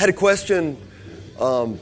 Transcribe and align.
I 0.00 0.04
had 0.04 0.08
a 0.08 0.14
question 0.14 0.78
um, 1.38 1.78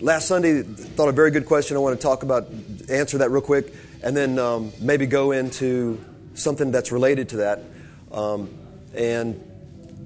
last 0.00 0.28
Sunday. 0.28 0.62
Thought 0.62 1.08
a 1.08 1.12
very 1.12 1.32
good 1.32 1.44
question. 1.44 1.76
I 1.76 1.80
want 1.80 2.00
to 2.00 2.00
talk 2.00 2.22
about, 2.22 2.46
answer 2.88 3.18
that 3.18 3.32
real 3.32 3.42
quick, 3.42 3.74
and 4.00 4.16
then 4.16 4.38
um, 4.38 4.72
maybe 4.80 5.06
go 5.06 5.32
into 5.32 6.00
something 6.34 6.70
that's 6.70 6.92
related 6.92 7.30
to 7.30 7.38
that. 7.38 7.64
Um, 8.12 8.48
and 8.94 9.42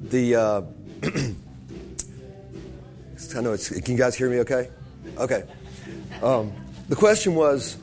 the 0.05 0.35
uh, 0.35 0.63
I 3.37 3.41
know 3.43 3.53
it's. 3.53 3.69
Can 3.69 3.93
you 3.93 3.99
guys 3.99 4.15
hear 4.15 4.31
me? 4.31 4.39
Okay. 4.39 4.71
Okay. 5.19 5.45
Um, 6.23 6.55
the 6.89 6.97
question 6.97 7.35
was, 7.35 7.77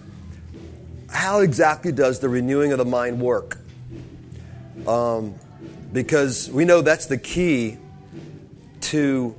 how 1.12 1.42
exactly 1.42 1.92
does 1.92 2.20
the 2.22 2.28
renewing 2.28 2.72
of 2.72 2.80
the 2.80 2.86
mind 2.86 3.22
work? 3.22 3.60
Um, 4.88 5.36
because 5.92 6.50
we 6.50 6.66
know 6.66 6.82
that's 6.82 7.06
the 7.06 7.20
key 7.20 7.78
to 8.82 9.36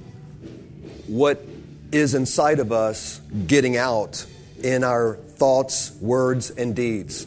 what 1.06 1.44
is 1.92 2.14
inside 2.14 2.58
of 2.58 2.72
us 2.72 3.20
getting 3.46 3.76
out 3.76 4.26
in 4.62 4.82
our 4.84 5.16
thoughts, 5.16 5.92
words, 6.00 6.50
and 6.50 6.74
deeds. 6.74 7.26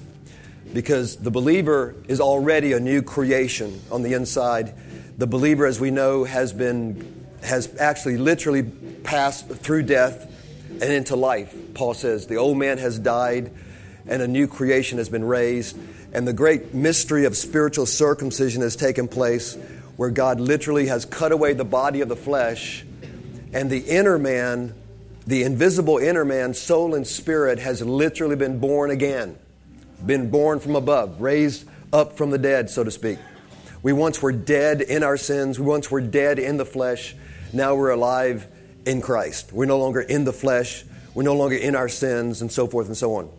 Because 0.73 1.16
the 1.16 1.31
believer 1.31 1.95
is 2.08 2.20
already 2.20 2.73
a 2.73 2.80
new 2.80 3.02
creation 3.02 3.82
on 3.91 4.02
the 4.02 4.13
inside. 4.13 4.73
The 5.18 5.27
believer, 5.27 5.66
as 5.66 5.80
we 5.80 5.91
know, 5.91 6.23
has 6.26 6.52
been 6.52 7.16
has 7.44 7.73
actually 7.80 8.18
literally 8.18 8.63
passed 8.63 9.48
through 9.48 9.84
death 9.84 10.34
and 10.70 10.84
into 10.84 11.16
life. 11.16 11.55
Paul 11.73 11.94
says 11.94 12.27
the 12.27 12.38
old 12.38 12.57
man 12.57 12.77
has 12.77 12.99
died 12.99 13.52
and 14.07 14.21
a 14.21 14.27
new 14.27 14.48
creation 14.48 14.98
has 14.98 15.09
been 15.09 15.23
raised. 15.23 15.77
And 16.13 16.27
the 16.27 16.34
great 16.34 16.73
mystery 16.73 17.26
of 17.26 17.38
spiritual 17.38 17.85
circumcision 17.85 18.62
has 18.62 18.76
taken 18.76 19.07
place 19.07 19.55
where 19.98 20.09
God 20.09 20.40
literally 20.40 20.88
has 20.88 21.05
cut 21.05 21.32
away 21.32 21.54
the 21.54 21.66
body 21.66 22.02
of 22.02 22.09
the 22.09 22.16
flesh 22.16 22.85
and 23.53 23.69
the 23.69 23.79
inner 23.79 24.17
man, 24.17 24.73
the 25.25 25.43
invisible 25.43 25.97
inner 25.97 26.25
man, 26.25 26.53
soul 26.53 26.95
and 26.95 27.05
spirit, 27.05 27.59
has 27.59 27.81
literally 27.81 28.35
been 28.35 28.59
born 28.59 28.91
again, 28.91 29.37
been 30.05 30.29
born 30.29 30.59
from 30.59 30.76
above, 30.76 31.21
raised 31.21 31.67
up 31.93 32.17
from 32.17 32.29
the 32.29 32.37
dead, 32.37 32.70
so 32.70 32.84
to 32.84 32.91
speak. 32.91 33.20
We 33.81 33.93
once 33.93 34.21
were 34.21 34.31
dead 34.31 34.81
in 34.81 35.04
our 35.04 35.17
sins, 35.17 35.59
we 35.59 35.65
once 35.65 35.89
were 35.89 36.01
dead 36.01 36.39
in 36.39 36.57
the 36.57 36.65
flesh. 36.65 37.15
Now 37.54 37.76
we're 37.76 37.91
alive 37.91 38.45
in 38.85 39.01
Christ. 39.01 39.54
We're 39.54 39.65
no 39.65 39.79
longer 39.79 40.01
in 40.01 40.26
the 40.26 40.34
flesh. 40.34 40.84
We're 41.13 41.23
no 41.23 41.35
longer 41.35 41.55
in 41.55 41.76
our 41.76 41.89
sins, 41.89 42.41
and 42.41 42.51
so 42.51 42.67
forth 42.67 42.87
and 42.87 42.98
so 42.98 43.15
on. 43.15 43.29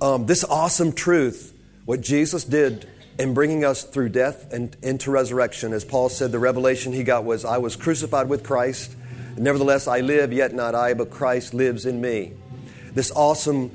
Um, 0.00 0.26
this 0.26 0.44
awesome 0.44 0.92
truth, 0.92 1.56
what 1.84 2.00
Jesus 2.00 2.44
did 2.44 2.88
in 3.18 3.34
bringing 3.34 3.64
us 3.64 3.82
through 3.82 4.10
death 4.10 4.52
and 4.52 4.76
into 4.82 5.10
resurrection, 5.10 5.72
as 5.72 5.84
Paul 5.84 6.08
said, 6.08 6.32
the 6.32 6.38
revelation 6.38 6.92
he 6.92 7.02
got 7.02 7.24
was, 7.24 7.44
I 7.44 7.58
was 7.58 7.76
crucified 7.76 8.28
with 8.28 8.44
Christ. 8.44 8.94
Nevertheless, 9.36 9.88
I 9.88 10.00
live, 10.00 10.32
yet 10.32 10.54
not 10.54 10.74
I, 10.74 10.94
but 10.94 11.10
Christ 11.10 11.54
lives 11.54 11.84
in 11.86 12.00
me. 12.00 12.32
This 12.92 13.10
awesome 13.10 13.70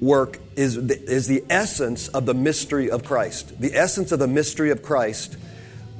work 0.00 0.38
is 0.56 0.74
the, 0.74 1.00
is 1.00 1.26
the 1.26 1.44
essence 1.50 2.08
of 2.08 2.26
the 2.26 2.34
mystery 2.34 2.90
of 2.90 3.04
Christ. 3.04 3.60
The 3.60 3.74
essence 3.74 4.12
of 4.12 4.18
the 4.18 4.26
mystery 4.26 4.70
of 4.70 4.82
Christ, 4.82 5.36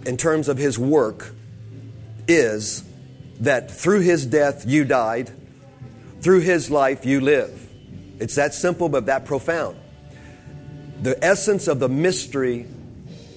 in 0.06 0.16
terms 0.16 0.48
of 0.48 0.58
his 0.58 0.78
work, 0.78 1.32
is 2.26 2.84
that 3.40 3.70
through 3.70 4.00
his 4.00 4.26
death 4.26 4.64
you 4.66 4.84
died, 4.84 5.30
through 6.20 6.40
his 6.40 6.70
life 6.70 7.04
you 7.04 7.20
live. 7.20 7.68
It's 8.18 8.34
that 8.34 8.54
simple 8.54 8.88
but 8.88 9.06
that 9.06 9.24
profound. 9.24 9.79
The 11.02 11.22
essence 11.24 11.66
of 11.66 11.78
the 11.80 11.88
mystery 11.88 12.66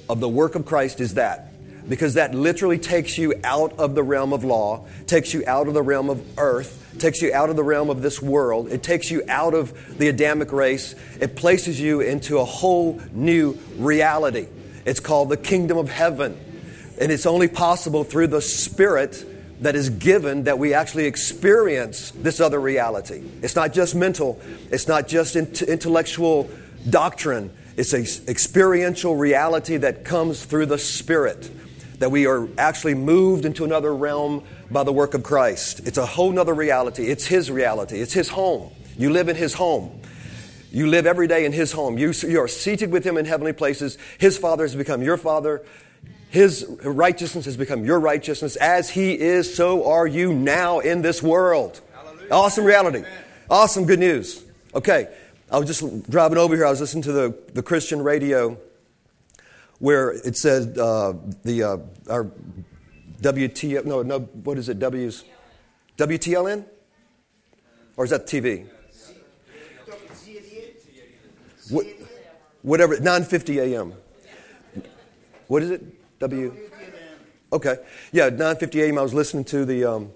of 0.09 0.19
the 0.19 0.29
work 0.29 0.55
of 0.55 0.65
Christ 0.65 0.99
is 0.99 1.13
that. 1.13 1.49
Because 1.87 2.13
that 2.13 2.33
literally 2.33 2.77
takes 2.77 3.17
you 3.17 3.33
out 3.43 3.77
of 3.77 3.93
the 3.93 4.03
realm 4.03 4.31
of 4.31 4.45
law, 4.45 4.85
takes 5.05 5.33
you 5.33 5.43
out 5.45 5.67
of 5.67 5.73
the 5.73 5.81
realm 5.81 6.09
of 6.09 6.25
earth, 6.37 6.95
takes 6.97 7.21
you 7.21 7.33
out 7.33 7.49
of 7.49 7.57
the 7.57 7.63
realm 7.63 7.89
of 7.89 8.01
this 8.01 8.21
world. 8.21 8.71
It 8.71 8.83
takes 8.83 9.11
you 9.11 9.23
out 9.27 9.53
of 9.53 9.97
the 9.97 10.07
Adamic 10.07 10.53
race. 10.53 10.95
It 11.19 11.35
places 11.35 11.81
you 11.81 11.99
into 11.99 12.37
a 12.37 12.45
whole 12.45 13.01
new 13.11 13.57
reality. 13.77 14.47
It's 14.85 15.01
called 15.01 15.29
the 15.29 15.37
kingdom 15.37 15.77
of 15.77 15.89
heaven. 15.89 16.39
And 16.99 17.11
it's 17.11 17.25
only 17.25 17.49
possible 17.49 18.03
through 18.05 18.27
the 18.27 18.41
Spirit 18.41 19.25
that 19.61 19.75
is 19.75 19.89
given 19.89 20.43
that 20.43 20.59
we 20.59 20.73
actually 20.73 21.05
experience 21.05 22.11
this 22.11 22.39
other 22.39 22.59
reality. 22.59 23.23
It's 23.41 23.55
not 23.55 23.73
just 23.73 23.95
mental, 23.95 24.39
it's 24.71 24.87
not 24.87 25.07
just 25.07 25.35
intellectual 25.35 26.49
doctrine, 26.89 27.51
it's 27.75 27.93
an 27.93 28.05
experiential 28.27 29.15
reality 29.15 29.77
that 29.77 30.05
comes 30.05 30.43
through 30.43 30.67
the 30.67 30.77
Spirit. 30.77 31.49
That 31.99 32.11
we 32.11 32.27
are 32.27 32.47
actually 32.57 32.95
moved 32.95 33.45
into 33.45 33.63
another 33.63 33.95
realm 33.95 34.43
by 34.69 34.83
the 34.83 34.91
work 34.91 35.13
of 35.13 35.23
Christ. 35.23 35.87
It's 35.87 35.97
a 35.97 36.05
whole 36.05 36.37
other 36.37 36.53
reality. 36.53 37.07
It's 37.07 37.25
His 37.25 37.49
reality. 37.49 38.01
It's 38.01 38.13
His 38.13 38.29
home. 38.29 38.71
You 38.97 39.09
live 39.11 39.29
in 39.29 39.35
His 39.35 39.53
home. 39.53 40.01
You 40.71 40.87
live 40.87 41.05
every 41.05 41.27
day 41.27 41.45
in 41.45 41.53
His 41.53 41.71
home. 41.71 41.97
You, 41.97 42.11
you 42.27 42.41
are 42.41 42.47
seated 42.47 42.91
with 42.91 43.05
Him 43.05 43.17
in 43.17 43.25
heavenly 43.25 43.53
places. 43.53 43.97
His 44.17 44.37
Father 44.37 44.63
has 44.63 44.75
become 44.75 45.01
your 45.01 45.17
Father. 45.17 45.63
His 46.29 46.65
righteousness 46.83 47.45
has 47.45 47.55
become 47.57 47.85
your 47.85 47.99
righteousness. 47.99 48.55
As 48.55 48.89
He 48.89 49.17
is, 49.17 49.55
so 49.55 49.89
are 49.89 50.07
you 50.07 50.33
now 50.33 50.79
in 50.79 51.03
this 51.03 51.21
world. 51.21 51.79
Hallelujah. 51.93 52.27
Awesome 52.31 52.65
reality. 52.65 52.99
Amen. 52.99 53.23
Awesome 53.49 53.85
good 53.85 53.99
news. 53.99 54.43
Okay, 54.73 55.07
I 55.53 55.57
was 55.59 55.67
just 55.67 56.09
driving 56.09 56.39
over 56.39 56.55
here. 56.55 56.65
I 56.65 56.71
was 56.71 56.81
listening 56.81 57.03
to 57.03 57.11
the, 57.11 57.37
the 57.53 57.61
Christian 57.61 58.01
radio 58.01 58.57
where 59.77 60.09
it 60.09 60.35
said 60.35 60.75
uh, 60.79 61.13
the 61.43 61.63
uh, 61.63 61.77
our 62.09 62.23
WT 63.21 63.85
no 63.85 64.01
no 64.01 64.19
what 64.19 64.57
is 64.57 64.67
it 64.67 64.79
W's 64.79 65.23
WTLN 65.97 66.65
or 67.95 68.03
is 68.03 68.09
that 68.09 68.25
TV? 68.25 68.67
What, 71.69 71.85
whatever 72.63 72.97
9:50 72.97 73.73
a.m. 73.73 73.93
What 75.47 75.61
is 75.61 75.69
it? 75.69 76.19
W. 76.19 76.57
Okay, 77.51 77.75
yeah, 78.11 78.31
9:50 78.31 78.85
a.m. 78.85 78.97
I 78.97 79.01
was 79.03 79.13
listening 79.13 79.43
to 79.45 79.65
the, 79.65 79.85
um, 79.85 80.11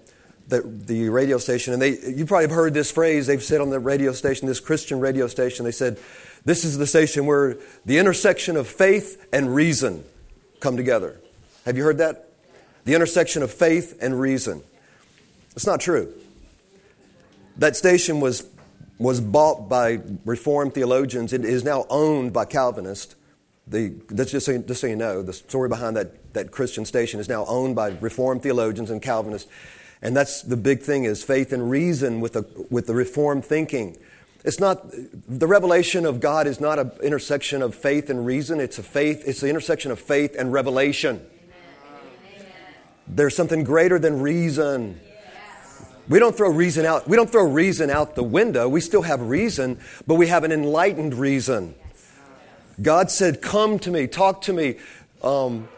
the 0.48 0.62
the 0.62 1.08
radio 1.10 1.38
station, 1.38 1.72
and 1.72 1.80
they 1.80 1.98
you 2.10 2.26
probably 2.26 2.44
have 2.44 2.54
heard 2.54 2.74
this 2.74 2.90
phrase 2.90 3.26
they've 3.26 3.42
said 3.42 3.60
on 3.60 3.70
the 3.70 3.78
radio 3.78 4.12
station, 4.12 4.48
this 4.48 4.60
Christian 4.60 4.98
radio 5.00 5.26
station. 5.28 5.64
They 5.64 5.72
said, 5.72 5.98
"This 6.44 6.64
is 6.64 6.78
the 6.78 6.86
station 6.86 7.26
where 7.26 7.58
the 7.84 7.98
intersection 7.98 8.56
of 8.56 8.66
faith 8.66 9.26
and 9.32 9.54
reason 9.54 10.04
come 10.60 10.76
together." 10.76 11.20
Have 11.64 11.76
you 11.76 11.84
heard 11.84 11.98
that? 11.98 12.30
The 12.84 12.94
intersection 12.94 13.42
of 13.42 13.52
faith 13.52 13.98
and 14.00 14.18
reason. 14.18 14.62
It's 15.54 15.66
not 15.66 15.80
true. 15.80 16.12
That 17.58 17.76
station 17.76 18.20
was 18.20 18.46
was 18.98 19.20
bought 19.20 19.68
by 19.68 20.00
Reformed 20.24 20.74
theologians. 20.74 21.32
It 21.32 21.44
is 21.44 21.64
now 21.64 21.86
owned 21.88 22.32
by 22.32 22.44
Calvinists. 22.44 23.14
The, 23.66 23.94
that's 24.08 24.30
just 24.30 24.46
so, 24.46 24.58
just 24.58 24.80
so 24.80 24.86
you 24.86 24.96
know, 24.96 25.22
the 25.22 25.32
story 25.32 25.68
behind 25.68 25.96
that, 25.96 26.32
that 26.34 26.50
Christian 26.50 26.84
station 26.84 27.20
is 27.20 27.28
now 27.28 27.44
owned 27.46 27.76
by 27.76 27.90
Reformed 28.00 28.42
theologians 28.42 28.90
and 28.90 29.00
Calvinists. 29.00 29.50
And 30.00 30.16
that's 30.16 30.42
the 30.42 30.56
big 30.56 30.80
thing 30.80 31.04
is 31.04 31.24
faith 31.24 31.52
and 31.52 31.70
reason 31.70 32.20
with 32.20 32.34
the, 32.34 32.66
with 32.70 32.86
the 32.86 32.94
Reformed 32.94 33.44
thinking. 33.44 33.96
It's 34.44 34.60
not, 34.60 34.86
the 34.92 35.46
revelation 35.46 36.06
of 36.06 36.20
God 36.20 36.46
is 36.46 36.60
not 36.60 36.78
an 36.78 36.92
intersection 37.02 37.60
of 37.60 37.74
faith 37.74 38.08
and 38.08 38.24
reason. 38.24 38.60
It's 38.60 38.78
a 38.78 38.82
faith, 38.82 39.24
it's 39.26 39.40
the 39.40 39.48
intersection 39.48 39.90
of 39.90 39.98
faith 39.98 40.36
and 40.38 40.52
revelation. 40.52 41.26
There's 43.08 43.34
something 43.34 43.64
greater 43.64 43.98
than 43.98 44.20
reason. 44.20 45.00
We 46.08 46.18
don't 46.18 46.36
throw 46.36 46.50
reason 46.50 46.86
out. 46.86 47.08
We 47.08 47.16
don't 47.16 47.28
throw 47.28 47.44
reason 47.44 47.90
out 47.90 48.14
the 48.14 48.22
window. 48.22 48.68
We 48.68 48.80
still 48.80 49.02
have 49.02 49.20
reason, 49.20 49.78
but 50.06 50.14
we 50.14 50.28
have 50.28 50.44
an 50.44 50.52
enlightened 50.52 51.14
reason. 51.14 51.74
God 52.80 53.10
said, 53.10 53.42
Come 53.42 53.78
to 53.80 53.90
me, 53.90 54.06
talk 54.06 54.42
to 54.42 54.52
me. 54.52 54.76
Um, 55.22 55.68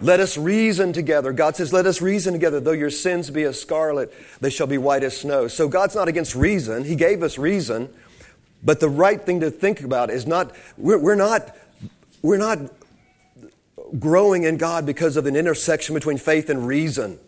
let 0.00 0.20
us 0.20 0.36
reason 0.36 0.92
together. 0.92 1.32
God 1.32 1.56
says, 1.56 1.72
Let 1.72 1.86
us 1.86 2.00
reason 2.02 2.32
together. 2.32 2.60
Though 2.60 2.72
your 2.72 2.90
sins 2.90 3.30
be 3.30 3.42
as 3.44 3.60
scarlet, 3.60 4.12
they 4.40 4.50
shall 4.50 4.66
be 4.66 4.78
white 4.78 5.02
as 5.02 5.16
snow. 5.16 5.48
So 5.48 5.68
God's 5.68 5.94
not 5.94 6.08
against 6.08 6.34
reason. 6.34 6.84
He 6.84 6.96
gave 6.96 7.22
us 7.22 7.38
reason. 7.38 7.88
But 8.62 8.80
the 8.80 8.88
right 8.88 9.20
thing 9.20 9.40
to 9.40 9.50
think 9.50 9.82
about 9.82 10.10
is 10.10 10.26
not, 10.26 10.54
we're, 10.76 10.98
we're 10.98 11.14
not, 11.14 11.56
we're 12.22 12.38
not 12.38 12.58
growing 13.98 14.42
in 14.42 14.56
God 14.56 14.84
because 14.84 15.16
of 15.16 15.26
an 15.26 15.36
intersection 15.36 15.94
between 15.94 16.18
faith 16.18 16.50
and 16.50 16.66
reason. 16.66 17.20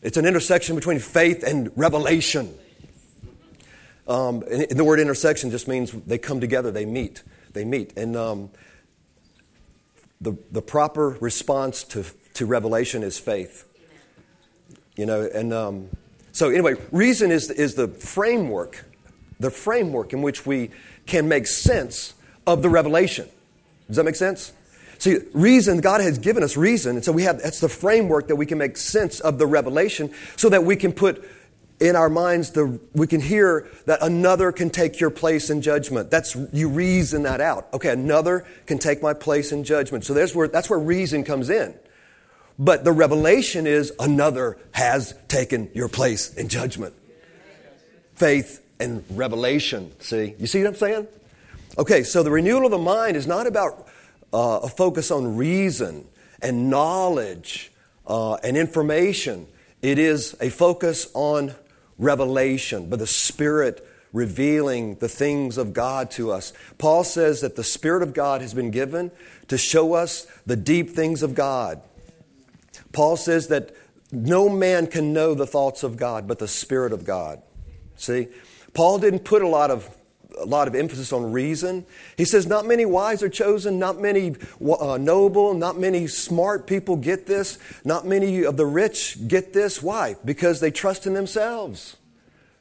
It's 0.00 0.16
an 0.16 0.24
intersection 0.24 0.76
between 0.76 0.98
faith 0.98 1.42
and 1.42 1.70
revelation. 1.76 2.54
Um, 4.08 4.42
and 4.50 4.70
the 4.70 4.82
word 4.82 4.98
intersection 4.98 5.50
just 5.50 5.68
means 5.68 5.92
they 5.92 6.16
come 6.16 6.40
together, 6.40 6.70
they 6.70 6.86
meet 6.86 7.22
they 7.52 7.64
meet. 7.64 7.96
And 7.96 8.16
um, 8.16 8.50
the, 10.20 10.36
the 10.50 10.62
proper 10.62 11.16
response 11.20 11.82
to, 11.84 12.04
to 12.34 12.46
revelation 12.46 13.02
is 13.02 13.18
faith. 13.18 13.66
You 14.96 15.06
know, 15.06 15.22
and 15.22 15.52
um, 15.52 15.88
so 16.32 16.50
anyway, 16.50 16.74
reason 16.92 17.30
is, 17.30 17.50
is 17.50 17.74
the 17.74 17.88
framework, 17.88 18.84
the 19.38 19.50
framework 19.50 20.12
in 20.12 20.22
which 20.22 20.44
we 20.44 20.70
can 21.06 21.28
make 21.28 21.46
sense 21.46 22.14
of 22.46 22.62
the 22.62 22.68
revelation. 22.68 23.28
Does 23.86 23.96
that 23.96 24.04
make 24.04 24.16
sense? 24.16 24.52
See, 24.98 25.18
reason, 25.32 25.80
God 25.80 26.02
has 26.02 26.18
given 26.18 26.42
us 26.42 26.58
reason, 26.58 26.96
and 26.96 27.04
so 27.04 27.10
we 27.10 27.22
have, 27.22 27.40
that's 27.42 27.60
the 27.60 27.70
framework 27.70 28.28
that 28.28 28.36
we 28.36 28.44
can 28.44 28.58
make 28.58 28.76
sense 28.76 29.18
of 29.20 29.38
the 29.38 29.46
revelation 29.46 30.12
so 30.36 30.50
that 30.50 30.62
we 30.62 30.76
can 30.76 30.92
put 30.92 31.24
in 31.80 31.96
our 31.96 32.10
minds, 32.10 32.50
the, 32.50 32.78
we 32.94 33.06
can 33.06 33.20
hear 33.20 33.66
that 33.86 34.02
another 34.02 34.52
can 34.52 34.68
take 34.68 35.00
your 35.00 35.10
place 35.10 35.48
in 35.48 35.62
judgment. 35.62 36.10
That's, 36.10 36.36
you 36.52 36.68
reason 36.68 37.22
that 37.22 37.40
out. 37.40 37.68
Okay, 37.72 37.90
another 37.90 38.46
can 38.66 38.78
take 38.78 39.02
my 39.02 39.14
place 39.14 39.50
in 39.50 39.64
judgment. 39.64 40.04
So 40.04 40.12
there's 40.12 40.34
where, 40.34 40.46
that's 40.46 40.68
where 40.68 40.78
reason 40.78 41.24
comes 41.24 41.48
in. 41.48 41.74
But 42.58 42.84
the 42.84 42.92
revelation 42.92 43.66
is 43.66 43.92
another 43.98 44.58
has 44.72 45.14
taken 45.28 45.70
your 45.74 45.88
place 45.88 46.34
in 46.34 46.48
judgment. 46.48 46.94
Faith 48.14 48.62
and 48.78 49.02
revelation. 49.10 49.92
See? 50.00 50.34
You 50.38 50.46
see 50.46 50.60
what 50.60 50.68
I'm 50.68 50.74
saying? 50.74 51.08
Okay, 51.78 52.02
so 52.02 52.22
the 52.22 52.30
renewal 52.30 52.66
of 52.66 52.72
the 52.72 52.78
mind 52.78 53.16
is 53.16 53.26
not 53.26 53.46
about 53.46 53.88
uh, 54.34 54.60
a 54.62 54.68
focus 54.68 55.10
on 55.10 55.36
reason 55.36 56.06
and 56.42 56.68
knowledge 56.68 57.72
uh, 58.06 58.34
and 58.34 58.58
information. 58.58 59.46
It 59.80 59.98
is 59.98 60.36
a 60.42 60.50
focus 60.50 61.10
on 61.14 61.54
revelation, 62.00 62.88
but 62.90 62.98
the 62.98 63.06
Spirit 63.06 63.86
revealing 64.12 64.96
the 64.96 65.08
things 65.08 65.56
of 65.56 65.72
God 65.72 66.10
to 66.12 66.32
us. 66.32 66.52
Paul 66.78 67.04
says 67.04 67.42
that 67.42 67.54
the 67.54 67.62
Spirit 67.62 68.02
of 68.02 68.12
God 68.12 68.40
has 68.40 68.54
been 68.54 68.72
given 68.72 69.12
to 69.46 69.56
show 69.56 69.94
us 69.94 70.26
the 70.46 70.56
deep 70.56 70.90
things 70.90 71.22
of 71.22 71.34
God. 71.34 71.80
Paul 72.92 73.16
says 73.16 73.48
that 73.48 73.70
no 74.10 74.48
man 74.48 74.88
can 74.88 75.12
know 75.12 75.34
the 75.34 75.46
thoughts 75.46 75.84
of 75.84 75.96
God 75.96 76.26
but 76.26 76.40
the 76.40 76.48
Spirit 76.48 76.92
of 76.92 77.04
God. 77.04 77.40
See? 77.96 78.26
Paul 78.74 78.98
didn't 78.98 79.24
put 79.24 79.42
a 79.42 79.48
lot 79.48 79.70
of 79.70 79.96
a 80.38 80.44
lot 80.44 80.68
of 80.68 80.74
emphasis 80.74 81.12
on 81.12 81.32
reason. 81.32 81.84
He 82.16 82.24
says, 82.24 82.46
Not 82.46 82.66
many 82.66 82.84
wise 82.84 83.22
are 83.22 83.28
chosen, 83.28 83.78
not 83.78 84.00
many 84.00 84.36
uh, 84.60 84.98
noble, 84.98 85.54
not 85.54 85.78
many 85.78 86.06
smart 86.06 86.66
people 86.66 86.96
get 86.96 87.26
this, 87.26 87.58
not 87.84 88.06
many 88.06 88.44
of 88.44 88.56
the 88.56 88.66
rich 88.66 89.28
get 89.28 89.52
this. 89.52 89.82
Why? 89.82 90.16
Because 90.24 90.60
they 90.60 90.70
trust 90.70 91.06
in 91.06 91.14
themselves. 91.14 91.96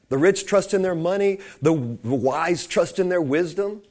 The 0.10 0.18
rich 0.18 0.46
trust 0.46 0.74
in 0.74 0.82
their 0.82 0.96
money, 0.96 1.40
the 1.62 1.74
wise 1.74 2.66
trust 2.66 2.98
in 3.00 3.10
their 3.10 3.22
wisdom, 3.22 3.84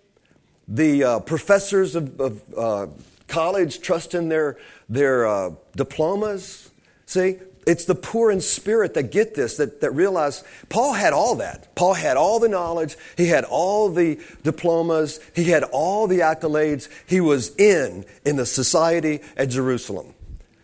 the 0.67 1.05
uh, 1.05 1.21
professors 1.21 1.95
of, 1.95 2.21
of 2.21 2.43
uh, 2.57 2.87
college 3.29 3.81
trust 3.81 4.15
in 4.15 4.29
their, 4.29 4.59
their 4.89 5.27
uh, 5.27 5.51
diplomas. 5.77 6.71
See, 7.07 7.39
it's 7.69 7.85
the 7.85 7.95
poor 7.95 8.31
in 8.31 8.41
spirit 8.41 8.95
that 8.95 9.13
get 9.13 9.35
this, 9.35 9.59
that, 9.59 9.83
that 9.83 9.91
realize 9.91 10.43
Paul 10.71 10.95
had 10.95 11.13
all 11.13 11.35
that. 11.35 11.75
Paul 11.75 11.93
had 11.93 12.17
all 12.17 12.41
the 12.41 12.49
knowledge, 12.49 12.97
he 13.15 13.27
had 13.27 13.45
all 13.45 13.91
the 13.91 14.19
diplomas, 14.43 15.21
he 15.37 15.45
had 15.45 15.65
all 15.65 16.07
the 16.07 16.21
accolades. 16.21 16.89
He 17.07 17.21
was 17.21 17.55
in 17.57 18.07
in 18.25 18.37
the 18.37 18.47
society 18.47 19.21
at 19.37 19.51
Jerusalem. 19.51 20.15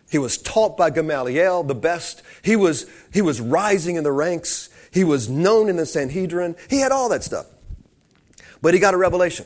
He 0.09 0.17
was 0.17 0.39
taught 0.39 0.77
by 0.77 0.89
Gamaliel, 0.89 1.61
the 1.61 1.75
best. 1.75 2.23
He 2.41 2.55
was, 2.55 2.87
he 3.13 3.21
was 3.21 3.39
rising 3.39 3.97
in 3.97 4.03
the 4.03 4.11
ranks. 4.11 4.69
He 4.91 5.03
was 5.03 5.29
known 5.29 5.69
in 5.69 5.75
the 5.75 5.85
Sanhedrin. 5.85 6.55
He 6.71 6.79
had 6.79 6.91
all 6.91 7.09
that 7.09 7.23
stuff. 7.23 7.45
But 8.63 8.73
he 8.73 8.79
got 8.79 8.95
a 8.95 8.97
revelation. 8.97 9.45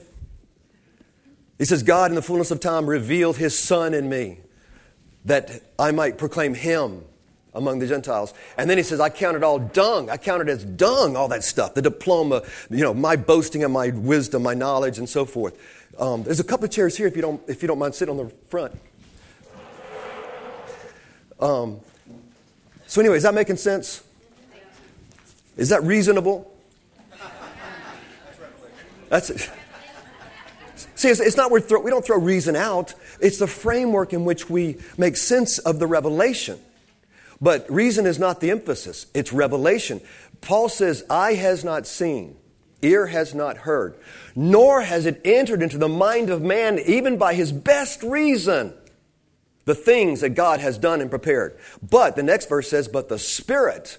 He 1.58 1.66
says, 1.66 1.84
God, 1.84 2.10
in 2.10 2.16
the 2.16 2.22
fullness 2.22 2.52
of 2.52 2.62
time, 2.62 2.90
revealed 2.90 3.36
his 3.36 3.60
Son 3.60 3.94
in 3.94 4.08
me 4.08 4.40
that 5.26 5.62
I 5.78 5.92
might 5.92 6.18
proclaim 6.18 6.54
him 6.54 7.04
among 7.54 7.80
the 7.80 7.88
Gentiles. 7.88 8.34
And 8.58 8.70
then 8.70 8.78
he 8.78 8.84
says, 8.84 9.00
I 9.00 9.10
counted 9.10 9.44
all 9.44 9.60
dung. 9.60 10.10
I 10.10 10.18
counted 10.18 10.50
as 10.50 10.64
dung 10.64 11.16
all 11.16 11.28
that 11.30 11.44
stuff 11.44 11.74
the 11.74 11.82
diploma, 11.82 12.44
you 12.70 12.84
know, 12.84 12.94
my 12.94 13.16
boasting 13.16 13.64
and 13.64 13.74
my 13.74 13.90
wisdom, 13.90 14.44
my 14.44 14.54
knowledge, 14.54 14.98
and 14.98 15.10
so 15.10 15.26
forth. 15.26 15.58
Um, 15.98 16.24
there's 16.24 16.40
a 16.40 16.44
couple 16.44 16.66
of 16.66 16.72
chairs 16.72 16.96
here 16.96 17.08
if 17.08 17.16
you 17.16 17.22
don't, 17.22 17.42
if 17.48 17.62
you 17.62 17.68
don't 17.68 17.80
mind 17.80 17.96
sitting 17.96 18.18
on 18.18 18.26
the 18.26 18.34
front. 18.48 18.80
Um, 21.40 21.80
so, 22.88 23.02
anyway, 23.02 23.18
is 23.18 23.24
that 23.24 23.34
making 23.34 23.58
sense? 23.58 24.04
Is 25.56 25.70
that 25.70 25.84
reasonable? 25.84 26.52
That's 29.10 29.30
it. 29.30 29.50
See, 30.96 31.08
it's, 31.10 31.20
it's 31.20 31.38
not 31.38 31.50
we 31.50 31.62
we 31.62 31.90
don't 31.90 32.06
throw 32.06 32.18
reason 32.18 32.56
out. 32.56 32.94
It's 33.22 33.40
the 33.40 33.48
framework 33.48 34.14
in 34.14 34.26
which 34.26 34.50
we 34.50 34.78
make 34.98 35.18
sense 35.18 35.58
of 35.60 35.80
the 35.80 35.88
revelation. 35.88 36.60
But 37.42 37.70
reason 37.72 38.06
is 38.06 38.20
not 38.20 38.42
the 38.42 38.52
emphasis, 38.52 39.08
it's 39.14 39.32
revelation. 39.32 40.02
Paul 40.42 40.70
says, 40.70 41.04
Eye 41.10 41.34
has 41.34 41.64
not 41.64 41.88
seen, 41.88 42.38
ear 42.82 43.08
has 43.08 43.34
not 43.34 43.58
heard, 43.58 43.98
nor 44.36 44.82
has 44.82 45.06
it 45.06 45.22
entered 45.24 45.62
into 45.62 45.78
the 45.78 45.90
mind 45.90 46.30
of 46.30 46.42
man, 46.42 46.80
even 46.80 47.18
by 47.18 47.34
his 47.34 47.52
best 47.52 48.04
reason, 48.04 48.74
the 49.66 49.76
things 49.76 50.22
that 50.22 50.30
God 50.30 50.60
has 50.60 50.78
done 50.78 51.02
and 51.02 51.10
prepared. 51.10 51.58
But 51.88 52.16
the 52.16 52.24
next 52.24 52.50
verse 52.50 52.70
says, 52.70 52.88
But 52.88 53.10
the 53.10 53.20
Spirit 53.20 53.98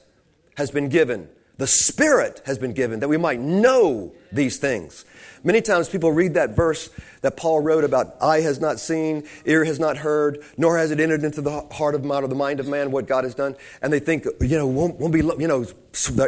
has 0.57 0.71
been 0.71 0.89
given. 0.89 1.29
The 1.59 1.67
Spirit 1.67 2.43
has 2.47 2.59
been 2.59 2.73
given 2.73 3.01
that 3.01 3.09
we 3.09 3.19
might 3.19 3.41
know 3.41 4.15
these 4.33 4.59
things. 4.59 5.05
Many 5.43 5.63
times 5.63 5.89
people 5.89 6.13
read 6.13 6.35
that 6.35 6.51
verse 6.51 6.91
that 7.23 7.37
Paul 7.37 7.61
wrote 7.61 7.85
about 7.85 8.17
eye 8.21 8.41
has 8.41 8.61
not 8.61 8.79
seen, 8.79 9.25
ear 9.47 9.65
has 9.65 9.79
not 9.79 9.97
heard, 9.97 10.45
nor 10.59 10.77
has 10.77 10.91
it 10.91 11.01
entered 11.01 11.25
into 11.25 11.41
the 11.41 11.63
heart 11.73 11.95
of 11.95 12.05
man 12.05 12.25
or 12.25 12.29
the 12.29 12.35
mind 12.35 12.61
of 12.61 12.69
man 12.69 12.91
what 12.91 13.07
God 13.07 13.25
has 13.25 13.35
done. 13.35 13.57
And 13.81 13.93
they 13.93 14.01
think, 14.01 14.27
you 14.41 14.59
know, 14.59 14.67
won't, 14.67 15.01
won't 15.01 15.13
be, 15.15 15.21
you 15.21 15.49
know, 15.49 15.65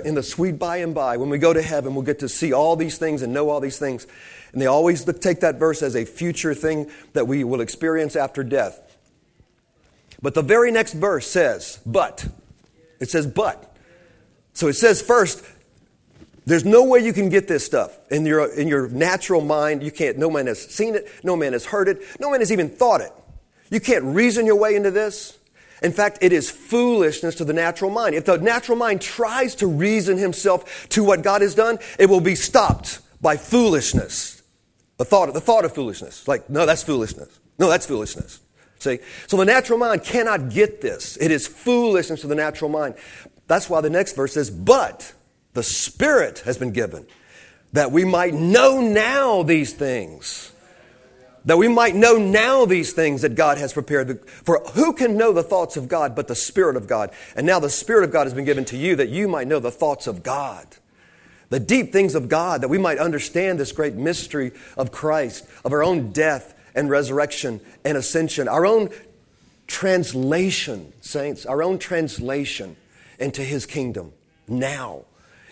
in 0.05 0.15
the 0.15 0.23
sweet 0.23 0.59
by 0.59 0.79
and 0.79 0.95
by, 0.95 1.19
when 1.19 1.29
we 1.29 1.39
go 1.39 1.53
to 1.53 1.61
heaven, 1.61 1.95
we'll 1.95 2.05
get 2.05 2.21
to 2.21 2.29
see 2.29 2.53
all 2.53 2.75
these 2.75 2.97
things 2.97 3.23
and 3.23 3.35
know 3.35 3.51
all 3.51 3.61
these 3.61 3.79
things. 3.79 4.07
And 4.53 4.61
they 4.61 4.67
always 4.67 5.05
take 5.05 5.41
that 5.41 5.57
verse 5.57 5.83
as 5.83 5.95
a 5.95 6.05
future 6.05 6.55
thing 6.55 6.91
that 7.13 7.27
we 7.27 7.45
will 7.45 7.61
experience 7.61 8.17
after 8.17 8.43
death. 8.43 8.81
But 10.23 10.35
the 10.35 10.43
very 10.43 10.71
next 10.71 10.95
verse 10.95 11.27
says, 11.27 11.81
but. 11.85 12.27
It 13.01 13.11
says, 13.11 13.27
but. 13.27 13.77
So 14.53 14.69
it 14.69 14.75
says 14.75 15.03
first, 15.03 15.45
there's 16.45 16.65
no 16.65 16.85
way 16.85 17.01
you 17.01 17.13
can 17.13 17.29
get 17.29 17.47
this 17.47 17.65
stuff 17.65 17.99
in 18.11 18.27
your, 18.27 18.53
in 18.53 18.69
your 18.69 18.89
natural 18.89 19.41
mind. 19.41 19.83
You 19.83 19.91
can't. 19.91 20.19
No 20.19 20.31
man 20.31 20.47
has 20.47 20.61
seen 20.61 20.95
it. 20.95 21.09
No 21.23 21.37
man 21.37 21.53
has 21.53 21.65
heard 21.65 21.89
it. 21.89 22.03
No 22.19 22.31
man 22.31 22.41
has 22.41 22.51
even 22.51 22.69
thought 22.69 23.01
it. 23.01 23.13
You 23.71 23.81
can't 23.81 24.05
reason 24.05 24.45
your 24.45 24.57
way 24.57 24.75
into 24.75 24.91
this. 24.91 25.39
In 25.83 25.93
fact, 25.93 26.19
it 26.21 26.33
is 26.33 26.51
foolishness 26.51 27.37
to 27.37 27.45
the 27.45 27.53
natural 27.53 27.91
mind. 27.91 28.15
If 28.15 28.25
the 28.25 28.39
natural 28.39 28.79
mind 28.79 29.01
tries 29.01 29.55
to 29.57 29.67
reason 29.67 30.17
himself 30.17 30.89
to 30.91 31.03
what 31.03 31.23
God 31.23 31.43
has 31.43 31.55
done, 31.55 31.79
it 31.99 32.07
will 32.07 32.21
be 32.21 32.35
stopped 32.35 33.01
by 33.21 33.37
foolishness. 33.37 34.43
The 34.99 35.05
thought, 35.05 35.33
the 35.33 35.41
thought 35.41 35.65
of 35.65 35.75
foolishness. 35.75 36.29
Like, 36.29 36.49
no, 36.49 36.67
that's 36.67 36.83
foolishness. 36.83 37.41
No, 37.59 37.69
that's 37.69 37.87
foolishness. 37.87 38.41
See? 38.79 38.99
So 39.27 39.37
the 39.37 39.45
natural 39.45 39.79
mind 39.79 40.05
cannot 40.05 40.51
get 40.51 40.81
this. 40.81 41.17
It 41.17 41.31
is 41.31 41.47
foolishness 41.47 42.21
to 42.23 42.27
the 42.27 42.35
natural 42.35 42.71
mind. 42.71 42.95
That's 43.47 43.71
why 43.71 43.81
the 43.81 43.91
next 43.91 44.15
verse 44.15 44.35
says, 44.35 44.51
but 44.51 45.13
the 45.55 45.63
Spirit 45.63 46.41
has 46.41 46.59
been 46.59 46.73
given 46.73 47.07
that 47.73 47.91
we 47.91 48.05
might 48.05 48.35
know 48.35 48.81
now 48.81 49.43
these 49.43 49.73
things. 49.73 50.53
That 51.45 51.57
we 51.57 51.67
might 51.67 51.97
know 51.97 52.19
now 52.19 52.67
these 52.67 52.93
things 52.93 53.23
that 53.23 53.35
God 53.35 53.59
has 53.59 53.73
prepared. 53.73 54.29
For 54.29 54.61
who 54.75 54.93
can 54.93 55.17
know 55.17 55.33
the 55.33 55.43
thoughts 55.43 55.77
of 55.77 55.89
God 55.89 56.15
but 56.15 56.29
the 56.29 56.37
Spirit 56.37 56.77
of 56.77 56.87
God? 56.87 57.11
And 57.35 57.47
now 57.47 57.59
the 57.59 57.71
Spirit 57.71 58.05
of 58.05 58.13
God 58.13 58.25
has 58.27 58.35
been 58.35 58.45
given 58.45 58.65
to 58.67 58.77
you 58.77 58.95
that 58.97 59.09
you 59.09 59.27
might 59.27 59.49
know 59.49 59.59
the 59.59 59.71
thoughts 59.71 60.07
of 60.07 60.23
God. 60.23 60.67
The 61.49 61.59
deep 61.61 61.93
things 61.93 62.15
of 62.15 62.29
God, 62.29 62.63
that 62.63 62.69
we 62.69 62.79
might 62.79 62.99
understand 62.99 63.59
this 63.59 63.73
great 63.73 63.95
mystery 63.95 64.53
of 64.77 64.93
Christ, 64.93 65.47
of 65.65 65.73
our 65.73 65.83
own 65.83 66.13
death 66.13 66.55
and 66.75 66.89
resurrection 66.89 67.61
and 67.85 67.99
ascension, 67.99 68.49
our 68.49 68.65
own 68.65 68.89
translation, 69.67 70.93
saints, 71.01 71.45
our 71.45 71.63
own 71.63 71.79
translation 71.79 72.77
into 73.19 73.43
His 73.43 73.67
kingdom 73.67 74.13
now. 74.49 75.05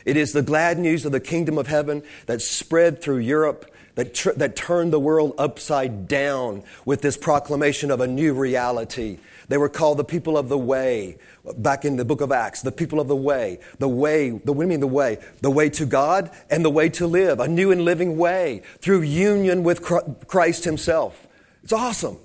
It 0.04 0.16
is 0.16 0.32
the 0.32 0.42
glad 0.42 0.78
news 0.78 1.04
of 1.04 1.12
the 1.12 1.20
kingdom 1.20 1.58
of 1.58 1.66
heaven 1.66 2.02
that 2.26 2.42
spread 2.42 3.02
through 3.02 3.18
Europe, 3.18 3.70
that, 3.94 4.14
tr- 4.14 4.32
that 4.32 4.56
turned 4.56 4.92
the 4.92 5.00
world 5.00 5.34
upside 5.38 6.08
down 6.08 6.62
with 6.84 7.02
this 7.02 7.16
proclamation 7.16 7.90
of 7.90 8.00
a 8.00 8.06
new 8.06 8.34
reality. 8.34 9.18
They 9.48 9.58
were 9.58 9.68
called 9.68 9.98
the 9.98 10.04
people 10.04 10.38
of 10.38 10.48
the 10.48 10.58
way 10.58 11.18
back 11.56 11.84
in 11.84 11.96
the 11.96 12.04
book 12.04 12.20
of 12.20 12.30
Acts, 12.30 12.62
the 12.62 12.70
people 12.70 13.00
of 13.00 13.08
the 13.08 13.16
way, 13.16 13.58
the 13.78 13.88
way, 13.88 14.30
the, 14.30 14.52
what 14.52 14.62
do 14.62 14.66
you 14.66 14.68
mean 14.68 14.80
the 14.80 14.86
way? 14.86 15.18
The 15.40 15.50
way 15.50 15.68
to 15.70 15.86
God 15.86 16.30
and 16.50 16.64
the 16.64 16.70
way 16.70 16.88
to 16.90 17.06
live, 17.06 17.40
a 17.40 17.48
new 17.48 17.72
and 17.72 17.84
living 17.84 18.16
way 18.16 18.62
through 18.78 19.02
union 19.02 19.64
with 19.64 19.82
Christ 20.28 20.64
Himself. 20.64 21.26
It's 21.64 21.72
awesome. 21.72 22.16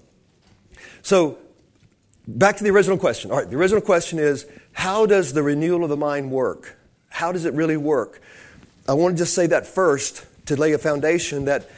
So, 1.01 1.39
back 2.27 2.57
to 2.57 2.63
the 2.63 2.69
original 2.69 2.97
question. 2.97 3.31
All 3.31 3.37
right, 3.37 3.49
the 3.49 3.57
original 3.57 3.81
question 3.81 4.19
is 4.19 4.45
how 4.73 5.05
does 5.05 5.33
the 5.33 5.41
renewal 5.43 5.83
of 5.83 5.89
the 5.89 5.97
mind 5.97 6.31
work? 6.31 6.77
How 7.09 7.31
does 7.31 7.45
it 7.45 7.53
really 7.53 7.77
work? 7.77 8.21
I 8.87 8.93
want 8.93 9.17
to 9.17 9.23
just 9.23 9.33
say 9.33 9.47
that 9.47 9.65
first 9.65 10.25
to 10.45 10.55
lay 10.55 10.73
a 10.73 10.77
foundation 10.77 11.45
that 11.45 11.69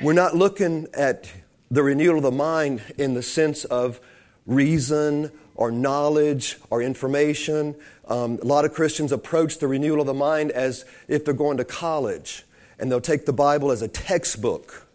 we're 0.00 0.12
not 0.12 0.36
looking 0.36 0.86
at 0.94 1.30
the 1.70 1.82
renewal 1.82 2.18
of 2.18 2.22
the 2.22 2.30
mind 2.30 2.82
in 2.96 3.14
the 3.14 3.22
sense 3.22 3.64
of 3.64 4.00
reason 4.46 5.30
or 5.54 5.70
knowledge 5.70 6.56
or 6.70 6.82
information. 6.82 7.74
Um, 8.06 8.38
a 8.40 8.44
lot 8.44 8.64
of 8.64 8.72
Christians 8.72 9.12
approach 9.12 9.58
the 9.58 9.66
renewal 9.66 10.00
of 10.00 10.06
the 10.06 10.14
mind 10.14 10.50
as 10.52 10.84
if 11.08 11.24
they're 11.24 11.34
going 11.34 11.58
to 11.58 11.64
college 11.64 12.44
and 12.78 12.90
they'll 12.90 13.00
take 13.00 13.26
the 13.26 13.32
Bible 13.32 13.70
as 13.70 13.82
a 13.82 13.88
textbook 13.88 14.87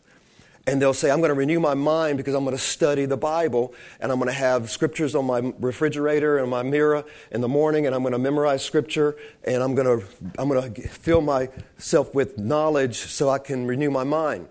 and 0.66 0.82
they'll 0.82 0.94
say, 0.94 1.12
I'm 1.12 1.20
going 1.20 1.30
to 1.30 1.36
renew 1.36 1.60
my 1.60 1.74
mind 1.74 2.18
because 2.18 2.34
I'm 2.34 2.46
going 2.46 2.56
to 2.56 2.62
study 2.62 3.06
the 3.06 3.18
Bible 3.18 3.74
and 4.00 4.12
I'm 4.12 4.18
going 4.18 4.30
to 4.30 4.38
have 4.38 4.70
scriptures 4.70 5.14
on 5.14 5.26
my 5.26 5.54
refrigerator 5.60 6.38
and 6.38 6.50
my 6.50 6.64
mirror 6.64 7.04
in 7.32 7.42
the 7.42 7.50
morning 7.50 7.86
and 7.86 7.94
I'm 7.94 8.02
going 8.02 8.14
to 8.14 8.20
memorize 8.20 8.64
scripture 8.64 9.18
and 9.44 9.62
I'm 9.62 9.76
going 9.76 10.00
to, 10.00 10.08
I'm 10.40 10.48
going 10.48 10.74
to 10.74 10.82
fill 10.88 11.22
myself 11.22 12.16
with 12.16 12.38
knowledge 12.38 12.96
so 12.96 13.30
I 13.30 13.40
can 13.40 13.68
renew 13.68 13.92
my 13.92 14.06
mind. 14.06 14.48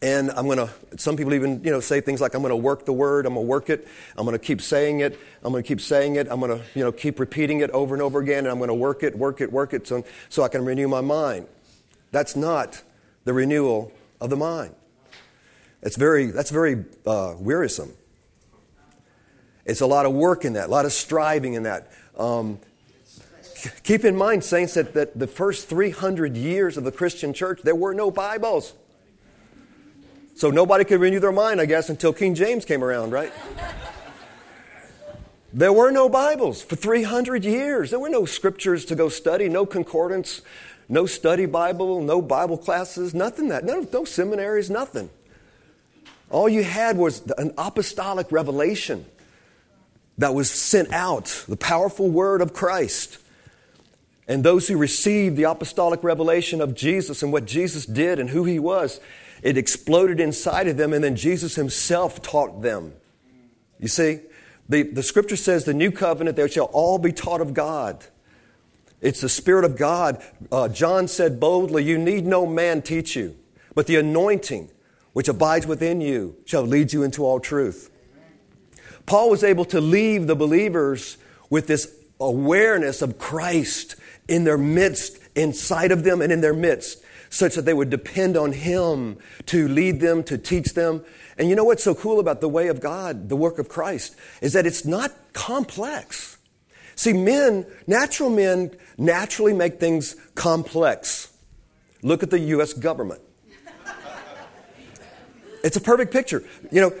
And 0.00 0.30
I'm 0.32 0.46
going 0.46 0.58
to, 0.58 0.70
some 0.96 1.16
people 1.16 1.34
even, 1.34 1.62
you 1.64 1.70
know, 1.70 1.80
say 1.80 2.00
things 2.00 2.20
like, 2.20 2.34
I'm 2.34 2.42
going 2.42 2.50
to 2.50 2.56
work 2.56 2.84
the 2.84 2.92
word, 2.92 3.26
I'm 3.26 3.34
going 3.34 3.46
to 3.46 3.48
work 3.48 3.68
it, 3.68 3.86
I'm 4.16 4.24
going 4.24 4.38
to 4.38 4.44
keep 4.44 4.60
saying 4.60 5.00
it, 5.00 5.18
I'm 5.42 5.50
going 5.50 5.62
to 5.62 5.66
keep 5.66 5.80
saying 5.80 6.16
it, 6.16 6.28
I'm 6.30 6.38
going 6.38 6.56
to, 6.56 6.64
you 6.74 6.84
know, 6.84 6.92
keep 6.92 7.18
repeating 7.18 7.60
it 7.60 7.70
over 7.70 7.96
and 7.96 8.02
over 8.02 8.20
again, 8.20 8.38
and 8.38 8.48
I'm 8.48 8.58
going 8.58 8.68
to 8.68 8.74
work 8.74 9.02
it, 9.02 9.18
work 9.18 9.40
it, 9.40 9.52
work 9.52 9.74
it 9.74 9.88
so, 9.88 10.04
so 10.28 10.44
I 10.44 10.48
can 10.48 10.64
renew 10.64 10.86
my 10.86 11.00
mind. 11.00 11.48
That's 12.12 12.36
not 12.36 12.82
the 13.24 13.32
renewal 13.32 13.92
of 14.20 14.30
the 14.30 14.36
mind. 14.36 14.74
It's 15.82 15.96
very, 15.96 16.26
that's 16.26 16.50
very 16.50 16.84
uh, 17.06 17.34
wearisome. 17.38 17.92
It's 19.64 19.80
a 19.80 19.86
lot 19.86 20.06
of 20.06 20.12
work 20.12 20.44
in 20.44 20.54
that, 20.54 20.68
a 20.68 20.72
lot 20.72 20.86
of 20.86 20.92
striving 20.92 21.54
in 21.54 21.64
that. 21.64 21.92
Um, 22.16 22.58
keep 23.82 24.04
in 24.04 24.16
mind, 24.16 24.42
saints, 24.42 24.74
that, 24.74 24.94
that 24.94 25.18
the 25.18 25.26
first 25.26 25.68
300 25.68 26.36
years 26.36 26.76
of 26.76 26.84
the 26.84 26.92
Christian 26.92 27.32
church, 27.32 27.60
there 27.62 27.74
were 27.74 27.94
no 27.94 28.10
Bibles. 28.10 28.72
So 30.34 30.50
nobody 30.50 30.84
could 30.84 31.00
renew 31.00 31.20
their 31.20 31.32
mind, 31.32 31.60
I 31.60 31.66
guess, 31.66 31.90
until 31.90 32.12
King 32.12 32.34
James 32.34 32.64
came 32.64 32.82
around, 32.82 33.10
right? 33.10 33.32
There 35.52 35.72
were 35.72 35.90
no 35.90 36.08
Bibles 36.08 36.62
for 36.62 36.76
300 36.76 37.44
years. 37.44 37.90
There 37.90 37.98
were 37.98 38.08
no 38.08 38.24
scriptures 38.24 38.84
to 38.86 38.94
go 38.94 39.08
study, 39.08 39.48
no 39.48 39.66
concordance, 39.66 40.42
no 40.88 41.06
study 41.06 41.46
Bible, 41.46 42.00
no 42.02 42.22
Bible 42.22 42.56
classes, 42.56 43.14
nothing 43.14 43.48
that, 43.48 43.64
no, 43.64 43.86
no 43.92 44.04
seminaries, 44.04 44.70
nothing. 44.70 45.10
All 46.30 46.48
you 46.48 46.62
had 46.62 46.96
was 46.96 47.22
an 47.38 47.52
apostolic 47.56 48.30
revelation 48.30 49.06
that 50.18 50.34
was 50.34 50.50
sent 50.50 50.92
out, 50.92 51.44
the 51.48 51.56
powerful 51.56 52.10
word 52.10 52.40
of 52.42 52.52
Christ. 52.52 53.18
And 54.26 54.44
those 54.44 54.68
who 54.68 54.76
received 54.76 55.36
the 55.36 55.44
apostolic 55.44 56.04
revelation 56.04 56.60
of 56.60 56.74
Jesus 56.74 57.22
and 57.22 57.32
what 57.32 57.46
Jesus 57.46 57.86
did 57.86 58.18
and 58.18 58.28
who 58.28 58.44
he 58.44 58.58
was, 58.58 59.00
it 59.42 59.56
exploded 59.56 60.20
inside 60.20 60.68
of 60.68 60.76
them, 60.76 60.92
and 60.92 61.02
then 61.02 61.16
Jesus 61.16 61.54
himself 61.54 62.20
taught 62.20 62.60
them. 62.60 62.92
You 63.78 63.88
see, 63.88 64.20
the, 64.68 64.82
the 64.82 65.02
scripture 65.02 65.36
says 65.36 65.64
the 65.64 65.72
new 65.72 65.90
covenant, 65.90 66.36
they 66.36 66.48
shall 66.48 66.66
all 66.66 66.98
be 66.98 67.12
taught 67.12 67.40
of 67.40 67.54
God. 67.54 68.04
It's 69.00 69.20
the 69.20 69.28
Spirit 69.28 69.64
of 69.64 69.76
God. 69.76 70.22
Uh, 70.50 70.68
John 70.68 71.08
said 71.08 71.38
boldly, 71.38 71.84
You 71.84 71.96
need 71.96 72.26
no 72.26 72.44
man 72.44 72.82
teach 72.82 73.16
you, 73.16 73.36
but 73.74 73.86
the 73.86 73.96
anointing 73.96 74.70
which 75.12 75.28
abides 75.28 75.66
within 75.66 76.00
you 76.00 76.36
shall 76.44 76.62
lead 76.62 76.92
you 76.92 77.02
into 77.02 77.24
all 77.24 77.40
truth. 77.40 77.90
Paul 79.06 79.30
was 79.30 79.42
able 79.42 79.64
to 79.66 79.80
leave 79.80 80.26
the 80.26 80.36
believers 80.36 81.16
with 81.48 81.66
this 81.66 81.94
awareness 82.20 83.00
of 83.00 83.18
Christ 83.18 83.96
in 84.28 84.44
their 84.44 84.58
midst, 84.58 85.18
inside 85.34 85.92
of 85.92 86.04
them 86.04 86.20
and 86.20 86.30
in 86.30 86.40
their 86.40 86.54
midst, 86.54 87.02
such 87.30 87.54
that 87.54 87.64
they 87.64 87.74
would 87.74 87.90
depend 87.90 88.36
on 88.36 88.52
Him 88.52 89.18
to 89.46 89.66
lead 89.68 90.00
them, 90.00 90.22
to 90.24 90.36
teach 90.36 90.74
them. 90.74 91.04
And 91.38 91.48
you 91.48 91.56
know 91.56 91.64
what's 91.64 91.84
so 91.84 91.94
cool 91.94 92.20
about 92.20 92.40
the 92.40 92.48
way 92.48 92.68
of 92.68 92.80
God, 92.80 93.28
the 93.28 93.36
work 93.36 93.58
of 93.58 93.68
Christ, 93.68 94.14
is 94.42 94.52
that 94.52 94.66
it's 94.66 94.84
not 94.84 95.12
complex. 95.32 96.36
See, 96.94 97.12
men, 97.12 97.64
natural 97.86 98.28
men, 98.28 98.72
naturally 98.98 99.52
make 99.52 99.78
things 99.78 100.16
complex. 100.34 101.32
Look 102.02 102.22
at 102.22 102.30
the 102.30 102.40
U.S. 102.40 102.72
government. 102.72 103.22
It's 105.64 105.76
a 105.76 105.80
perfect 105.80 106.12
picture. 106.12 106.42
You 106.70 106.80
know, 106.80 106.94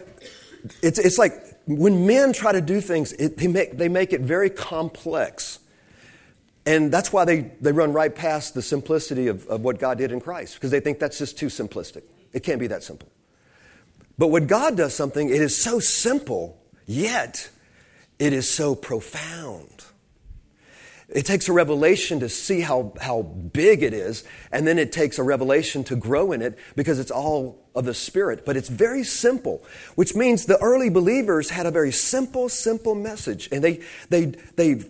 it's, 0.82 0.98
it's 0.98 1.18
like 1.18 1.32
when 1.66 2.06
men 2.06 2.32
try 2.32 2.52
to 2.52 2.60
do 2.60 2.80
things, 2.80 3.12
it, 3.12 3.36
they, 3.36 3.46
make, 3.46 3.76
they 3.76 3.88
make 3.88 4.12
it 4.12 4.22
very 4.22 4.50
complex. 4.50 5.58
And 6.66 6.92
that's 6.92 7.12
why 7.12 7.24
they, 7.24 7.52
they 7.60 7.72
run 7.72 7.92
right 7.92 8.14
past 8.14 8.54
the 8.54 8.62
simplicity 8.62 9.28
of, 9.28 9.46
of 9.46 9.62
what 9.62 9.78
God 9.78 9.98
did 9.98 10.12
in 10.12 10.20
Christ, 10.20 10.54
because 10.54 10.70
they 10.70 10.80
think 10.80 10.98
that's 10.98 11.18
just 11.18 11.38
too 11.38 11.46
simplistic. 11.46 12.02
It 12.32 12.42
can't 12.42 12.60
be 12.60 12.66
that 12.66 12.82
simple. 12.82 13.08
But 14.18 14.28
when 14.28 14.46
God 14.46 14.76
does 14.76 14.94
something, 14.94 15.28
it 15.28 15.40
is 15.40 15.62
so 15.62 15.78
simple, 15.78 16.60
yet 16.86 17.48
it 18.18 18.32
is 18.32 18.50
so 18.50 18.74
profound. 18.74 19.84
It 21.08 21.24
takes 21.24 21.48
a 21.48 21.54
revelation 21.54 22.20
to 22.20 22.28
see 22.28 22.60
how, 22.60 22.92
how 23.00 23.22
big 23.22 23.82
it 23.82 23.94
is, 23.94 24.24
and 24.52 24.66
then 24.66 24.78
it 24.78 24.92
takes 24.92 25.18
a 25.18 25.22
revelation 25.22 25.82
to 25.84 25.96
grow 25.96 26.32
in 26.32 26.42
it 26.42 26.58
because 26.76 26.98
it's 26.98 27.10
all 27.10 27.64
of 27.74 27.86
the 27.86 27.94
Spirit. 27.94 28.44
But 28.44 28.58
it's 28.58 28.68
very 28.68 29.04
simple, 29.04 29.64
which 29.94 30.14
means 30.14 30.44
the 30.44 30.58
early 30.58 30.90
believers 30.90 31.48
had 31.48 31.64
a 31.64 31.70
very 31.70 31.92
simple, 31.92 32.50
simple 32.50 32.94
message. 32.94 33.48
And 33.50 33.64
they, 33.64 33.80
they, 34.10 34.26
they 34.56 34.84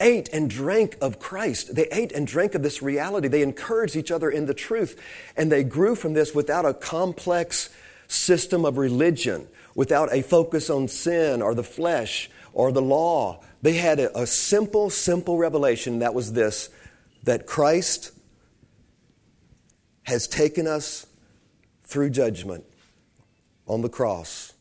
ate 0.00 0.28
and 0.32 0.50
drank 0.50 0.96
of 1.00 1.20
Christ. 1.20 1.72
They 1.72 1.86
ate 1.92 2.10
and 2.10 2.26
drank 2.26 2.56
of 2.56 2.64
this 2.64 2.82
reality. 2.82 3.28
They 3.28 3.42
encouraged 3.42 3.94
each 3.94 4.10
other 4.10 4.30
in 4.30 4.46
the 4.46 4.54
truth, 4.54 5.00
and 5.36 5.52
they 5.52 5.62
grew 5.62 5.94
from 5.94 6.14
this 6.14 6.34
without 6.34 6.66
a 6.66 6.74
complex 6.74 7.70
system 8.08 8.64
of 8.64 8.76
religion, 8.76 9.46
without 9.76 10.12
a 10.12 10.22
focus 10.22 10.68
on 10.68 10.88
sin 10.88 11.42
or 11.42 11.54
the 11.54 11.62
flesh 11.62 12.28
or 12.52 12.72
the 12.72 12.82
law 12.82 13.40
they 13.62 13.74
had 13.74 13.98
a, 13.98 14.16
a 14.18 14.26
simple, 14.26 14.90
simple 14.90 15.36
revelation 15.36 16.00
that 16.00 16.14
was 16.14 16.32
this 16.32 16.70
that 17.24 17.46
Christ 17.46 18.12
has 20.04 20.26
taken 20.26 20.66
us 20.66 21.06
through 21.82 22.10
judgment 22.10 22.64
on 23.66 23.82
the 23.82 23.88
cross. 23.88 24.54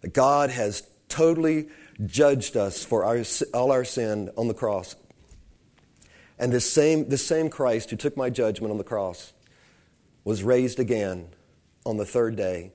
That 0.00 0.12
God 0.12 0.50
has 0.50 0.82
totally 1.08 1.68
judged 2.04 2.56
us 2.56 2.84
for 2.84 3.04
our, 3.04 3.22
all 3.52 3.70
our 3.70 3.84
sin 3.84 4.30
on 4.36 4.48
the 4.48 4.54
cross. 4.54 4.96
And 6.38 6.52
this 6.52 6.68
same, 6.68 7.08
this 7.08 7.24
same 7.24 7.48
Christ 7.48 7.90
who 7.90 7.96
took 7.96 8.16
my 8.16 8.30
judgment 8.30 8.72
on 8.72 8.78
the 8.78 8.84
cross 8.84 9.32
was 10.24 10.42
raised 10.42 10.80
again 10.80 11.28
on 11.86 11.96
the 11.96 12.06
third 12.06 12.34
day 12.34 12.72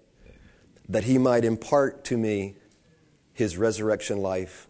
that 0.87 1.03
he 1.03 1.17
might 1.17 1.43
impart 1.43 2.05
to 2.05 2.17
me 2.17 2.55
his 3.33 3.57
resurrection 3.57 4.19
life 4.19 4.68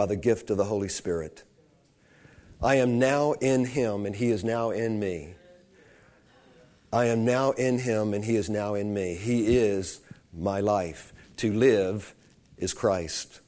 by 0.00 0.06
the 0.06 0.16
gift 0.16 0.48
of 0.48 0.56
the 0.56 0.64
Holy 0.64 0.88
Spirit. 0.88 1.44
I 2.62 2.76
am 2.76 2.98
now 2.98 3.32
in 3.32 3.66
him 3.66 4.06
and 4.06 4.16
he 4.16 4.30
is 4.30 4.42
now 4.42 4.70
in 4.70 4.98
me. 4.98 5.34
I 6.90 7.04
am 7.04 7.26
now 7.26 7.50
in 7.50 7.80
him 7.80 8.14
and 8.14 8.24
he 8.24 8.36
is 8.36 8.48
now 8.48 8.72
in 8.72 8.94
me. 8.94 9.14
He 9.14 9.58
is 9.58 10.00
my 10.32 10.60
life. 10.60 11.12
To 11.36 11.52
live 11.52 12.14
is 12.56 12.72
Christ. 12.72 13.42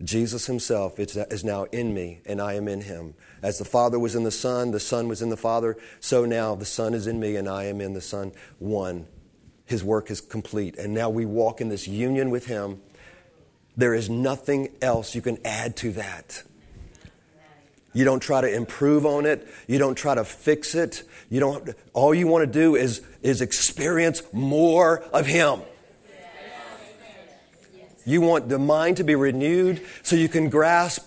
Jesus 0.00 0.46
himself 0.46 1.00
is 1.00 1.42
now 1.42 1.64
in 1.64 1.92
me 1.92 2.20
and 2.24 2.40
I 2.40 2.52
am 2.52 2.68
in 2.68 2.82
him. 2.82 3.14
As 3.42 3.58
the 3.58 3.64
Father 3.64 3.98
was 3.98 4.14
in 4.14 4.22
the 4.22 4.30
Son, 4.30 4.70
the 4.70 4.78
Son 4.78 5.08
was 5.08 5.22
in 5.22 5.28
the 5.28 5.36
Father, 5.36 5.76
so 5.98 6.24
now 6.24 6.54
the 6.54 6.64
Son 6.64 6.94
is 6.94 7.08
in 7.08 7.18
me 7.18 7.34
and 7.34 7.48
I 7.48 7.64
am 7.64 7.80
in 7.80 7.94
the 7.94 8.00
Son. 8.00 8.30
One. 8.60 9.08
His 9.66 9.82
work 9.82 10.08
is 10.12 10.20
complete. 10.20 10.78
And 10.78 10.94
now 10.94 11.10
we 11.10 11.26
walk 11.26 11.60
in 11.60 11.68
this 11.68 11.88
union 11.88 12.30
with 12.30 12.46
him 12.46 12.80
there 13.78 13.94
is 13.94 14.10
nothing 14.10 14.68
else 14.82 15.14
you 15.14 15.22
can 15.22 15.38
add 15.44 15.76
to 15.76 15.92
that. 15.92 16.42
You 17.94 18.04
don't 18.04 18.20
try 18.20 18.40
to 18.40 18.52
improve 18.52 19.06
on 19.06 19.24
it. 19.24 19.46
You 19.68 19.78
don't 19.78 19.94
try 19.94 20.16
to 20.16 20.24
fix 20.24 20.74
it. 20.74 21.04
You 21.30 21.40
don't, 21.40 21.70
all 21.94 22.12
you 22.12 22.26
want 22.26 22.42
to 22.42 22.52
do 22.52 22.74
is, 22.74 23.00
is 23.22 23.40
experience 23.40 24.22
more 24.32 25.00
of 25.12 25.26
Him. 25.26 25.60
You 28.04 28.20
want 28.20 28.48
the 28.48 28.58
mind 28.58 28.96
to 28.96 29.04
be 29.04 29.14
renewed 29.14 29.80
so 30.02 30.16
you 30.16 30.28
can 30.28 30.48
grasp 30.48 31.06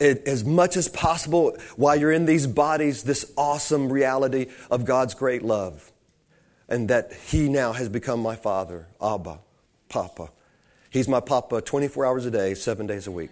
it 0.00 0.26
as 0.26 0.44
much 0.44 0.76
as 0.76 0.88
possible 0.88 1.56
while 1.76 1.94
you're 1.94 2.12
in 2.12 2.24
these 2.24 2.46
bodies 2.46 3.04
this 3.04 3.30
awesome 3.36 3.92
reality 3.92 4.46
of 4.70 4.84
God's 4.84 5.14
great 5.14 5.42
love. 5.42 5.92
And 6.68 6.88
that 6.88 7.12
He 7.12 7.48
now 7.48 7.72
has 7.72 7.88
become 7.88 8.20
my 8.20 8.34
Father, 8.34 8.88
Abba, 9.00 9.38
Papa. 9.88 10.30
He's 10.90 11.06
my 11.08 11.20
papa 11.20 11.62
24 11.62 12.04
hours 12.04 12.26
a 12.26 12.30
day, 12.30 12.54
seven 12.54 12.86
days 12.86 13.06
a 13.06 13.12
week. 13.12 13.30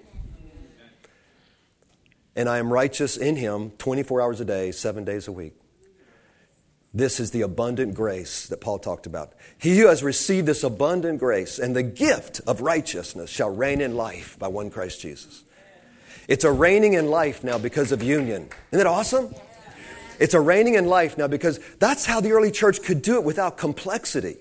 And 2.37 2.49
I 2.49 2.59
am 2.59 2.73
righteous 2.73 3.17
in 3.17 3.35
him 3.35 3.73
24 3.79 4.23
hours 4.23 4.41
a 4.41 4.45
day, 4.45 4.71
seven 4.71 5.05
days 5.05 5.27
a 5.27 5.33
week. 5.33 5.55
This 6.95 7.19
is 7.19 7.33
the 7.33 7.43
abundant 7.43 7.95
grace 7.95 8.47
that 8.47 8.61
Paul 8.61 8.79
talked 8.79 9.07
about. 9.07 9.33
He 9.59 9.77
who 9.77 9.89
has 9.89 10.05
received 10.05 10.47
this 10.47 10.63
abundant 10.63 11.19
grace 11.19 11.59
and 11.59 11.75
the 11.75 11.83
gift 11.83 12.41
of 12.47 12.61
righteousness 12.61 13.29
shall 13.29 13.55
reign 13.55 13.81
in 13.81 13.97
life 13.97 14.39
by 14.39 14.49
one 14.49 14.71
Christ 14.71 15.01
Jesus. 15.01 15.43
It's 16.29 16.45
a 16.45 16.53
reigning 16.53 16.93
in 16.93 17.09
life 17.09 17.43
now 17.43 17.59
because 17.59 17.91
of 17.91 18.03
union. 18.03 18.49
Isn't 18.71 18.79
that 18.79 18.87
awesome? 18.87 19.35
It's 20.21 20.35
a 20.35 20.41
reigning 20.41 20.75
in 20.75 20.87
life 20.87 21.19
now 21.19 21.27
because 21.27 21.59
that's 21.79 22.07
how 22.07 22.21
the 22.21 22.33
early 22.33 22.51
church 22.51 22.83
could 22.83 23.03
do 23.03 23.17
it 23.17 23.25
without 23.25 23.59
complexity. 23.59 24.37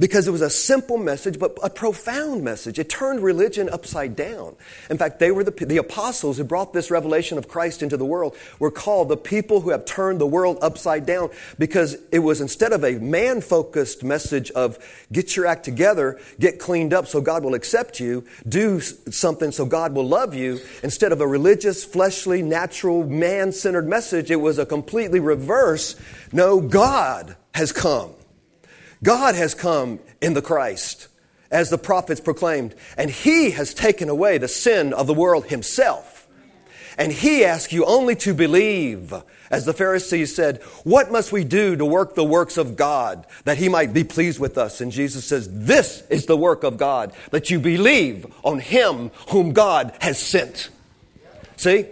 Because 0.00 0.26
it 0.26 0.30
was 0.30 0.40
a 0.40 0.50
simple 0.50 0.96
message, 0.96 1.38
but 1.38 1.56
a 1.62 1.68
profound 1.68 2.42
message. 2.42 2.78
It 2.78 2.88
turned 2.88 3.20
religion 3.20 3.68
upside 3.68 4.16
down. 4.16 4.56
In 4.88 4.96
fact, 4.96 5.18
they 5.18 5.30
were 5.30 5.44
the, 5.44 5.52
the 5.64 5.76
apostles 5.76 6.38
who 6.38 6.44
brought 6.44 6.72
this 6.72 6.90
revelation 6.90 7.36
of 7.36 7.46
Christ 7.46 7.82
into 7.82 7.98
the 7.98 8.04
world 8.04 8.34
were 8.58 8.70
called 8.70 9.10
the 9.10 9.16
people 9.18 9.60
who 9.60 9.70
have 9.70 9.84
turned 9.84 10.18
the 10.20 10.26
world 10.26 10.58
upside 10.62 11.04
down 11.04 11.30
because 11.58 11.98
it 12.10 12.20
was 12.20 12.40
instead 12.40 12.72
of 12.72 12.82
a 12.82 12.92
man 12.94 13.42
focused 13.42 14.02
message 14.02 14.50
of 14.52 14.78
get 15.12 15.36
your 15.36 15.46
act 15.46 15.64
together, 15.64 16.18
get 16.40 16.58
cleaned 16.58 16.94
up 16.94 17.06
so 17.06 17.20
God 17.20 17.44
will 17.44 17.54
accept 17.54 18.00
you, 18.00 18.24
do 18.48 18.80
something 18.80 19.52
so 19.52 19.66
God 19.66 19.94
will 19.94 20.08
love 20.08 20.34
you, 20.34 20.60
instead 20.82 21.12
of 21.12 21.20
a 21.20 21.26
religious, 21.26 21.84
fleshly, 21.84 22.40
natural, 22.40 23.04
man 23.06 23.52
centered 23.52 23.86
message, 23.86 24.30
it 24.30 24.36
was 24.36 24.58
a 24.58 24.64
completely 24.64 25.20
reverse. 25.20 25.94
No, 26.32 26.58
God 26.58 27.36
has 27.54 27.70
come. 27.70 28.14
God 29.02 29.34
has 29.34 29.54
come 29.54 30.00
in 30.20 30.34
the 30.34 30.42
Christ, 30.42 31.08
as 31.50 31.70
the 31.70 31.78
prophets 31.78 32.20
proclaimed, 32.20 32.74
and 32.96 33.10
He 33.10 33.50
has 33.52 33.74
taken 33.74 34.08
away 34.08 34.38
the 34.38 34.48
sin 34.48 34.92
of 34.92 35.06
the 35.06 35.14
world 35.14 35.46
Himself. 35.46 36.28
And 36.98 37.10
He 37.10 37.44
asks 37.44 37.72
you 37.72 37.84
only 37.84 38.14
to 38.16 38.34
believe. 38.34 39.14
As 39.50 39.64
the 39.64 39.72
Pharisees 39.72 40.34
said, 40.34 40.62
What 40.84 41.10
must 41.10 41.32
we 41.32 41.42
do 41.42 41.74
to 41.74 41.84
work 41.84 42.14
the 42.14 42.24
works 42.24 42.56
of 42.56 42.76
God 42.76 43.26
that 43.44 43.58
He 43.58 43.68
might 43.68 43.92
be 43.92 44.04
pleased 44.04 44.38
with 44.38 44.56
us? 44.58 44.80
And 44.80 44.92
Jesus 44.92 45.24
says, 45.24 45.48
This 45.50 46.02
is 46.08 46.26
the 46.26 46.36
work 46.36 46.62
of 46.62 46.76
God, 46.76 47.12
that 47.30 47.50
you 47.50 47.58
believe 47.58 48.26
on 48.44 48.60
Him 48.60 49.10
whom 49.30 49.52
God 49.52 49.92
has 50.00 50.20
sent. 50.20 50.68
See? 51.56 51.86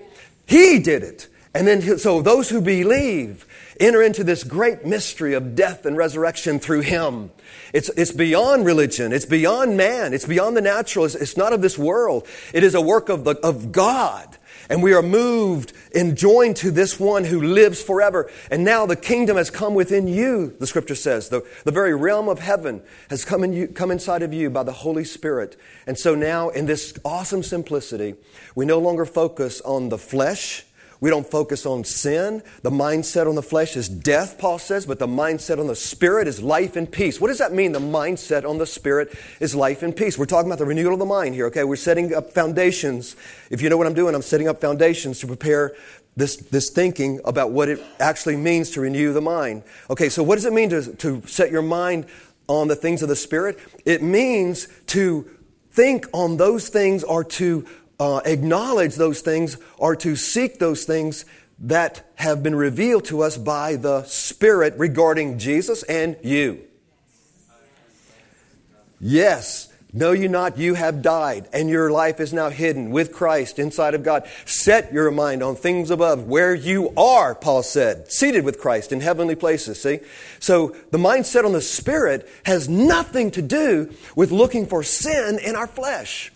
He 0.47 0.79
did 0.79 1.03
it. 1.03 1.27
And 1.55 1.67
then, 1.67 1.99
so 1.99 2.23
those 2.23 2.49
who 2.49 2.61
believe, 2.61 3.45
enter 3.81 4.03
into 4.03 4.25
this 4.25 4.45
great 4.45 4.85
mystery 4.85 5.35
of 5.35 5.55
death 5.55 5.87
and 5.87 5.97
resurrection 5.97 6.59
through 6.59 6.81
Him. 6.81 7.31
It's, 7.73 7.89
it's 7.91 8.13
beyond 8.13 8.65
religion. 8.65 9.13
It's 9.13 9.27
beyond 9.27 9.77
man. 9.77 10.15
It's 10.15 10.27
beyond 10.27 10.57
the 10.57 10.61
natural. 10.61 11.05
It's, 11.05 11.15
it's 11.15 11.37
not 11.37 11.53
of 11.53 11.63
this 11.63 11.79
world. 11.79 12.27
It 12.53 12.65
is 12.65 12.75
a 12.75 12.81
work 12.81 13.09
of, 13.09 13.25
the, 13.25 13.37
of 13.39 13.73
God. 13.73 14.37
And 14.71 14.83
we 14.83 14.93
are 14.93 15.03
moved 15.03 15.73
and 15.95 16.17
joined 16.17 16.57
to 16.57 16.71
this 16.71 17.01
one 17.01 17.25
who 17.25 17.41
lives 17.41 17.83
forever. 17.83 18.31
And 18.51 18.65
now 18.65 18.85
the 18.85 18.97
kingdom 18.97 19.39
has 19.39 19.51
come 19.51 19.75
within 19.75 20.07
you, 20.07 20.55
the 20.59 20.67
scripture 20.67 20.95
says. 20.95 21.31
The, 21.31 21.47
the 21.65 21.73
very 21.73 21.95
realm 21.95 22.29
of 22.29 22.39
heaven 22.39 22.83
has 23.09 23.25
come, 23.25 23.45
in 23.45 23.53
you, 23.55 23.69
come 23.69 23.91
inside 23.91 24.23
of 24.23 24.35
you 24.35 24.51
by 24.51 24.65
the 24.65 24.73
Holy 24.73 25.05
Spirit. 25.05 25.59
And 25.87 25.99
so 25.99 26.15
now, 26.15 26.51
in 26.51 26.67
this 26.67 26.99
awesome 27.05 27.43
simplicity, 27.43 28.15
we 28.55 28.67
no 28.67 28.79
longer 28.79 29.07
focus 29.07 29.63
on 29.63 29.89
the 29.89 29.99
flesh 29.99 30.67
we 31.01 31.11
don't 31.11 31.27
focus 31.27 31.65
on 31.65 31.85
sin. 31.85 32.43
The 32.63 32.71
mindset 32.71 33.29
on 33.29 33.35
the 33.35 33.43
flesh 33.43 33.77
is 33.77 33.89
death, 33.89 34.39
Paul 34.39 34.59
says, 34.59 34.87
but 34.87 34.99
the 34.99 35.07
mindset 35.07 35.59
on 35.59 35.67
the 35.67 35.77
spirit 35.77 36.27
is 36.27 36.43
life 36.43 36.77
and 36.77 36.91
peace. 36.91 37.21
What 37.21 37.29
does 37.29 37.39
that 37.39 37.53
mean? 37.53 37.73
The 37.73 37.79
mindset 37.79 38.49
on 38.49 38.59
the 38.59 38.67
spirit 38.67 39.17
is 39.41 39.55
life 39.55 39.83
and 39.83 39.95
peace. 39.95 40.19
We're 40.19 40.27
talking 40.27 40.49
about 40.49 40.59
the 40.59 40.67
renewal 40.67 40.95
of 40.95 40.99
the 40.99 41.07
mind 41.07 41.35
here, 41.35 41.47
okay? 41.47 41.65
We're 41.65 41.77
setting 41.77 42.15
up 42.15 42.33
foundations. 42.33 43.15
If 43.51 43.63
you 43.63 43.69
know 43.69 43.77
what 43.77 43.87
I'm 43.87 43.95
doing, 43.95 44.15
I'm 44.15 44.23
setting 44.23 44.49
up 44.49 44.61
foundations 44.61 45.21
to 45.21 45.27
prepare 45.27 45.75
this, 46.17 46.37
this 46.37 46.71
thinking 46.71 47.21
about 47.25 47.53
what 47.53 47.69
it 47.69 47.81
actually 48.01 48.37
means 48.37 48.71
to 48.71 48.81
renew 48.81 49.13
the 49.13 49.21
mind. 49.21 49.63
Okay, 49.89 50.09
so 50.09 50.23
what 50.23 50.35
does 50.35 50.45
it 50.45 50.53
mean 50.53 50.71
to, 50.71 50.93
to 50.97 51.23
set 51.27 51.53
your 51.53 51.63
mind 51.63 52.07
on 52.49 52.67
the 52.67 52.77
things 52.77 53.03
of 53.03 53.09
the 53.09 53.17
spirit? 53.17 53.59
It 53.85 54.03
means 54.03 54.67
to 54.89 55.31
think 55.71 56.07
on 56.13 56.37
those 56.37 56.69
things 56.69 57.05
or 57.05 57.23
to 57.23 57.65
uh, 58.01 58.21
acknowledge 58.25 58.95
those 58.95 59.21
things 59.21 59.57
or 59.77 59.97
to 59.97 60.17
seek 60.17 60.59
those 60.59 60.85
things 60.85 61.25
that 61.61 62.09
have 62.15 62.43
been 62.43 62.55
revealed 62.55 63.05
to 63.07 63.23
us 63.23 63.37
by 63.37 63.77
the 63.77 64.05
Spirit 64.05 64.75
regarding 64.77 65.39
Jesus 65.39 65.83
and 65.85 66.17
you. 66.23 66.63
Yes, 69.01 69.73
know 69.93 70.13
you 70.13 70.29
not, 70.29 70.59
you 70.59 70.75
have 70.75 71.03
died, 71.03 71.49
and 71.53 71.69
your 71.69 71.91
life 71.91 72.21
is 72.21 72.33
now 72.33 72.49
hidden 72.49 72.91
with 72.91 73.13
Christ 73.13 73.59
inside 73.59 73.95
of 73.95 74.03
God. 74.03 74.29
Set 74.45 74.93
your 74.93 75.11
mind 75.11 75.43
on 75.43 75.57
things 75.57 75.91
above, 75.91 76.27
where 76.27 76.55
you 76.55 76.93
are, 76.97 77.35
Paul 77.35 77.63
said, 77.63 78.11
seated 78.11 78.45
with 78.45 78.61
Christ 78.61 78.93
in 78.93 79.01
heavenly 79.01 79.35
places. 79.35 79.81
See? 79.81 80.01
So 80.39 80.77
the 80.91 80.99
mindset 80.99 81.45
on 81.45 81.53
the 81.53 81.61
Spirit 81.61 82.29
has 82.45 82.69
nothing 82.69 83.31
to 83.33 83.43
do 83.43 83.93
with 84.15 84.31
looking 84.31 84.67
for 84.67 84.83
sin 84.83 85.39
in 85.39 85.57
our 85.57 85.69
flesh. 85.69 86.33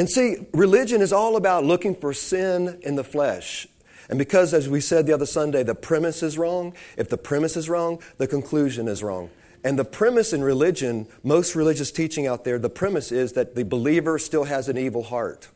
And 0.00 0.08
see, 0.08 0.46
religion 0.54 1.02
is 1.02 1.12
all 1.12 1.36
about 1.36 1.62
looking 1.62 1.94
for 1.94 2.14
sin 2.14 2.80
in 2.80 2.94
the 2.94 3.04
flesh. 3.04 3.68
And 4.08 4.18
because, 4.18 4.54
as 4.54 4.66
we 4.66 4.80
said 4.80 5.06
the 5.06 5.12
other 5.12 5.26
Sunday, 5.26 5.62
the 5.62 5.74
premise 5.74 6.22
is 6.22 6.38
wrong, 6.38 6.72
if 6.96 7.10
the 7.10 7.18
premise 7.18 7.54
is 7.54 7.68
wrong, 7.68 8.02
the 8.16 8.26
conclusion 8.26 8.88
is 8.88 9.02
wrong. 9.02 9.28
And 9.62 9.78
the 9.78 9.84
premise 9.84 10.32
in 10.32 10.42
religion, 10.42 11.06
most 11.22 11.54
religious 11.54 11.92
teaching 11.92 12.26
out 12.26 12.44
there, 12.44 12.58
the 12.58 12.70
premise 12.70 13.12
is 13.12 13.34
that 13.34 13.56
the 13.56 13.62
believer 13.62 14.18
still 14.18 14.44
has 14.44 14.70
an 14.70 14.78
evil 14.78 15.02
heart. 15.02 15.48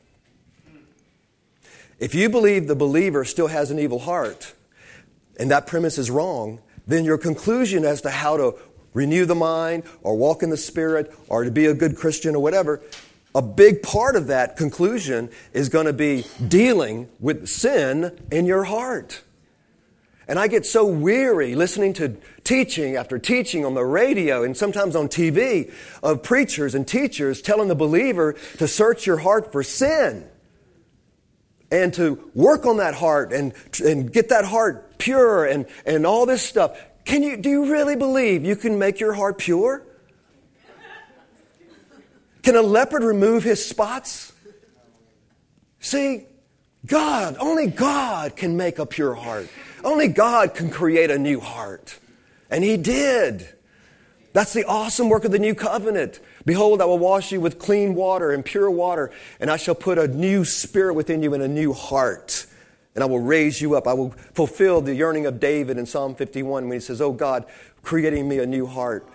If 1.99 2.15
you 2.15 2.29
believe 2.29 2.67
the 2.67 2.77
believer 2.77 3.25
still 3.25 3.47
has 3.47 3.71
an 3.71 3.79
evil 3.79 4.01
heart, 4.01 4.53
and 5.39 5.51
that 5.51 5.67
premise 5.67 5.97
is 5.97 6.11
wrong, 6.11 6.61
then 6.87 7.07
your 7.07 7.17
conclusion 7.17 7.87
as 7.87 8.03
to 8.03 8.11
how 8.11 8.37
to 8.37 8.57
renew 8.93 9.25
the 9.25 9.35
mind 9.35 9.85
or 10.03 10.15
walk 10.19 10.43
in 10.43 10.51
the 10.51 10.59
Spirit 10.59 11.11
or 11.31 11.45
to 11.45 11.51
be 11.51 11.65
a 11.65 11.73
good 11.73 11.97
Christian 11.97 12.37
or 12.37 12.43
whatever 12.43 12.83
a 13.35 13.43
big 13.43 13.83
part 13.83 14.15
of 14.17 14.29
that 14.29 14.57
conclusion 14.57 15.29
is 15.53 15.69
going 15.69 15.87
to 15.87 15.93
be 15.93 16.25
dealing 16.47 17.09
with 17.19 17.49
sin 17.49 18.17
in 18.31 18.47
your 18.47 18.65
heart. 18.65 19.23
And 20.27 20.39
I 20.39 20.47
get 20.47 20.65
so 20.65 20.87
weary 20.87 21.55
listening 21.55 21.93
to 21.95 22.17
teaching 22.45 22.97
after 22.97 23.19
teaching 23.19 23.65
on 23.65 23.75
the 23.75 23.85
radio 23.85 24.43
and 24.43 24.57
sometimes 24.57 24.97
on 24.97 25.09
TV 25.09 25.73
of 26.03 26.23
preachers 26.23 26.75
and 26.75 26.87
teachers 26.87 27.43
telling 27.43 27.69
the 27.69 27.75
believer 27.75 28.35
to 28.59 28.69
search 28.69 29.07
your 29.07 29.19
heart 29.19 29.53
for 29.53 29.63
sin 29.63 30.27
and 31.71 31.93
to 31.95 32.31
work 32.35 32.65
on 32.65 32.79
that 32.79 32.95
heart 32.95 33.33
and, 33.33 33.53
and 33.85 34.13
get 34.13 34.31
that 34.31 34.45
heart 34.45 34.97
pure 34.97 35.45
and, 35.45 35.67
and 35.85 36.07
all 36.07 36.25
this 36.25 36.43
stuff. 36.43 36.81
Can 37.05 37.23
you, 37.23 37.37
do 37.37 37.51
you 37.51 37.71
really 37.71 37.97
believe 37.97 38.45
you 38.45 38.57
can 38.57 38.79
make 38.79 39.01
your 39.01 39.13
heart 39.13 39.39
pure? 39.39 39.85
Can 42.45 42.57
a 42.57 42.63
leopard 42.63 43.03
remove 43.03 43.43
his 43.43 43.65
spots? 43.67 44.33
See, 45.81 46.27
God, 46.87 47.37
only 47.41 47.67
God 47.67 48.37
can 48.37 48.57
make 48.59 48.79
a 48.79 48.85
pure 48.85 49.15
heart. 49.15 49.49
Only 49.83 50.09
God 50.09 50.55
can 50.55 50.71
create 50.71 51.11
a 51.11 51.19
new 51.19 51.41
heart. 51.41 51.99
And 52.51 52.63
He 52.63 52.77
did. 52.77 53.49
That's 54.35 54.53
the 54.53 54.65
awesome 54.65 55.09
work 55.09 55.25
of 55.25 55.33
the 55.33 55.39
new 55.39 55.55
covenant. 55.55 56.21
Behold, 56.45 56.83
I 56.83 56.85
will 56.85 56.99
wash 56.99 57.33
you 57.33 57.41
with 57.41 57.59
clean 57.59 57.95
water 57.95 58.33
and 58.33 58.45
pure 58.45 58.71
water, 58.71 59.11
and 59.41 59.51
I 59.51 59.57
shall 59.57 59.75
put 59.75 59.99
a 59.99 60.09
new 60.09 60.45
spirit 60.45 60.95
within 60.95 61.23
you 61.23 61.33
and 61.33 61.43
a 61.43 61.49
new 61.49 61.73
heart. 61.73 62.47
And 62.95 63.03
I 63.03 63.07
will 63.07 63.21
raise 63.21 63.61
you 63.61 63.75
up. 63.75 63.87
I 63.87 63.95
will 63.95 64.11
fulfill 64.35 64.81
the 64.81 64.95
yearning 64.95 65.25
of 65.25 65.41
David 65.41 65.79
in 65.79 65.87
Psalm 65.87 66.15
51 66.15 66.69
when 66.69 66.77
he 66.77 66.81
says, 66.81 67.01
Oh 67.01 67.13
God, 67.13 67.47
creating 67.83 68.29
me 68.29 68.39
a 68.39 68.47
new 68.47 68.67
heart. 68.67 69.09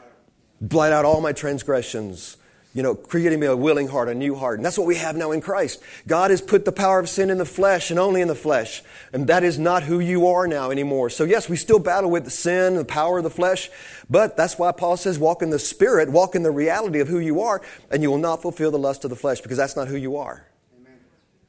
Blot 0.62 0.92
out 0.92 1.06
all 1.06 1.22
my 1.22 1.32
transgressions 1.32 2.38
you 2.74 2.84
know, 2.84 2.94
creating 2.94 3.40
me 3.40 3.48
a 3.48 3.56
willing 3.56 3.88
heart, 3.88 4.10
a 4.10 4.14
new 4.14 4.36
heart. 4.36 4.60
And 4.60 4.66
that's 4.66 4.78
what 4.78 4.86
we 4.86 4.96
have 4.98 5.16
now 5.16 5.32
in 5.32 5.42
Christ. 5.42 5.82
God 6.06 6.30
has 6.30 6.40
put 6.40 6.66
the 6.66 6.72
power 6.72 7.00
of 7.00 7.10
sin 7.10 7.32
in 7.32 7.40
the 7.40 7.46
flesh 7.46 7.90
and 7.90 8.00
only 8.00 8.22
in 8.22 8.28
the 8.28 8.36
flesh. 8.36 8.84
And 9.12 9.26
that 9.28 9.44
is 9.44 9.58
not 9.58 9.84
who 9.84 10.00
you 10.00 10.28
are 10.28 10.48
now 10.48 10.70
anymore. 10.70 11.10
So 11.10 11.24
yes, 11.24 11.50
we 11.50 11.56
still 11.56 11.80
battle 11.80 12.12
with 12.12 12.26
the 12.26 12.32
sin, 12.32 12.76
the 12.76 12.86
power 12.86 13.18
of 13.18 13.24
the 13.24 13.32
flesh, 13.32 13.72
but 14.08 14.38
that's 14.38 14.60
why 14.60 14.72
Paul 14.72 14.98
says 14.98 15.18
walk 15.18 15.42
in 15.42 15.50
the 15.50 15.58
spirit, 15.58 16.12
walk 16.12 16.36
in 16.36 16.44
the 16.44 16.52
reality 16.52 17.00
of 17.00 17.08
who 17.08 17.18
you 17.18 17.42
are, 17.42 17.62
and 17.90 18.04
you 18.04 18.12
will 18.12 18.20
not 18.20 18.44
fulfill 18.44 18.70
the 18.70 18.80
lust 18.80 19.04
of 19.04 19.10
the 19.10 19.16
flesh 19.16 19.42
because 19.42 19.58
that's 19.58 19.76
not 19.76 19.88
who 19.88 19.98
you 19.98 20.18
are. 20.18 20.46
Amen. 20.80 20.94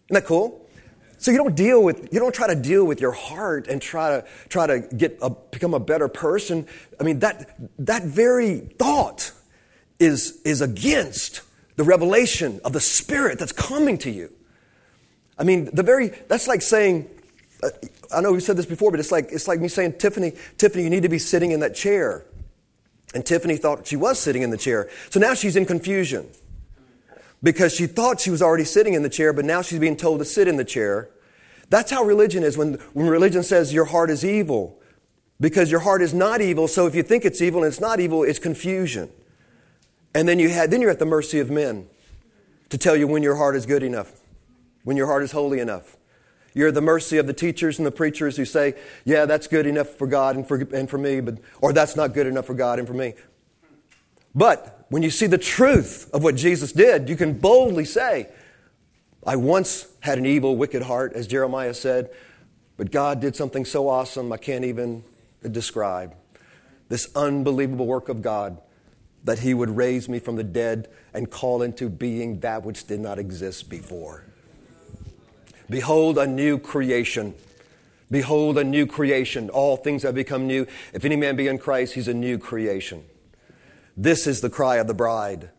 Isn't 0.09 0.15
that 0.15 0.25
cool? 0.25 0.67
So 1.19 1.31
you 1.31 1.37
don't 1.37 1.55
deal 1.55 1.83
with, 1.83 2.15
you 2.15 2.19
don't 2.19 2.35
try 2.35 2.47
to 2.47 2.55
deal 2.55 2.87
with 2.87 2.99
your 2.99 3.13
heart 3.13 3.69
and 3.69 3.83
try 3.83 4.21
to, 4.21 4.27
try 4.49 4.67
to 4.67 4.81
get 4.81 5.19
a, 5.21 5.29
become 5.29 5.75
a 5.75 5.81
better 5.81 6.09
person. 6.09 6.67
I 6.99 7.03
mean, 7.03 7.19
that, 7.19 7.59
that 7.79 8.05
very 8.05 8.61
thought 8.61 9.33
is, 10.01 10.41
is 10.45 10.61
against 10.61 11.43
the 11.77 11.85
revelation 11.85 12.61
of 12.65 12.73
the 12.73 12.81
Spirit 12.81 13.39
that's 13.39 13.53
coming 13.53 13.99
to 13.99 14.11
you. 14.11 14.33
I 15.39 15.45
mean, 15.45 15.71
the 15.73 15.83
very, 15.83 16.09
that's 16.09 16.49
like 16.49 16.63
saying, 16.63 17.09
uh, 17.63 17.69
I 18.15 18.21
know 18.21 18.33
we've 18.33 18.43
said 18.43 18.57
this 18.57 18.67
before, 18.67 18.91
but 18.91 18.99
it's 18.99 19.13
like, 19.13 19.29
it's 19.31 19.47
like 19.47 19.61
me 19.61 19.69
saying, 19.69 19.95
Tiffany, 19.95 20.33
Tiffany, 20.59 20.83
you 20.83 20.91
need 20.91 21.05
to 21.05 21.09
be 21.09 21.19
sitting 21.19 21.53
in 21.53 21.61
that 21.61 21.75
chair. 21.75 22.25
And 23.15 23.25
Tiffany 23.25 23.57
thought 23.57 23.87
she 23.87 23.97
was 23.97 24.19
sitting 24.19 24.43
in 24.43 24.51
the 24.51 24.57
chair. 24.57 24.91
So 25.11 25.21
now 25.21 25.35
she's 25.35 25.57
in 25.57 25.67
confusion 25.67 26.29
because 27.43 27.75
she 27.75 27.87
thought 27.87 28.21
she 28.21 28.31
was 28.31 28.43
already 28.43 28.65
sitting 28.65 28.95
in 28.95 29.03
the 29.03 29.09
chair, 29.09 29.33
but 29.33 29.45
now 29.45 29.63
she's 29.63 29.79
being 29.79 29.97
told 29.97 30.19
to 30.19 30.25
sit 30.25 30.49
in 30.49 30.57
the 30.57 30.65
chair. 30.65 31.09
That's 31.71 31.91
how 31.91 32.03
religion 32.03 32.43
is 32.43 32.59
when, 32.59 32.75
when 32.93 33.07
religion 33.07 33.43
says 33.43 33.73
your 33.73 33.87
heart 33.87 34.11
is 34.11 34.25
evil. 34.25 34.79
Because 35.41 35.71
your 35.71 35.81
heart 35.81 36.03
is 36.03 36.13
not 36.13 36.43
evil, 36.43 36.69
so 36.69 36.87
if 36.87 36.95
you 36.95 37.03
think 37.03 37.25
it's 37.25 37.41
evil 37.41 37.63
and 37.63 37.73
it's 37.73 37.81
not 37.81 37.99
evil, 37.99 38.23
it's 38.23 38.39
confusion. 38.39 39.11
And 40.14 40.29
then, 40.29 40.38
you 40.38 40.49
had, 40.49 40.70
then 40.70 40.81
you're 40.81 40.90
at 40.90 40.99
the 40.99 41.07
mercy 41.07 41.38
of 41.38 41.51
men 41.51 41.88
to 42.70 42.79
tell 42.79 42.96
you 42.96 43.07
when 43.07 43.23
your 43.23 43.37
heart 43.37 43.57
is 43.57 43.66
good 43.66 43.83
enough, 43.83 44.12
when 44.85 44.96
your 44.96 45.07
heart 45.07 45.23
is 45.23 45.33
holy 45.33 45.61
enough. 45.61 45.96
You're 46.53 46.68
at 46.68 46.75
the 46.75 46.81
mercy 46.81 47.18
of 47.18 47.27
the 47.27 47.33
teachers 47.33 47.79
and 47.79 47.87
the 47.87 47.92
preachers 47.92 48.37
who 48.37 48.44
say, 48.44 48.75
yeah, 49.05 49.25
that's 49.25 49.46
good 49.46 49.66
enough 49.66 49.88
for 49.88 50.07
God 50.07 50.35
and 50.35 50.46
for, 50.46 50.61
and 50.75 50.90
for 50.90 50.99
me, 50.99 51.20
but, 51.20 51.38
or 51.61 51.73
that's 51.73 51.94
not 51.94 52.12
good 52.12 52.27
enough 52.27 52.46
for 52.46 52.55
God 52.55 52.79
and 52.81 52.88
for 52.88 52.94
me. 52.94 53.14
But 54.35 54.87
when 54.88 55.03
you 55.03 55.11
see 55.11 55.27
the 55.27 55.38
truth 55.38 56.11
of 56.12 56.25
what 56.25 56.35
Jesus 56.35 56.73
did, 56.73 57.09
you 57.09 57.16
can 57.16 57.38
boldly 57.38 57.85
say, 57.85 58.29
I 59.25 59.37
once 59.37 59.87
had 60.01 60.18
an 60.18 60.27
evil, 60.27 60.57
wicked 60.57 60.83
heart, 60.83 61.12
as 61.12 61.27
Jeremiah 61.27 61.75
said, 61.75 62.11
but 62.77 62.90
God 62.90 63.20
did 63.20 63.37
something 63.37 63.64
so 63.64 63.88
awesome 63.88 64.33
I 64.33 64.38
can't 64.38 64.64
even 64.64 65.05
describe. 65.49 66.14
This 66.88 67.14
unbelievable 67.14 67.87
work 67.87 68.09
of 68.09 68.23
God 68.23 68.59
that 69.25 69.41
He 69.41 69.55
would 69.55 69.77
raise 69.77 70.09
me 70.09 70.19
from 70.19 70.37
the 70.37 70.45
dead 70.45 70.89
and 71.13 71.31
call 71.31 71.63
into 71.63 71.89
being 71.89 72.41
that 72.41 72.65
which 72.65 72.87
did 72.87 73.01
not 73.01 73.19
exist 73.19 73.69
before. 73.69 74.25
Behold, 75.69 76.19
a 76.19 76.27
new 76.27 76.59
creation. 76.59 77.35
Behold, 78.11 78.59
a 78.59 78.65
new 78.65 78.87
creation. 78.87 79.51
All 79.51 79.77
things 79.77 80.03
have 80.03 80.15
become 80.15 80.47
new. 80.47 80.67
If 80.93 81.05
any 81.05 81.17
man 81.17 81.37
be 81.37 81.47
in 81.47 81.59
Christ, 81.59 81.95
he's 81.95 82.09
a 82.09 82.15
new 82.15 82.39
creation. 82.39 83.05
This 83.97 84.27
is 84.27 84.41
the 84.41 84.51
cry 84.51 84.77
of 84.77 84.89
the 84.89 84.95
bride. 84.95 85.51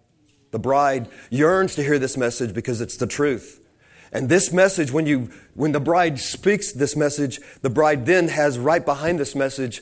The 0.52 0.60
bride 0.60 1.08
yearns 1.30 1.76
to 1.76 1.84
hear 1.84 1.98
this 1.98 2.18
message 2.18 2.54
because 2.54 2.82
it's 2.82 2.98
the 2.98 3.08
truth. 3.08 3.62
And 4.12 4.28
this 4.28 4.52
message, 4.52 4.92
when, 4.92 5.06
you, 5.06 5.30
when 5.54 5.72
the 5.72 5.80
bride 5.80 6.20
speaks 6.20 6.74
this 6.74 6.98
message, 6.98 7.40
the 7.62 7.70
bride 7.70 8.06
then 8.06 8.28
has 8.28 8.60
right 8.60 8.86
behind 8.86 9.20
this 9.20 9.36
message 9.36 9.82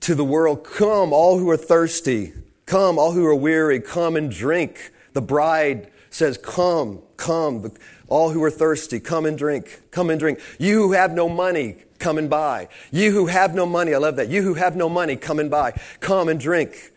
to 0.00 0.16
the 0.16 0.24
world, 0.24 0.64
come, 0.64 1.12
all 1.12 1.38
who 1.38 1.48
are 1.50 1.56
thirsty. 1.56 2.32
Come, 2.70 3.00
all 3.00 3.10
who 3.10 3.26
are 3.26 3.34
weary, 3.34 3.80
come 3.80 4.14
and 4.14 4.30
drink. 4.30 4.92
The 5.12 5.20
bride 5.20 5.90
says, 6.08 6.38
come, 6.38 7.02
come. 7.16 7.72
All 8.06 8.30
who 8.30 8.40
are 8.44 8.50
thirsty, 8.50 9.00
come 9.00 9.26
and 9.26 9.36
drink. 9.36 9.82
Come 9.90 10.08
and 10.08 10.20
drink. 10.20 10.38
You 10.60 10.82
who 10.82 10.92
have 10.92 11.12
no 11.12 11.28
money, 11.28 11.78
come 11.98 12.16
and 12.16 12.30
buy. 12.30 12.68
You 12.92 13.10
who 13.10 13.26
have 13.26 13.56
no 13.56 13.66
money, 13.66 13.92
I 13.92 13.98
love 13.98 14.14
that. 14.14 14.28
You 14.28 14.42
who 14.42 14.54
have 14.54 14.76
no 14.76 14.88
money, 14.88 15.16
come 15.16 15.40
and 15.40 15.50
buy. 15.50 15.72
Come 15.98 16.28
and 16.28 16.38
drink 16.38 16.92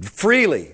freely 0.00 0.72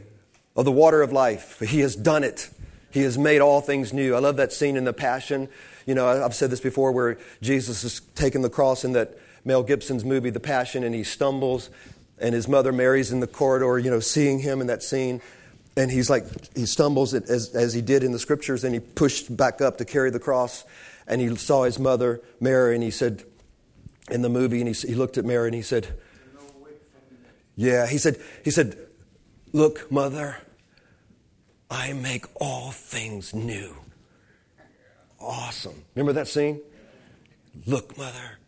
of 0.54 0.64
the 0.64 0.70
water 0.70 1.02
of 1.02 1.10
life. 1.10 1.58
He 1.58 1.80
has 1.80 1.96
done 1.96 2.22
it. 2.22 2.48
He 2.92 3.00
has 3.00 3.18
made 3.18 3.40
all 3.40 3.60
things 3.60 3.92
new. 3.92 4.14
I 4.14 4.20
love 4.20 4.36
that 4.36 4.52
scene 4.52 4.76
in 4.76 4.84
the 4.84 4.92
Passion. 4.92 5.48
You 5.86 5.96
know, 5.96 6.24
I've 6.24 6.36
said 6.36 6.50
this 6.50 6.60
before 6.60 6.92
where 6.92 7.18
Jesus 7.42 7.82
is 7.82 8.00
taking 8.14 8.42
the 8.42 8.50
cross 8.50 8.84
in 8.84 8.92
that 8.92 9.18
Mel 9.44 9.64
Gibson's 9.64 10.04
movie, 10.04 10.30
The 10.30 10.38
Passion, 10.38 10.84
and 10.84 10.94
he 10.94 11.02
stumbles, 11.02 11.68
and 12.18 12.34
his 12.34 12.48
mother 12.48 12.72
Mary's 12.72 13.12
in 13.12 13.20
the 13.20 13.26
corridor, 13.26 13.78
you 13.78 13.90
know, 13.90 14.00
seeing 14.00 14.38
him 14.38 14.60
in 14.60 14.66
that 14.68 14.82
scene. 14.82 15.20
And 15.76 15.90
he's 15.90 16.08
like, 16.08 16.24
he 16.56 16.64
stumbles 16.64 17.12
as, 17.12 17.54
as 17.54 17.74
he 17.74 17.82
did 17.82 18.02
in 18.02 18.12
the 18.12 18.18
scriptures, 18.18 18.64
and 18.64 18.72
he 18.72 18.80
pushed 18.80 19.36
back 19.36 19.60
up 19.60 19.76
to 19.78 19.84
carry 19.84 20.10
the 20.10 20.18
cross. 20.18 20.64
And 21.06 21.20
he 21.20 21.34
saw 21.36 21.64
his 21.64 21.78
mother, 21.78 22.22
Mary, 22.40 22.74
and 22.74 22.82
he 22.82 22.90
said, 22.90 23.24
in 24.10 24.22
the 24.22 24.28
movie, 24.28 24.60
and 24.60 24.74
he, 24.74 24.88
he 24.88 24.94
looked 24.94 25.18
at 25.18 25.24
Mary 25.24 25.48
and 25.48 25.54
he 25.54 25.62
said, 25.62 25.88
Yeah, 27.54 27.86
he 27.86 27.98
said, 27.98 28.20
he 28.44 28.50
said, 28.50 28.76
Look, 29.52 29.90
mother, 29.90 30.38
I 31.70 31.92
make 31.92 32.26
all 32.40 32.70
things 32.70 33.34
new. 33.34 33.76
Awesome. 35.18 35.84
Remember 35.94 36.12
that 36.12 36.28
scene? 36.28 36.60
Look, 37.66 37.96
mother, 37.96 38.38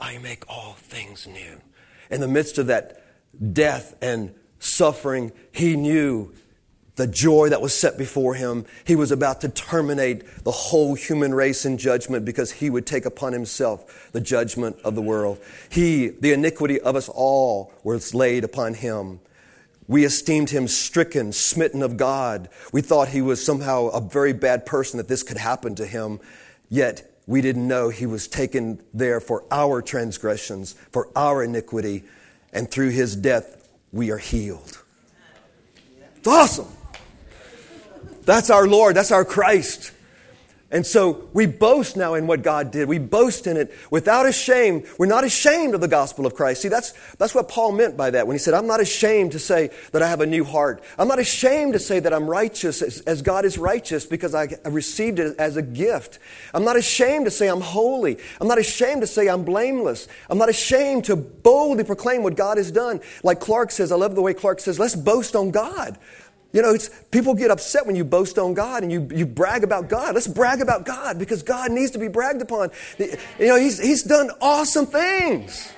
I 0.00 0.18
make 0.18 0.44
all 0.48 0.74
things 0.74 1.26
new. 1.26 1.60
In 2.14 2.20
the 2.20 2.28
midst 2.28 2.58
of 2.58 2.68
that 2.68 3.02
death 3.52 3.96
and 4.00 4.32
suffering, 4.60 5.32
he 5.50 5.74
knew 5.74 6.32
the 6.94 7.08
joy 7.08 7.48
that 7.48 7.60
was 7.60 7.74
set 7.74 7.98
before 7.98 8.34
him. 8.34 8.66
He 8.84 8.94
was 8.94 9.10
about 9.10 9.40
to 9.40 9.48
terminate 9.48 10.44
the 10.44 10.52
whole 10.52 10.94
human 10.94 11.34
race 11.34 11.66
in 11.66 11.76
judgment 11.76 12.24
because 12.24 12.52
he 12.52 12.70
would 12.70 12.86
take 12.86 13.04
upon 13.04 13.32
himself 13.32 14.12
the 14.12 14.20
judgment 14.20 14.76
of 14.84 14.94
the 14.94 15.02
world. 15.02 15.40
He, 15.68 16.06
the 16.06 16.32
iniquity 16.32 16.80
of 16.80 16.94
us 16.94 17.08
all, 17.08 17.72
was 17.82 18.14
laid 18.14 18.44
upon 18.44 18.74
him. 18.74 19.18
We 19.88 20.04
esteemed 20.04 20.50
him 20.50 20.68
stricken, 20.68 21.32
smitten 21.32 21.82
of 21.82 21.96
God. 21.96 22.48
We 22.72 22.80
thought 22.80 23.08
he 23.08 23.22
was 23.22 23.44
somehow 23.44 23.88
a 23.88 24.00
very 24.00 24.32
bad 24.32 24.66
person 24.66 24.98
that 24.98 25.08
this 25.08 25.24
could 25.24 25.36
happen 25.36 25.74
to 25.74 25.84
him. 25.84 26.20
Yet 26.68 27.10
we 27.26 27.40
didn't 27.40 27.66
know 27.66 27.88
he 27.88 28.06
was 28.06 28.28
taken 28.28 28.82
there 28.92 29.20
for 29.20 29.44
our 29.50 29.80
transgressions, 29.80 30.74
for 30.92 31.08
our 31.16 31.42
iniquity, 31.42 32.04
and 32.52 32.70
through 32.70 32.90
his 32.90 33.16
death 33.16 33.68
we 33.92 34.10
are 34.10 34.18
healed. 34.18 34.82
It's 36.16 36.28
awesome. 36.28 36.68
That's 38.24 38.50
our 38.50 38.66
Lord, 38.66 38.96
that's 38.96 39.12
our 39.12 39.24
Christ. 39.24 39.92
And 40.70 40.84
so 40.84 41.28
we 41.32 41.46
boast 41.46 41.96
now 41.96 42.14
in 42.14 42.26
what 42.26 42.42
God 42.42 42.72
did. 42.72 42.88
We 42.88 42.98
boast 42.98 43.46
in 43.46 43.56
it 43.56 43.72
without 43.90 44.26
a 44.26 44.32
shame. 44.32 44.82
We're 44.98 45.06
not 45.06 45.22
ashamed 45.22 45.74
of 45.74 45.80
the 45.80 45.88
gospel 45.88 46.26
of 46.26 46.34
Christ. 46.34 46.62
See, 46.62 46.68
that's, 46.68 46.92
that's 47.16 47.34
what 47.34 47.48
Paul 47.48 47.72
meant 47.72 47.96
by 47.96 48.10
that 48.10 48.26
when 48.26 48.34
he 48.34 48.38
said, 48.38 48.54
I'm 48.54 48.66
not 48.66 48.80
ashamed 48.80 49.32
to 49.32 49.38
say 49.38 49.70
that 49.92 50.02
I 50.02 50.08
have 50.08 50.20
a 50.20 50.26
new 50.26 50.42
heart. 50.42 50.82
I'm 50.98 51.06
not 51.06 51.20
ashamed 51.20 51.74
to 51.74 51.78
say 51.78 52.00
that 52.00 52.12
I'm 52.12 52.28
righteous 52.28 52.82
as, 52.82 53.00
as 53.02 53.22
God 53.22 53.44
is 53.44 53.56
righteous 53.56 54.04
because 54.04 54.34
I, 54.34 54.48
received 54.64 55.20
it 55.20 55.36
as 55.38 55.56
a 55.56 55.62
gift. 55.62 56.18
I'm 56.52 56.64
not 56.64 56.76
ashamed 56.76 57.26
to 57.26 57.30
say 57.30 57.48
I'm 57.48 57.60
holy. 57.60 58.18
I'm 58.40 58.48
not 58.48 58.58
ashamed 58.58 59.02
to 59.02 59.06
say 59.06 59.28
I'm 59.28 59.44
blameless. 59.44 60.08
I'm 60.28 60.38
not 60.38 60.48
ashamed 60.48 61.04
to 61.04 61.14
boldly 61.14 61.84
proclaim 61.84 62.22
what 62.22 62.36
God 62.36 62.56
has 62.56 62.72
done. 62.72 63.00
Like 63.22 63.38
Clark 63.38 63.70
says, 63.70 63.92
I 63.92 63.96
love 63.96 64.14
the 64.16 64.22
way 64.22 64.34
Clark 64.34 64.60
says, 64.60 64.78
let's 64.78 64.96
boast 64.96 65.36
on 65.36 65.52
God. 65.52 65.98
You 66.54 66.62
know, 66.62 66.76
people 67.10 67.34
get 67.34 67.50
upset 67.50 67.84
when 67.84 67.96
you 67.96 68.04
boast 68.04 68.38
on 68.38 68.54
God 68.54 68.84
and 68.84 68.92
you, 68.92 69.08
you 69.12 69.26
brag 69.26 69.64
about 69.64 69.88
God. 69.88 70.14
Let's 70.14 70.28
brag 70.28 70.60
about 70.60 70.86
God 70.86 71.18
because 71.18 71.42
God 71.42 71.72
needs 71.72 71.90
to 71.90 71.98
be 71.98 72.06
bragged 72.06 72.40
upon. 72.40 72.70
You 72.96 73.16
know, 73.40 73.56
He's, 73.56 73.82
he's 73.82 74.04
done 74.04 74.30
awesome 74.40 74.86
things. 74.86 75.72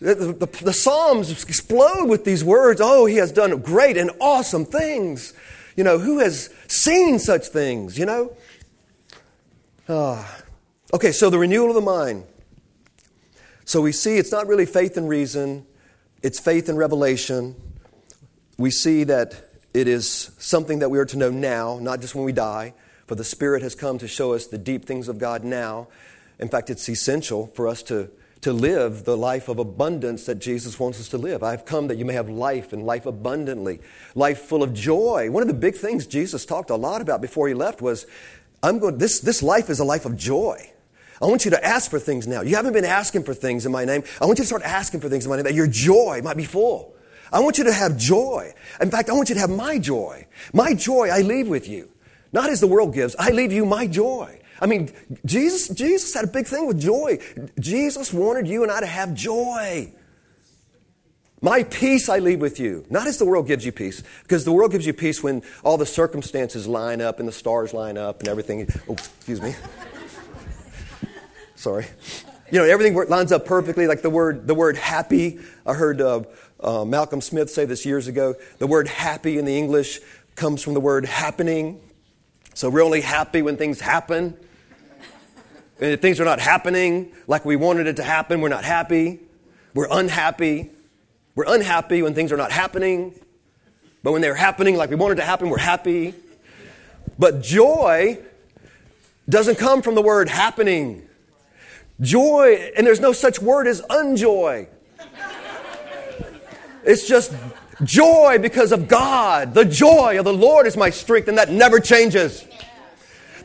The, 0.00 0.16
the, 0.16 0.64
the, 0.64 0.72
Psalms 0.72 1.30
explode 1.30 2.08
with 2.08 2.24
these 2.24 2.42
words. 2.42 2.80
Oh, 2.82 3.06
He 3.06 3.14
has 3.18 3.30
done 3.30 3.56
great 3.60 3.96
and 3.96 4.10
awesome 4.20 4.64
things. 4.64 5.34
You 5.76 5.84
know, 5.84 6.00
who 6.00 6.18
has 6.18 6.50
seen 6.66 7.20
such 7.20 7.46
things, 7.46 7.96
you 7.96 8.04
know? 8.04 8.36
Ah. 9.88 10.42
Okay, 10.92 11.12
so 11.12 11.30
the 11.30 11.38
renewal 11.38 11.68
of 11.68 11.76
the 11.76 11.80
mind. 11.80 12.24
So 13.64 13.80
we 13.80 13.92
see 13.92 14.18
it's 14.18 14.32
not 14.32 14.48
really 14.48 14.66
faith 14.66 14.96
and 14.96 15.08
reason, 15.08 15.64
it's 16.24 16.40
faith 16.40 16.68
and 16.68 16.76
revelation. 16.76 17.54
We 18.58 18.72
see 18.72 19.04
that 19.04 19.51
it 19.74 19.88
is 19.88 20.30
something 20.38 20.80
that 20.80 20.90
we 20.90 20.98
are 20.98 21.04
to 21.06 21.16
know 21.16 21.30
now, 21.30 21.78
not 21.80 22.00
just 22.00 22.14
when 22.14 22.24
we 22.24 22.32
die, 22.32 22.74
for 23.06 23.14
the 23.14 23.24
Spirit 23.24 23.62
has 23.62 23.74
come 23.74 23.98
to 23.98 24.08
show 24.08 24.32
us 24.32 24.46
the 24.46 24.58
deep 24.58 24.84
things 24.84 25.08
of 25.08 25.18
God 25.18 25.44
now. 25.44 25.88
In 26.38 26.48
fact, 26.48 26.70
it's 26.70 26.88
essential 26.88 27.46
for 27.48 27.68
us 27.68 27.82
to, 27.84 28.10
to 28.42 28.52
live 28.52 29.04
the 29.04 29.16
life 29.16 29.48
of 29.48 29.58
abundance 29.58 30.26
that 30.26 30.36
Jesus 30.36 30.78
wants 30.78 31.00
us 31.00 31.08
to 31.10 31.18
live. 31.18 31.42
I've 31.42 31.64
come 31.64 31.88
that 31.88 31.96
you 31.96 32.04
may 32.04 32.14
have 32.14 32.28
life 32.28 32.72
and 32.72 32.84
life 32.84 33.06
abundantly, 33.06 33.80
life 34.14 34.42
full 34.42 34.62
of 34.62 34.74
joy. 34.74 35.30
One 35.30 35.42
of 35.42 35.48
the 35.48 35.54
big 35.54 35.74
things 35.74 36.06
Jesus 36.06 36.44
talked 36.44 36.70
a 36.70 36.76
lot 36.76 37.00
about 37.00 37.20
before 37.20 37.48
he 37.48 37.54
left 37.54 37.80
was 37.80 38.06
I'm 38.62 38.78
going, 38.78 38.98
this, 38.98 39.20
this 39.20 39.42
life 39.42 39.70
is 39.70 39.80
a 39.80 39.84
life 39.84 40.04
of 40.04 40.16
joy. 40.16 40.70
I 41.20 41.26
want 41.26 41.44
you 41.44 41.52
to 41.52 41.64
ask 41.64 41.90
for 41.90 41.98
things 41.98 42.26
now. 42.26 42.42
You 42.42 42.56
haven't 42.56 42.72
been 42.72 42.84
asking 42.84 43.24
for 43.24 43.34
things 43.34 43.64
in 43.64 43.72
my 43.72 43.84
name. 43.84 44.02
I 44.20 44.26
want 44.26 44.38
you 44.38 44.42
to 44.42 44.46
start 44.46 44.62
asking 44.62 45.00
for 45.00 45.08
things 45.08 45.24
in 45.24 45.30
my 45.30 45.36
name 45.36 45.44
that 45.44 45.54
your 45.54 45.68
joy 45.68 46.20
might 46.22 46.36
be 46.36 46.44
full. 46.44 46.94
I 47.32 47.40
want 47.40 47.58
you 47.58 47.64
to 47.64 47.72
have 47.72 47.96
joy. 47.96 48.52
In 48.80 48.90
fact, 48.90 49.08
I 49.08 49.14
want 49.14 49.28
you 49.28 49.34
to 49.34 49.40
have 49.40 49.50
my 49.50 49.78
joy. 49.78 50.26
My 50.52 50.74
joy 50.74 51.08
I 51.08 51.22
leave 51.22 51.48
with 51.48 51.68
you. 51.68 51.90
Not 52.32 52.50
as 52.50 52.60
the 52.60 52.66
world 52.66 52.94
gives. 52.94 53.16
I 53.18 53.30
leave 53.30 53.52
you 53.52 53.64
my 53.64 53.86
joy. 53.86 54.40
I 54.60 54.66
mean, 54.66 54.92
Jesus, 55.24 55.68
Jesus 55.68 56.14
had 56.14 56.24
a 56.24 56.28
big 56.28 56.46
thing 56.46 56.66
with 56.66 56.80
joy. 56.80 57.18
Jesus 57.58 58.12
wanted 58.12 58.46
you 58.46 58.62
and 58.62 58.70
I 58.70 58.80
to 58.80 58.86
have 58.86 59.14
joy. 59.14 59.92
My 61.40 61.64
peace 61.64 62.08
I 62.08 62.20
leave 62.20 62.40
with 62.40 62.60
you. 62.60 62.86
Not 62.88 63.08
as 63.08 63.18
the 63.18 63.24
world 63.24 63.48
gives 63.48 63.66
you 63.66 63.72
peace, 63.72 64.04
because 64.22 64.44
the 64.44 64.52
world 64.52 64.70
gives 64.70 64.86
you 64.86 64.92
peace 64.92 65.24
when 65.24 65.42
all 65.64 65.76
the 65.76 65.84
circumstances 65.86 66.68
line 66.68 67.00
up 67.00 67.18
and 67.18 67.26
the 67.26 67.32
stars 67.32 67.74
line 67.74 67.98
up 67.98 68.20
and 68.20 68.28
everything. 68.28 68.68
Oh, 68.88 68.92
excuse 68.92 69.42
me. 69.42 69.56
Sorry. 71.56 71.86
You 72.52 72.58
know, 72.58 72.64
everything 72.64 72.94
lines 73.08 73.32
up 73.32 73.44
perfectly, 73.44 73.88
like 73.88 74.02
the 74.02 74.10
word, 74.10 74.46
the 74.46 74.54
word 74.54 74.76
happy. 74.76 75.40
I 75.66 75.74
heard 75.74 76.00
uh, 76.00 76.22
uh, 76.62 76.84
Malcolm 76.84 77.20
Smith 77.20 77.50
say 77.50 77.64
this 77.64 77.84
years 77.84 78.06
ago. 78.06 78.34
The 78.58 78.66
word 78.66 78.88
happy 78.88 79.38
in 79.38 79.44
the 79.44 79.56
English 79.56 80.00
comes 80.36 80.62
from 80.62 80.74
the 80.74 80.80
word 80.80 81.04
happening. 81.04 81.80
So 82.54 82.70
we're 82.70 82.84
only 82.84 83.00
happy 83.00 83.42
when 83.42 83.56
things 83.56 83.80
happen. 83.80 84.36
And 85.80 85.90
if 85.90 86.00
things 86.00 86.20
are 86.20 86.24
not 86.24 86.38
happening 86.38 87.12
like 87.26 87.44
we 87.44 87.56
wanted 87.56 87.86
it 87.86 87.96
to 87.96 88.04
happen, 88.04 88.40
we're 88.40 88.48
not 88.48 88.64
happy. 88.64 89.20
We're 89.74 89.88
unhappy. 89.90 90.70
We're 91.34 91.52
unhappy 91.52 92.02
when 92.02 92.14
things 92.14 92.30
are 92.30 92.36
not 92.36 92.52
happening. 92.52 93.14
But 94.02 94.12
when 94.12 94.22
they're 94.22 94.34
happening 94.34 94.76
like 94.76 94.90
we 94.90 94.96
wanted 94.96 95.16
to 95.16 95.24
happen, 95.24 95.48
we're 95.50 95.58
happy. 95.58 96.14
But 97.18 97.42
joy 97.42 98.18
doesn't 99.28 99.56
come 99.56 99.82
from 99.82 99.94
the 99.94 100.02
word 100.02 100.28
happening. 100.28 101.08
Joy, 102.00 102.72
and 102.76 102.86
there's 102.86 103.00
no 103.00 103.12
such 103.12 103.40
word 103.40 103.66
as 103.66 103.82
unjoy. 103.88 104.68
It's 106.84 107.06
just 107.06 107.32
joy 107.84 108.38
because 108.40 108.72
of 108.72 108.88
God. 108.88 109.54
The 109.54 109.64
joy 109.64 110.18
of 110.18 110.24
the 110.24 110.32
Lord 110.32 110.66
is 110.66 110.76
my 110.76 110.90
strength, 110.90 111.28
and 111.28 111.38
that 111.38 111.50
never 111.50 111.80
changes. 111.80 112.44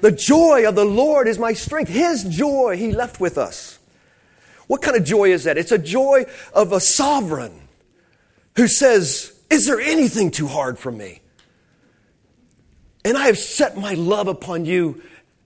The 0.01 0.11
joy 0.11 0.67
of 0.67 0.75
the 0.75 0.85
Lord 0.85 1.27
is 1.27 1.39
my 1.39 1.53
strength. 1.53 1.89
His 1.89 2.23
joy 2.23 2.77
He 2.77 2.91
left 2.91 3.19
with 3.19 3.37
us. 3.37 3.79
What 4.67 4.81
kind 4.81 4.97
of 4.97 5.03
joy 5.03 5.31
is 5.31 5.45
that? 5.45 5.57
It's 5.57 5.71
a 5.71 5.77
joy 5.77 6.25
of 6.53 6.71
a 6.71 6.79
sovereign 6.79 7.67
who 8.55 8.67
says, 8.67 9.33
Is 9.49 9.65
there 9.65 9.79
anything 9.79 10.31
too 10.31 10.47
hard 10.47 10.77
for 10.77 10.91
me? 10.91 11.21
And 13.05 13.17
I 13.17 13.27
have 13.27 13.37
set 13.37 13.77
my 13.77 13.93
love 13.93 14.27
upon 14.27 14.65
you, 14.65 15.01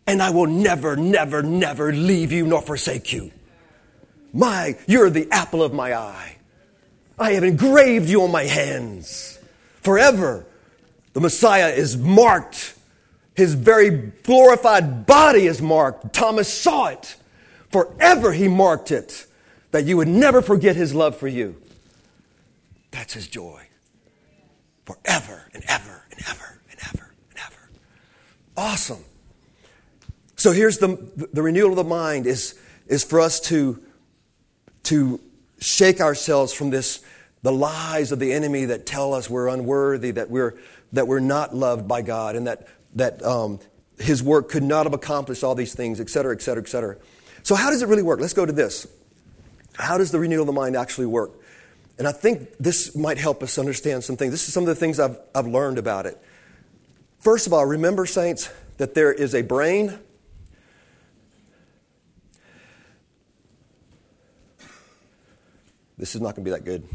and 0.07 0.23
I 0.23 0.31
will 0.31 0.47
never, 0.47 0.95
never, 0.95 1.43
never 1.43 1.93
leave 1.93 2.31
you 2.31 2.47
nor 2.47 2.61
forsake 2.61 3.13
you. 3.13 3.31
My, 4.33 4.77
you're 4.87 5.09
the 5.09 5.27
apple 5.31 5.61
of 5.61 5.73
my 5.73 5.93
eye. 5.93 6.37
I 7.21 7.33
have 7.33 7.43
engraved 7.43 8.09
you 8.09 8.23
on 8.23 8.31
my 8.31 8.45
hands 8.45 9.37
forever. 9.83 10.43
The 11.13 11.19
Messiah 11.19 11.69
is 11.69 11.95
marked. 11.95 12.73
His 13.35 13.53
very 13.53 13.91
glorified 14.23 15.05
body 15.05 15.45
is 15.45 15.61
marked. 15.61 16.13
Thomas 16.13 16.51
saw 16.51 16.87
it. 16.87 17.15
Forever 17.69 18.33
he 18.33 18.47
marked 18.47 18.89
it 18.89 19.27
that 19.69 19.85
you 19.85 19.97
would 19.97 20.07
never 20.07 20.41
forget 20.41 20.75
his 20.75 20.95
love 20.95 21.15
for 21.15 21.27
you. 21.27 21.61
That's 22.89 23.13
his 23.13 23.27
joy. 23.27 23.67
Forever 24.85 25.47
and 25.53 25.63
ever 25.67 26.07
and 26.11 26.21
ever 26.27 26.59
and 26.71 26.79
ever 26.89 27.13
and 27.29 27.39
ever. 27.39 27.69
Awesome. 28.57 29.05
So 30.37 30.51
here's 30.53 30.79
the, 30.79 30.97
the 31.31 31.43
renewal 31.43 31.69
of 31.69 31.75
the 31.75 31.83
mind 31.83 32.25
is, 32.25 32.59
is 32.87 33.03
for 33.03 33.21
us 33.21 33.39
to, 33.41 33.79
to 34.85 35.21
shake 35.59 36.01
ourselves 36.01 36.51
from 36.51 36.71
this 36.71 37.05
the 37.43 37.51
lies 37.51 38.11
of 38.11 38.19
the 38.19 38.33
enemy 38.33 38.65
that 38.65 38.85
tell 38.85 39.13
us 39.13 39.29
we're 39.29 39.47
unworthy, 39.47 40.11
that 40.11 40.29
we're, 40.29 40.59
that 40.93 41.07
we're 41.07 41.19
not 41.19 41.55
loved 41.55 41.87
by 41.87 42.01
God, 42.01 42.35
and 42.35 42.47
that, 42.47 42.67
that 42.95 43.23
um, 43.23 43.59
his 43.99 44.21
work 44.21 44.49
could 44.49 44.63
not 44.63 44.85
have 44.85 44.93
accomplished 44.93 45.43
all 45.43 45.55
these 45.55 45.73
things, 45.73 45.99
et 45.99 46.09
cetera, 46.09 46.35
et 46.35 46.41
cetera, 46.41 46.63
et 46.63 46.69
cetera. 46.69 46.97
So, 47.43 47.55
how 47.55 47.69
does 47.71 47.81
it 47.81 47.87
really 47.87 48.03
work? 48.03 48.19
Let's 48.19 48.33
go 48.33 48.45
to 48.45 48.53
this. 48.53 48.87
How 49.73 49.97
does 49.97 50.11
the 50.11 50.19
renewal 50.19 50.41
of 50.41 50.47
the 50.47 50.53
mind 50.53 50.75
actually 50.75 51.07
work? 51.07 51.31
And 51.97 52.07
I 52.07 52.11
think 52.11 52.57
this 52.59 52.95
might 52.95 53.17
help 53.17 53.43
us 53.43 53.57
understand 53.57 54.03
some 54.03 54.17
things. 54.17 54.31
This 54.31 54.47
is 54.47 54.53
some 54.53 54.63
of 54.63 54.67
the 54.67 54.75
things 54.75 54.99
I've, 54.99 55.17
I've 55.33 55.47
learned 55.47 55.77
about 55.77 56.05
it. 56.05 56.17
First 57.19 57.47
of 57.47 57.53
all, 57.53 57.65
remember, 57.65 58.05
saints, 58.05 58.51
that 58.77 58.93
there 58.95 59.13
is 59.13 59.35
a 59.35 59.41
brain. 59.43 59.99
This 65.97 66.15
is 66.15 66.21
not 66.21 66.35
going 66.35 66.43
to 66.43 66.49
be 66.49 66.51
that 66.51 66.65
good. 66.65 66.87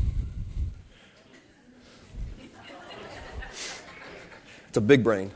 It's 4.76 4.84
a 4.84 4.86
big 4.86 5.02
brain. 5.02 5.30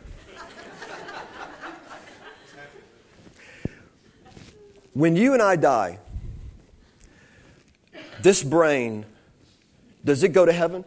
When 4.93 5.17
you 5.17 5.33
and 5.33 5.41
I 5.41 5.57
die, 5.57 5.99
this 8.21 8.43
brain, 8.43 9.07
does 10.05 10.23
it 10.25 10.35
go 10.35 10.45
to 10.45 10.53
heaven? 10.53 10.85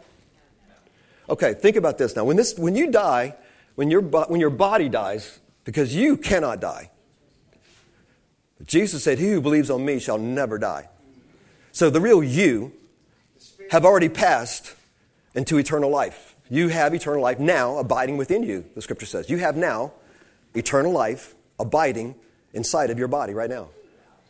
Okay, 1.28 1.54
think 1.54 1.74
about 1.74 1.98
this 1.98 2.14
now. 2.14 2.22
When, 2.22 2.36
this, 2.36 2.56
when 2.56 2.76
you 2.76 2.92
die, 2.92 3.34
when 3.74 3.90
your, 3.90 4.02
when 4.02 4.38
your 4.38 4.50
body 4.50 4.88
dies, 4.88 5.40
because 5.64 5.92
you 5.92 6.16
cannot 6.16 6.60
die, 6.60 6.92
Jesus 8.64 9.02
said, 9.02 9.18
He 9.18 9.32
who 9.32 9.40
believes 9.40 9.68
on 9.68 9.84
me 9.84 9.98
shall 9.98 10.18
never 10.18 10.60
die. 10.60 10.88
So 11.72 11.90
the 11.90 12.00
real 12.00 12.22
you 12.22 12.72
have 13.72 13.84
already 13.84 14.08
passed 14.08 14.76
into 15.34 15.58
eternal 15.58 15.90
life. 15.90 16.33
You 16.50 16.68
have 16.68 16.94
eternal 16.94 17.22
life 17.22 17.38
now 17.38 17.78
abiding 17.78 18.16
within 18.16 18.42
you, 18.42 18.64
the 18.74 18.82
scripture 18.82 19.06
says. 19.06 19.30
You 19.30 19.38
have 19.38 19.56
now 19.56 19.92
eternal 20.54 20.92
life 20.92 21.34
abiding 21.58 22.14
inside 22.52 22.90
of 22.90 22.98
your 22.98 23.08
body 23.08 23.34
right 23.34 23.50
now 23.50 23.68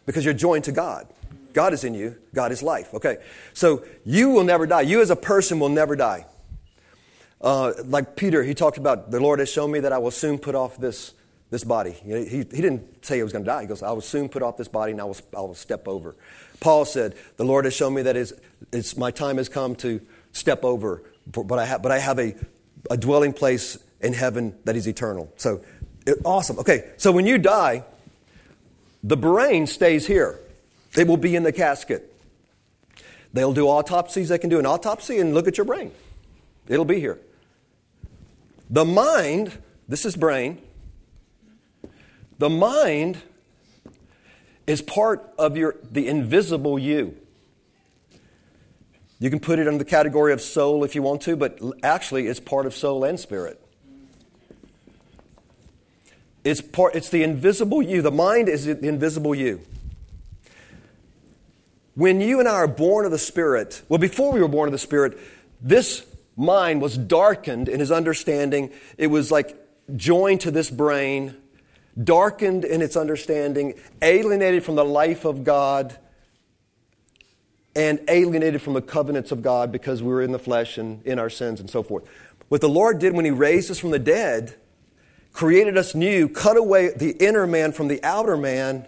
because 0.06 0.24
you're 0.24 0.34
joined 0.34 0.64
to 0.64 0.72
God. 0.72 1.06
God 1.52 1.72
is 1.72 1.84
in 1.84 1.94
you, 1.94 2.16
God 2.34 2.50
is 2.52 2.62
life. 2.62 2.92
Okay, 2.94 3.18
so 3.52 3.84
you 4.04 4.30
will 4.30 4.44
never 4.44 4.66
die. 4.66 4.82
You 4.82 5.00
as 5.00 5.10
a 5.10 5.16
person 5.16 5.60
will 5.60 5.68
never 5.68 5.94
die. 5.96 6.26
Uh, 7.40 7.72
like 7.84 8.16
Peter, 8.16 8.42
he 8.42 8.54
talked 8.54 8.78
about 8.78 9.10
the 9.10 9.20
Lord 9.20 9.38
has 9.38 9.50
shown 9.50 9.70
me 9.70 9.80
that 9.80 9.92
I 9.92 9.98
will 9.98 10.10
soon 10.10 10.38
put 10.38 10.54
off 10.54 10.78
this, 10.78 11.12
this 11.50 11.62
body. 11.62 11.92
he, 11.92 12.24
he 12.24 12.44
didn't 12.44 13.04
say 13.04 13.16
he 13.16 13.22
was 13.22 13.32
going 13.32 13.44
to 13.44 13.50
die. 13.50 13.62
He 13.62 13.66
goes, 13.68 13.82
I 13.82 13.92
will 13.92 14.00
soon 14.00 14.28
put 14.28 14.42
off 14.42 14.56
this 14.56 14.68
body 14.68 14.92
and 14.92 15.00
I 15.00 15.04
will, 15.04 15.16
I 15.36 15.40
will 15.40 15.54
step 15.54 15.86
over. 15.86 16.16
Paul 16.60 16.84
said, 16.84 17.14
The 17.36 17.44
Lord 17.44 17.66
has 17.66 17.74
shown 17.74 17.94
me 17.94 18.02
that 18.02 18.16
it's, 18.16 18.32
it's, 18.72 18.96
my 18.96 19.10
time 19.10 19.36
has 19.36 19.48
come 19.48 19.76
to 19.76 20.00
step 20.32 20.64
over 20.64 21.02
but 21.26 21.58
I 21.58 21.64
have, 21.64 21.82
but 21.82 21.92
I 21.92 21.98
have 21.98 22.18
a, 22.18 22.34
a 22.90 22.96
dwelling 22.96 23.32
place 23.32 23.78
in 24.00 24.12
heaven 24.12 24.54
that 24.64 24.76
is 24.76 24.86
eternal. 24.86 25.32
So, 25.36 25.62
it, 26.06 26.18
awesome. 26.24 26.58
Okay, 26.58 26.90
so 26.96 27.12
when 27.12 27.26
you 27.26 27.38
die, 27.38 27.84
the 29.04 29.16
brain 29.18 29.66
stays 29.66 30.06
here. 30.06 30.40
It 30.96 31.06
will 31.06 31.18
be 31.18 31.36
in 31.36 31.42
the 31.42 31.52
casket. 31.52 32.10
They'll 33.34 33.52
do 33.52 33.66
autopsies. 33.66 34.30
They 34.30 34.38
can 34.38 34.48
do 34.48 34.58
an 34.58 34.66
autopsy 34.66 35.18
and 35.18 35.34
look 35.34 35.46
at 35.46 35.58
your 35.58 35.66
brain. 35.66 35.92
It'll 36.68 36.84
be 36.86 37.00
here. 37.00 37.18
The 38.70 38.84
mind, 38.84 39.58
this 39.88 40.06
is 40.06 40.16
brain. 40.16 40.62
The 42.38 42.48
mind 42.48 43.18
is 44.66 44.80
part 44.80 45.28
of 45.38 45.56
your 45.56 45.76
the 45.90 46.08
invisible 46.08 46.78
you. 46.78 47.16
You 49.24 49.30
can 49.30 49.40
put 49.40 49.58
it 49.58 49.66
under 49.66 49.78
the 49.78 49.86
category 49.86 50.34
of 50.34 50.42
soul 50.42 50.84
if 50.84 50.94
you 50.94 51.00
want 51.00 51.22
to, 51.22 51.34
but 51.34 51.58
actually 51.82 52.26
it's 52.26 52.40
part 52.40 52.66
of 52.66 52.74
soul 52.74 53.04
and 53.04 53.18
spirit. 53.18 53.58
It's, 56.44 56.60
part, 56.60 56.94
it's 56.94 57.08
the 57.08 57.22
invisible 57.22 57.80
you. 57.80 58.02
The 58.02 58.10
mind 58.10 58.50
is 58.50 58.66
the 58.66 58.86
invisible 58.86 59.34
you. 59.34 59.62
When 61.94 62.20
you 62.20 62.38
and 62.38 62.46
I 62.46 62.52
are 62.52 62.66
born 62.66 63.06
of 63.06 63.12
the 63.12 63.18
Spirit, 63.18 63.80
well, 63.88 63.96
before 63.96 64.30
we 64.30 64.42
were 64.42 64.48
born 64.48 64.68
of 64.68 64.72
the 64.72 64.78
Spirit, 64.78 65.16
this 65.58 66.04
mind 66.36 66.82
was 66.82 66.98
darkened 66.98 67.70
in 67.70 67.80
his 67.80 67.90
understanding. 67.90 68.72
It 68.98 69.06
was 69.06 69.30
like 69.30 69.56
joined 69.96 70.42
to 70.42 70.50
this 70.50 70.68
brain, 70.68 71.34
darkened 72.02 72.66
in 72.66 72.82
its 72.82 72.94
understanding, 72.94 73.72
alienated 74.02 74.64
from 74.64 74.74
the 74.74 74.84
life 74.84 75.24
of 75.24 75.44
God 75.44 75.96
and 77.76 78.00
alienated 78.08 78.62
from 78.62 78.74
the 78.74 78.82
covenants 78.82 79.32
of 79.32 79.42
God 79.42 79.72
because 79.72 80.02
we 80.02 80.08
were 80.08 80.22
in 80.22 80.32
the 80.32 80.38
flesh 80.38 80.78
and 80.78 81.04
in 81.04 81.18
our 81.18 81.30
sins 81.30 81.60
and 81.60 81.68
so 81.68 81.82
forth. 81.82 82.04
What 82.48 82.60
the 82.60 82.68
Lord 82.68 82.98
did 82.98 83.14
when 83.14 83.24
He 83.24 83.30
raised 83.30 83.70
us 83.70 83.78
from 83.78 83.90
the 83.90 83.98
dead, 83.98 84.54
created 85.32 85.76
us 85.76 85.94
new, 85.94 86.28
cut 86.28 86.56
away 86.56 86.90
the 86.94 87.10
inner 87.12 87.46
man 87.46 87.72
from 87.72 87.88
the 87.88 88.02
outer 88.04 88.36
man, 88.36 88.86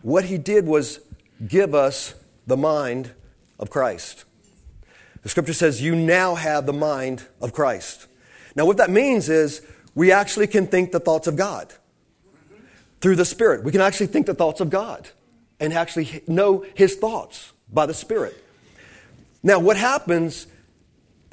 what 0.00 0.24
He 0.24 0.38
did 0.38 0.66
was 0.66 1.00
give 1.46 1.74
us 1.74 2.14
the 2.46 2.56
mind 2.56 3.12
of 3.58 3.70
Christ. 3.70 4.24
The 5.22 5.28
scripture 5.28 5.52
says, 5.52 5.82
You 5.82 5.94
now 5.94 6.34
have 6.34 6.66
the 6.66 6.72
mind 6.72 7.26
of 7.40 7.52
Christ. 7.52 8.06
Now, 8.56 8.64
what 8.66 8.78
that 8.78 8.90
means 8.90 9.28
is 9.28 9.62
we 9.94 10.12
actually 10.12 10.46
can 10.46 10.66
think 10.66 10.92
the 10.92 11.00
thoughts 11.00 11.26
of 11.26 11.36
God 11.36 11.72
through 13.00 13.16
the 13.16 13.24
Spirit. 13.24 13.64
We 13.64 13.72
can 13.72 13.80
actually 13.80 14.06
think 14.06 14.26
the 14.26 14.34
thoughts 14.34 14.60
of 14.60 14.70
God 14.70 15.08
and 15.62 15.72
actually 15.72 16.22
know 16.26 16.66
his 16.74 16.96
thoughts 16.96 17.52
by 17.72 17.86
the 17.86 17.94
Spirit. 17.94 18.36
Now, 19.44 19.60
what 19.60 19.76
happens, 19.76 20.48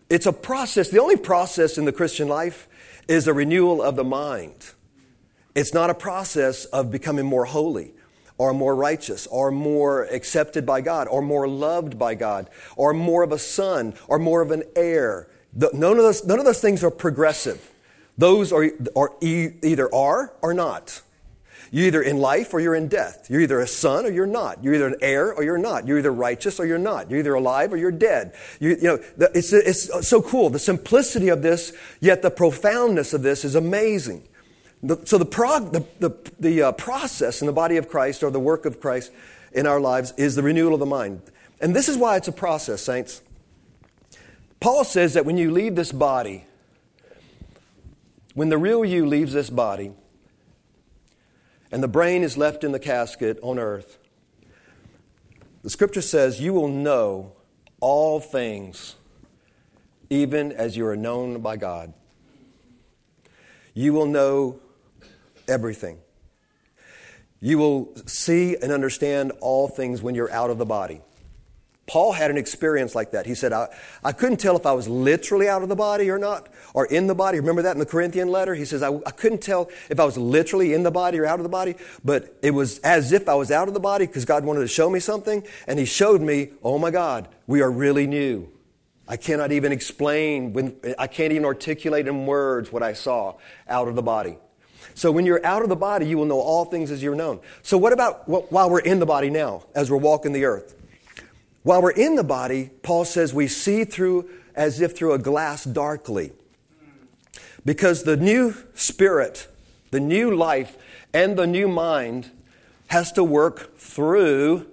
it's 0.07 0.27
a 0.27 0.31
process. 0.31 0.89
The 0.89 1.01
only 1.01 1.17
process 1.17 1.79
in 1.79 1.85
the 1.85 1.91
Christian 1.91 2.27
life 2.27 2.67
is 3.07 3.27
a 3.27 3.33
renewal 3.33 3.81
of 3.81 3.95
the 3.95 4.03
mind. 4.03 4.71
It's 5.55 5.73
not 5.73 5.89
a 5.89 5.95
process 5.95 6.65
of 6.65 6.91
becoming 6.91 7.25
more 7.25 7.45
holy 7.45 7.95
or 8.37 8.53
more 8.53 8.75
righteous 8.75 9.25
or 9.27 9.49
more 9.49 10.03
accepted 10.05 10.63
by 10.63 10.81
God 10.81 11.07
or 11.07 11.23
more 11.23 11.47
loved 11.47 11.97
by 11.97 12.13
God 12.13 12.51
or 12.75 12.93
more 12.93 13.23
of 13.23 13.31
a 13.31 13.39
son 13.39 13.95
or 14.07 14.19
more 14.19 14.41
of 14.43 14.51
an 14.51 14.61
heir. 14.75 15.27
None 15.55 15.97
of 15.97 15.97
those, 15.97 16.23
none 16.23 16.37
of 16.37 16.45
those 16.45 16.61
things 16.61 16.83
are 16.83 16.91
progressive. 16.91 17.71
Those 18.15 18.53
are, 18.53 18.69
are 18.95 19.11
either 19.21 19.93
are 19.93 20.33
or 20.43 20.53
not. 20.53 21.01
You're 21.71 21.87
either 21.87 22.01
in 22.01 22.17
life 22.17 22.53
or 22.53 22.59
you're 22.59 22.75
in 22.75 22.87
death. 22.87 23.27
You're 23.29 23.41
either 23.41 23.59
a 23.59 23.67
son 23.67 24.05
or 24.05 24.11
you're 24.11 24.25
not. 24.25 24.63
You're 24.63 24.73
either 24.73 24.87
an 24.87 24.95
heir 25.01 25.33
or 25.33 25.43
you're 25.43 25.57
not. 25.57 25.87
You're 25.87 25.99
either 25.99 26.11
righteous 26.11 26.59
or 26.59 26.65
you're 26.65 26.77
not. 26.77 27.09
You're 27.09 27.19
either 27.19 27.33
alive 27.33 27.71
or 27.71 27.77
you're 27.77 27.91
dead. 27.91 28.33
You, 28.59 28.69
you 28.69 28.83
know, 28.83 28.99
it's, 29.33 29.53
it's 29.53 30.07
so 30.07 30.21
cool. 30.21 30.49
The 30.49 30.59
simplicity 30.59 31.29
of 31.29 31.41
this, 31.41 31.73
yet 31.99 32.21
the 32.21 32.31
profoundness 32.31 33.13
of 33.13 33.21
this 33.21 33.45
is 33.45 33.55
amazing. 33.55 34.27
The, 34.81 34.97
so 35.05 35.17
the, 35.17 35.25
prog, 35.25 35.73
the, 35.73 35.85
the, 35.99 36.31
the 36.39 36.61
uh, 36.63 36.71
process 36.71 37.41
in 37.41 37.47
the 37.47 37.53
body 37.53 37.77
of 37.77 37.89
Christ 37.89 38.23
or 38.23 38.31
the 38.31 38.39
work 38.39 38.65
of 38.65 38.79
Christ 38.79 39.11
in 39.51 39.67
our 39.67 39.79
lives 39.79 40.13
is 40.17 40.35
the 40.35 40.43
renewal 40.43 40.73
of 40.73 40.79
the 40.79 40.85
mind. 40.85 41.21
And 41.61 41.75
this 41.75 41.89
is 41.89 41.97
why 41.97 42.15
it's 42.15 42.27
a 42.27 42.31
process, 42.33 42.81
saints. 42.81 43.21
Paul 44.59 44.83
says 44.83 45.13
that 45.13 45.25
when 45.25 45.37
you 45.37 45.51
leave 45.51 45.75
this 45.75 45.91
body, 45.91 46.45
when 48.33 48.49
the 48.49 48.57
real 48.57 48.85
you 48.85 49.05
leaves 49.05 49.33
this 49.33 49.49
body, 49.49 49.91
and 51.71 51.83
the 51.83 51.87
brain 51.87 52.23
is 52.23 52.37
left 52.37 52.63
in 52.63 52.71
the 52.71 52.79
casket 52.79 53.39
on 53.41 53.59
earth, 53.59 53.97
the 55.63 55.69
scripture 55.69 56.01
says, 56.01 56.41
You 56.41 56.53
will 56.53 56.67
know 56.67 57.33
all 57.79 58.19
things, 58.19 58.95
even 60.09 60.51
as 60.51 60.75
you 60.77 60.85
are 60.85 60.95
known 60.95 61.41
by 61.41 61.57
God. 61.57 61.93
You 63.73 63.93
will 63.93 64.07
know 64.07 64.59
everything. 65.47 65.99
You 67.41 67.57
will 67.57 67.95
see 68.05 68.57
and 68.61 68.71
understand 68.71 69.31
all 69.39 69.67
things 69.67 70.01
when 70.01 70.15
you're 70.15 70.31
out 70.31 70.49
of 70.49 70.57
the 70.57 70.65
body. 70.65 71.01
Paul 71.87 72.11
had 72.11 72.29
an 72.29 72.37
experience 72.37 72.93
like 72.93 73.11
that. 73.11 73.25
He 73.25 73.33
said, 73.33 73.51
I, 73.51 73.67
I 74.03 74.11
couldn't 74.11 74.37
tell 74.37 74.55
if 74.55 74.65
I 74.65 74.73
was 74.73 74.87
literally 74.87 75.47
out 75.47 75.63
of 75.63 75.69
the 75.69 75.75
body 75.75 76.09
or 76.11 76.19
not, 76.19 76.49
or 76.73 76.85
in 76.85 77.07
the 77.07 77.15
body. 77.15 77.39
Remember 77.39 77.61
that 77.63 77.73
in 77.73 77.79
the 77.79 77.85
Corinthian 77.85 78.29
letter? 78.29 78.55
He 78.55 78.65
says, 78.65 78.83
I, 78.83 78.93
I 79.05 79.11
couldn't 79.11 79.41
tell 79.41 79.69
if 79.89 79.99
I 79.99 80.05
was 80.05 80.17
literally 80.17 80.73
in 80.73 80.83
the 80.83 80.91
body 80.91 81.19
or 81.19 81.25
out 81.25 81.39
of 81.39 81.43
the 81.43 81.49
body, 81.49 81.75
but 82.03 82.37
it 82.41 82.51
was 82.51 82.79
as 82.79 83.11
if 83.11 83.29
I 83.29 83.35
was 83.35 83.51
out 83.51 83.67
of 83.67 83.73
the 83.73 83.79
body 83.79 84.05
because 84.05 84.25
God 84.25 84.45
wanted 84.45 84.61
to 84.61 84.67
show 84.67 84.89
me 84.89 84.99
something. 84.99 85.43
And 85.67 85.79
He 85.79 85.85
showed 85.85 86.21
me, 86.21 86.49
oh 86.63 86.77
my 86.77 86.91
God, 86.91 87.27
we 87.47 87.61
are 87.61 87.71
really 87.71 88.07
new. 88.07 88.49
I 89.07 89.17
cannot 89.17 89.51
even 89.51 89.71
explain, 89.71 90.53
when, 90.53 90.75
I 90.99 91.07
can't 91.07 91.31
even 91.31 91.45
articulate 91.45 92.07
in 92.07 92.27
words 92.27 92.71
what 92.71 92.83
I 92.83 92.93
saw 92.93 93.35
out 93.67 93.87
of 93.87 93.95
the 93.95 94.03
body. 94.03 94.37
So 94.93 95.11
when 95.11 95.25
you're 95.25 95.43
out 95.43 95.63
of 95.63 95.69
the 95.69 95.75
body, 95.75 96.07
you 96.07 96.17
will 96.17 96.25
know 96.25 96.39
all 96.39 96.65
things 96.65 96.91
as 96.91 97.01
you're 97.01 97.15
known. 97.15 97.39
So 97.63 97.77
what 97.77 97.93
about 97.93 98.27
while 98.27 98.69
we're 98.69 98.79
in 98.79 98.99
the 98.99 99.05
body 99.05 99.29
now, 99.29 99.63
as 99.73 99.89
we're 99.89 99.97
walking 99.97 100.33
the 100.33 100.45
earth? 100.45 100.75
While 101.63 101.81
we're 101.81 101.91
in 101.91 102.15
the 102.15 102.23
body, 102.23 102.69
Paul 102.83 103.05
says 103.05 103.33
we 103.33 103.47
see 103.47 103.83
through 103.83 104.29
as 104.55 104.81
if 104.81 104.95
through 104.95 105.13
a 105.13 105.17
glass 105.17 105.63
darkly. 105.63 106.33
Because 107.69 108.01
the 108.01 108.17
new 108.17 108.55
spirit, 108.73 109.47
the 109.91 109.99
new 109.99 110.35
life, 110.35 110.75
and 111.13 111.37
the 111.37 111.45
new 111.45 111.67
mind 111.67 112.31
has 112.87 113.11
to 113.11 113.23
work 113.23 113.77
through 113.77 114.65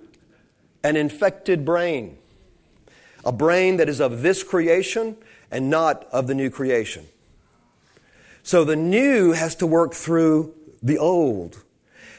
an 0.82 0.96
infected 0.96 1.62
brain. 1.62 2.16
A 3.22 3.32
brain 3.32 3.76
that 3.76 3.90
is 3.90 4.00
of 4.00 4.22
this 4.22 4.42
creation 4.42 5.18
and 5.50 5.68
not 5.68 6.04
of 6.04 6.26
the 6.26 6.34
new 6.34 6.48
creation. 6.48 7.04
So 8.42 8.64
the 8.64 8.76
new 8.76 9.32
has 9.32 9.56
to 9.56 9.66
work 9.66 9.92
through 9.92 10.54
the 10.82 10.96
old. 10.96 11.62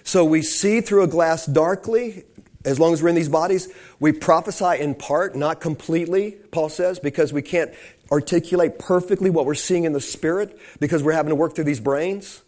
So 0.04 0.24
we 0.24 0.44
see 0.44 0.82
through 0.82 1.02
a 1.02 1.08
glass 1.08 1.48
darkly, 1.48 2.24
as 2.66 2.80
long 2.80 2.94
as 2.94 3.02
we're 3.02 3.10
in 3.10 3.16
these 3.16 3.30
bodies. 3.30 3.68
We 4.00 4.12
prophesy 4.12 4.80
in 4.80 4.94
part, 4.94 5.36
not 5.36 5.60
completely, 5.60 6.36
Paul 6.52 6.70
says, 6.70 7.00
because 7.00 7.34
we 7.34 7.42
can't 7.42 7.74
articulate 8.12 8.80
perfectly 8.80 9.30
what 9.30 9.46
we're 9.46 9.56
seeing 9.56 9.84
in 9.84 9.94
the 9.94 10.02
spirit 10.02 10.58
because 10.80 11.04
we're 11.04 11.14
having 11.14 11.30
to 11.30 11.36
work 11.36 11.56
through 11.56 11.66
these 11.66 11.80
brains. 11.80 12.42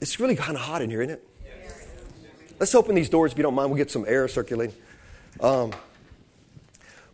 It's 0.00 0.18
really 0.18 0.36
kind 0.36 0.56
of 0.56 0.62
hot 0.62 0.82
in 0.82 0.90
here, 0.90 1.02
isn't 1.02 1.14
it? 1.14 1.26
Let's 2.58 2.74
open 2.74 2.94
these 2.94 3.08
doors 3.08 3.32
if 3.32 3.38
you 3.38 3.42
don't 3.42 3.54
mind. 3.54 3.70
We'll 3.70 3.78
get 3.78 3.90
some 3.90 4.04
air 4.06 4.28
circulating. 4.28 4.76
Um, 5.40 5.72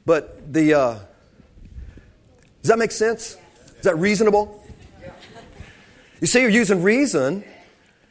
but 0.05 0.53
the 0.53 0.75
uh, 0.75 0.99
does 2.63 2.69
that 2.69 2.79
make 2.79 2.91
sense? 2.91 3.37
Is 3.77 3.83
that 3.83 3.97
reasonable? 3.99 4.63
You 6.21 6.27
see, 6.27 6.41
you're 6.41 6.51
using 6.51 6.83
reason 6.83 7.45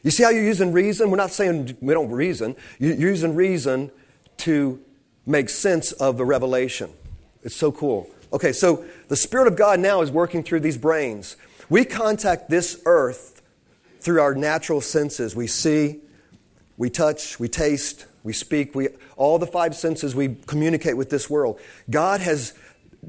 you 0.06 0.12
see 0.12 0.22
how 0.22 0.30
you're 0.30 0.44
using 0.44 0.72
reason? 0.72 1.10
We're 1.10 1.18
not 1.18 1.32
saying 1.32 1.78
we 1.82 1.96
don't 1.96 2.12
reason. 2.12 2.56
You're 2.78 2.94
using 2.94 3.34
reason 3.34 3.90
to 4.38 4.80
make 5.26 5.50
sense 5.50 5.94
of 5.94 6.18
the 6.18 6.26
revelation. 6.26 6.92
It's 7.42 7.56
so 7.56 7.72
cool. 7.72 8.08
Okay, 8.36 8.52
so 8.52 8.84
the 9.08 9.16
Spirit 9.16 9.48
of 9.48 9.56
God 9.56 9.80
now 9.80 10.02
is 10.02 10.12
working 10.12 10.44
through 10.44 10.60
these 10.60 10.78
brains. 10.78 11.38
We 11.70 11.86
contact 11.86 12.50
this 12.50 12.82
earth 12.86 13.42
through 14.02 14.20
our 14.20 14.36
natural 14.36 14.82
senses. 14.82 15.38
We 15.38 15.48
see, 15.48 16.02
we 16.76 16.90
touch, 16.90 17.40
we 17.40 17.48
taste, 17.48 18.08
we 18.26 18.34
speak, 18.34 18.76
we, 18.76 18.90
all 19.16 19.40
the 19.40 19.48
five 19.48 19.74
senses 19.74 20.14
we 20.16 20.36
communicate 20.48 20.98
with 20.98 21.10
this 21.10 21.30
world. 21.30 21.62
God 21.90 22.20
has 22.20 22.54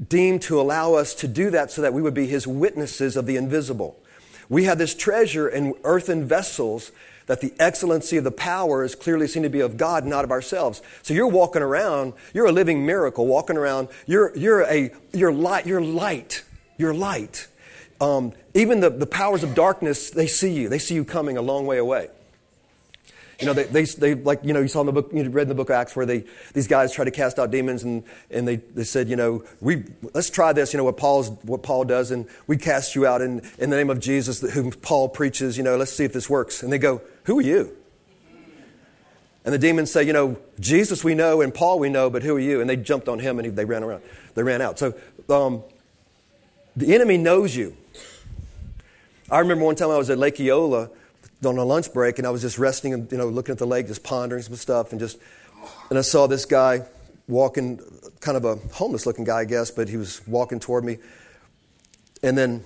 deemed 0.07 0.43
to 0.43 0.61
allow 0.61 0.93
us 0.93 1.13
to 1.15 1.27
do 1.27 1.49
that 1.49 1.71
so 1.71 1.81
that 1.81 1.93
we 1.93 2.01
would 2.01 2.13
be 2.13 2.27
His 2.27 2.47
witnesses 2.47 3.17
of 3.17 3.25
the 3.25 3.35
invisible. 3.35 4.01
We 4.47 4.63
have 4.63 4.77
this 4.77 4.95
treasure 4.95 5.49
in 5.49 5.73
earthen 5.83 6.25
vessels 6.25 6.93
that 7.27 7.41
the 7.41 7.53
excellency 7.59 8.17
of 8.17 8.23
the 8.23 8.31
power 8.31 8.83
is 8.83 8.95
clearly 8.95 9.27
seen 9.27 9.43
to 9.43 9.49
be 9.49 9.59
of 9.59 9.77
God, 9.77 10.05
not 10.05 10.23
of 10.23 10.31
ourselves. 10.31 10.81
So 11.03 11.13
you're 11.13 11.27
walking 11.27 11.61
around, 11.61 12.13
you're 12.33 12.47
a 12.47 12.51
living 12.51 12.85
miracle 12.85 13.27
walking 13.27 13.57
around, 13.57 13.89
you're, 14.05 14.35
you're, 14.35 14.61
a, 14.61 14.91
you're, 15.13 15.31
light, 15.31 15.65
you're 15.65 15.81
light, 15.81 16.43
you're 16.77 16.93
light. 16.93 17.47
Um, 17.99 18.33
even 18.53 18.79
the, 18.79 18.89
the 18.89 19.05
powers 19.05 19.43
of 19.43 19.55
darkness, 19.55 20.09
they 20.09 20.27
see 20.27 20.53
you, 20.53 20.69
they 20.69 20.79
see 20.79 20.95
you 20.95 21.05
coming 21.05 21.37
a 21.37 21.41
long 21.41 21.65
way 21.65 21.77
away. 21.77 22.09
You 23.39 23.45
know, 23.45 23.53
they, 23.53 23.63
they, 23.63 23.83
they, 23.83 24.15
like, 24.15 24.43
you 24.43 24.53
know, 24.53 24.61
you 24.61 24.67
saw 24.67 24.79
in 24.79 24.87
the 24.87 24.91
book, 24.91 25.11
you 25.13 25.29
read 25.29 25.43
in 25.43 25.49
the 25.49 25.55
book 25.55 25.69
of 25.69 25.75
Acts 25.75 25.95
where 25.95 26.07
they, 26.07 26.23
these 26.53 26.67
guys 26.67 26.91
try 26.91 27.05
to 27.05 27.11
cast 27.11 27.37
out 27.37 27.51
demons 27.51 27.83
and, 27.83 28.03
and 28.31 28.47
they, 28.47 28.55
they 28.55 28.83
said, 28.83 29.09
you 29.09 29.15
know, 29.15 29.43
we, 29.61 29.83
let's 30.13 30.31
try 30.31 30.53
this, 30.53 30.73
you 30.73 30.77
know, 30.77 30.83
what, 30.83 30.97
Paul's, 30.97 31.29
what 31.43 31.61
Paul 31.61 31.83
does, 31.83 32.09
and 32.09 32.25
we 32.47 32.57
cast 32.57 32.95
you 32.95 33.05
out 33.05 33.21
in, 33.21 33.43
in 33.59 33.69
the 33.69 33.75
name 33.75 33.91
of 33.91 33.99
Jesus, 33.99 34.41
whom 34.53 34.71
Paul 34.71 35.09
preaches, 35.09 35.55
you 35.55 35.63
know, 35.63 35.77
let's 35.77 35.93
see 35.93 36.03
if 36.03 36.13
this 36.13 36.27
works. 36.27 36.63
And 36.63 36.73
they 36.73 36.79
go, 36.79 37.01
who 37.27 37.37
are 37.39 37.43
you? 37.43 37.75
And 39.45 39.53
the 39.53 39.59
demons 39.59 39.91
say, 39.91 40.03
you 40.03 40.13
know, 40.13 40.37
Jesus 40.59 41.03
we 41.03 41.13
know 41.13 41.41
and 41.41 41.53
Paul 41.53 41.77
we 41.77 41.89
know, 41.89 42.09
but 42.09 42.23
who 42.23 42.35
are 42.35 42.39
you? 42.39 42.59
And 42.59 42.69
they 42.69 42.75
jumped 42.75 43.07
on 43.07 43.19
him 43.19 43.37
and 43.37 43.45
he, 43.45 43.51
they 43.51 43.65
ran 43.65 43.83
around. 43.83 44.01
They 44.33 44.43
ran 44.43 44.61
out. 44.61 44.79
So 44.79 44.95
um, 45.29 45.63
the 46.75 46.95
enemy 46.95 47.17
knows 47.17 47.55
you. 47.55 47.77
I 49.29 49.39
remember 49.39 49.65
one 49.65 49.75
time 49.75 49.89
I 49.89 49.97
was 49.97 50.09
at 50.09 50.17
Lake 50.17 50.39
Eola 50.39 50.89
on 51.45 51.57
a 51.57 51.63
lunch 51.63 51.93
break, 51.93 52.17
and 52.17 52.25
I 52.25 52.29
was 52.29 52.41
just 52.41 52.57
resting 52.57 52.93
and 52.93 53.11
you 53.11 53.17
know 53.17 53.27
looking 53.27 53.51
at 53.51 53.57
the 53.57 53.67
lake, 53.67 53.87
just 53.87 54.03
pondering 54.03 54.41
some 54.41 54.55
stuff, 54.55 54.91
and 54.91 54.99
just 54.99 55.17
and 55.89 55.99
I 55.99 56.01
saw 56.01 56.27
this 56.27 56.45
guy 56.45 56.83
walking, 57.27 57.79
kind 58.21 58.37
of 58.37 58.45
a 58.45 58.55
homeless-looking 58.73 59.25
guy, 59.25 59.39
I 59.39 59.45
guess, 59.45 59.69
but 59.69 59.89
he 59.89 59.97
was 59.97 60.25
walking 60.27 60.59
toward 60.59 60.85
me, 60.85 60.97
and 62.23 62.37
then 62.37 62.63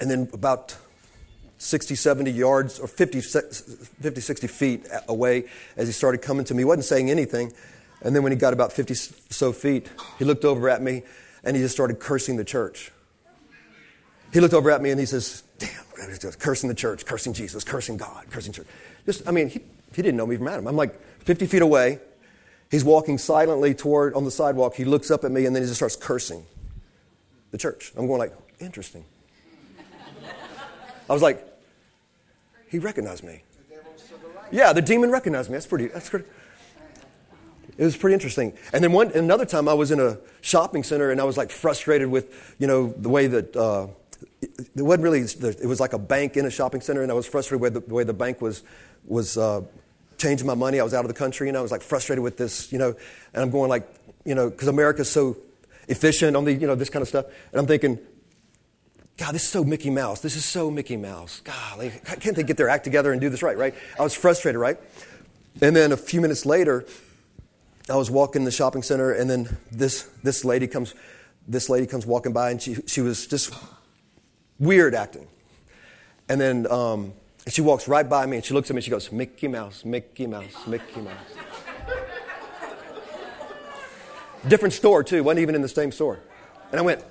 and 0.00 0.10
then 0.10 0.28
about 0.32 0.76
60, 1.58 1.96
70 1.96 2.30
yards 2.30 2.78
or 2.78 2.86
50, 2.86 3.20
50 3.20 4.20
60 4.20 4.46
feet 4.46 4.86
away 5.08 5.44
as 5.76 5.88
he 5.88 5.92
started 5.92 6.22
coming 6.22 6.44
to 6.44 6.54
me. 6.54 6.60
He 6.60 6.64
wasn't 6.64 6.84
saying 6.84 7.10
anything. 7.10 7.52
And 8.00 8.14
then 8.14 8.22
when 8.22 8.30
he 8.30 8.38
got 8.38 8.52
about 8.52 8.72
50 8.72 8.94
so 8.94 9.52
feet, 9.52 9.88
he 10.18 10.24
looked 10.24 10.44
over 10.44 10.68
at 10.68 10.80
me 10.80 11.02
and 11.42 11.56
he 11.56 11.62
just 11.62 11.74
started 11.74 11.98
cursing 11.98 12.36
the 12.36 12.44
church. 12.44 12.92
He 14.32 14.40
looked 14.40 14.54
over 14.54 14.70
at 14.70 14.80
me 14.80 14.90
and 14.90 15.00
he 15.00 15.06
says, 15.06 15.42
Damn, 15.58 15.70
cursing 16.38 16.68
the 16.68 16.74
church, 16.74 17.04
cursing 17.04 17.32
Jesus, 17.32 17.64
cursing 17.64 17.96
God, 17.96 18.26
cursing 18.30 18.52
church. 18.52 18.66
Just, 19.04 19.26
I 19.26 19.32
mean, 19.32 19.48
he, 19.48 19.60
he 19.94 20.02
didn't 20.02 20.16
know 20.16 20.26
me 20.26 20.36
from 20.36 20.46
Adam. 20.46 20.68
I'm 20.68 20.76
like 20.76 21.00
50 21.24 21.46
feet 21.46 21.62
away. 21.62 21.98
He's 22.70 22.84
walking 22.84 23.18
silently 23.18 23.74
toward 23.74 24.14
on 24.14 24.24
the 24.24 24.30
sidewalk. 24.30 24.74
He 24.74 24.84
looks 24.84 25.10
up 25.10 25.24
at 25.24 25.32
me 25.32 25.46
and 25.46 25.56
then 25.56 25.62
he 25.62 25.66
just 25.66 25.78
starts 25.78 25.96
cursing 25.96 26.44
the 27.50 27.58
church. 27.58 27.92
I'm 27.96 28.06
going 28.06 28.18
like, 28.18 28.34
interesting. 28.60 29.04
I 31.08 31.12
was 31.12 31.22
like, 31.22 31.44
he 32.68 32.78
recognized 32.78 33.24
me. 33.24 33.42
Yeah, 34.50 34.72
the 34.72 34.82
demon 34.82 35.10
recognized 35.10 35.50
me. 35.50 35.54
That's 35.54 35.66
pretty. 35.66 35.88
That's 35.88 36.08
pretty. 36.08 36.26
It 37.76 37.84
was 37.84 37.96
pretty 37.96 38.14
interesting. 38.14 38.54
And 38.72 38.82
then 38.82 38.92
one 38.92 39.12
another 39.12 39.46
time, 39.46 39.68
I 39.68 39.74
was 39.74 39.90
in 39.90 40.00
a 40.00 40.18
shopping 40.40 40.82
center 40.82 41.12
and 41.12 41.20
I 41.20 41.24
was 41.24 41.36
like 41.36 41.50
frustrated 41.50 42.08
with, 42.08 42.56
you 42.58 42.66
know, 42.66 42.92
the 42.96 43.08
way 43.08 43.28
that 43.28 43.54
uh, 43.54 43.86
it 44.42 44.82
wasn't 44.82 45.04
really, 45.04 45.20
it 45.20 45.66
was 45.66 45.78
like 45.78 45.92
a 45.92 45.98
bank 45.98 46.36
in 46.36 46.44
a 46.44 46.50
shopping 46.50 46.80
center, 46.80 47.02
and 47.02 47.12
I 47.12 47.14
was 47.14 47.26
frustrated 47.26 47.60
with 47.60 47.86
the, 47.86 47.94
way 47.94 48.02
the 48.02 48.12
bank 48.12 48.40
was, 48.40 48.64
was 49.06 49.38
uh, 49.38 49.62
changing 50.16 50.46
my 50.46 50.54
money. 50.54 50.80
I 50.80 50.82
was 50.82 50.92
out 50.92 51.04
of 51.04 51.08
the 51.08 51.14
country, 51.14 51.48
and 51.48 51.56
I 51.56 51.60
was 51.60 51.70
like 51.70 51.82
frustrated 51.82 52.22
with 52.22 52.36
this, 52.36 52.72
you 52.72 52.78
know, 52.78 52.96
and 53.32 53.42
I'm 53.42 53.50
going 53.50 53.68
like, 53.68 53.88
you 54.24 54.34
know, 54.34 54.50
because 54.50 54.68
America's 54.68 55.08
so 55.08 55.36
efficient 55.86 56.36
on 56.36 56.44
the, 56.44 56.52
you 56.52 56.66
know, 56.66 56.74
this 56.74 56.90
kind 56.90 57.02
of 57.02 57.08
stuff. 57.08 57.26
And 57.52 57.60
I'm 57.60 57.66
thinking, 57.66 57.98
God, 59.18 59.34
this 59.34 59.42
is 59.42 59.48
so 59.48 59.64
Mickey 59.64 59.90
Mouse. 59.90 60.20
This 60.20 60.36
is 60.36 60.44
so 60.44 60.70
Mickey 60.70 60.96
Mouse. 60.96 61.40
God, 61.40 61.92
can't 62.20 62.36
they 62.36 62.44
get 62.44 62.56
their 62.56 62.68
act 62.68 62.84
together 62.84 63.10
and 63.12 63.20
do 63.20 63.28
this 63.28 63.42
right, 63.42 63.58
right? 63.58 63.74
I 63.98 64.02
was 64.02 64.14
frustrated, 64.14 64.60
right? 64.60 64.78
And 65.60 65.74
then 65.74 65.90
a 65.90 65.96
few 65.96 66.20
minutes 66.20 66.46
later, 66.46 66.86
I 67.90 67.96
was 67.96 68.10
walking 68.10 68.42
in 68.42 68.44
the 68.44 68.52
shopping 68.52 68.82
center, 68.82 69.12
and 69.12 69.28
then 69.28 69.58
this, 69.72 70.08
this 70.22 70.44
lady 70.44 70.68
comes, 70.68 70.94
this 71.48 71.68
lady 71.68 71.86
comes 71.86 72.06
walking 72.06 72.32
by, 72.32 72.52
and 72.52 72.62
she, 72.62 72.76
she 72.86 73.00
was 73.00 73.26
just 73.26 73.52
weird 74.60 74.94
acting. 74.94 75.26
And 76.28 76.40
then 76.40 76.70
um, 76.70 77.12
she 77.48 77.60
walks 77.60 77.88
right 77.88 78.08
by 78.08 78.24
me 78.26 78.36
and 78.36 78.44
she 78.44 78.54
looks 78.54 78.70
at 78.70 78.74
me 78.74 78.78
and 78.78 78.84
she 78.84 78.90
goes, 78.90 79.10
Mickey 79.10 79.48
Mouse, 79.48 79.84
Mickey 79.84 80.26
Mouse, 80.26 80.66
Mickey 80.66 81.00
Mouse. 81.00 81.16
Different 84.46 84.74
store, 84.74 85.02
too, 85.02 85.24
wasn't 85.24 85.40
even 85.40 85.54
in 85.54 85.62
the 85.62 85.68
same 85.68 85.90
store. 85.90 86.20
And 86.70 86.78
I 86.78 86.82
went, 86.82 87.02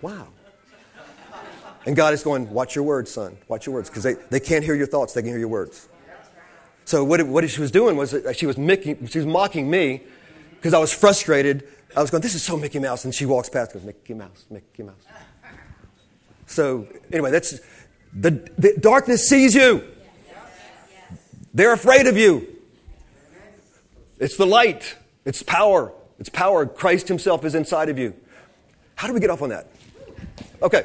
wow. 0.00 0.28
And 1.88 1.96
God 1.96 2.12
is 2.12 2.22
going, 2.22 2.50
watch 2.50 2.74
your 2.74 2.84
words, 2.84 3.10
son. 3.10 3.38
Watch 3.48 3.64
your 3.64 3.74
words. 3.74 3.88
Because 3.88 4.02
they, 4.02 4.12
they 4.28 4.40
can't 4.40 4.62
hear 4.62 4.74
your 4.74 4.86
thoughts, 4.86 5.14
they 5.14 5.22
can 5.22 5.30
hear 5.30 5.38
your 5.38 5.48
words. 5.48 5.88
So 6.84 7.02
what, 7.02 7.26
what 7.26 7.48
she 7.48 7.62
was 7.62 7.70
doing 7.70 7.96
was 7.96 8.14
she 8.34 8.44
was, 8.44 8.58
Mickey, 8.58 8.94
she 9.06 9.16
was 9.16 9.26
mocking 9.26 9.70
me 9.70 10.02
because 10.50 10.74
I 10.74 10.78
was 10.80 10.92
frustrated. 10.92 11.66
I 11.96 12.02
was 12.02 12.10
going, 12.10 12.20
this 12.20 12.34
is 12.34 12.42
so 12.42 12.58
Mickey 12.58 12.78
Mouse. 12.78 13.06
And 13.06 13.14
she 13.14 13.24
walks 13.24 13.48
past 13.48 13.72
and 13.72 13.80
goes, 13.80 13.86
Mickey 13.86 14.12
Mouse, 14.12 14.44
Mickey 14.50 14.82
Mouse. 14.82 15.02
So, 16.44 16.86
anyway, 17.10 17.30
that's 17.30 17.58
the, 18.12 18.32
the 18.58 18.76
darkness 18.78 19.26
sees 19.26 19.54
you. 19.54 19.82
They're 21.54 21.72
afraid 21.72 22.06
of 22.06 22.18
you. 22.18 22.54
It's 24.18 24.36
the 24.36 24.46
light, 24.46 24.94
it's 25.24 25.42
power. 25.42 25.94
It's 26.18 26.28
power. 26.28 26.66
Christ 26.66 27.08
Himself 27.08 27.46
is 27.46 27.54
inside 27.54 27.88
of 27.88 27.98
you. 27.98 28.12
How 28.94 29.08
do 29.08 29.14
we 29.14 29.20
get 29.20 29.30
off 29.30 29.40
on 29.40 29.48
that? 29.48 29.68
Okay. 30.60 30.84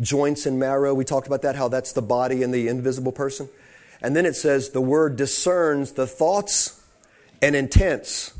joints 0.00 0.46
and 0.46 0.58
marrow? 0.58 0.94
We 0.94 1.04
talked 1.04 1.26
about 1.26 1.42
that, 1.42 1.56
how 1.56 1.68
that's 1.68 1.92
the 1.92 2.02
body 2.02 2.42
and 2.42 2.52
the 2.52 2.68
invisible 2.68 3.12
person. 3.12 3.48
And 4.02 4.14
then 4.14 4.26
it 4.26 4.36
says 4.36 4.70
the 4.70 4.80
word 4.80 5.16
discerns 5.16 5.92
the 5.92 6.06
thoughts 6.06 6.82
and 7.40 7.56
intents 7.56 8.32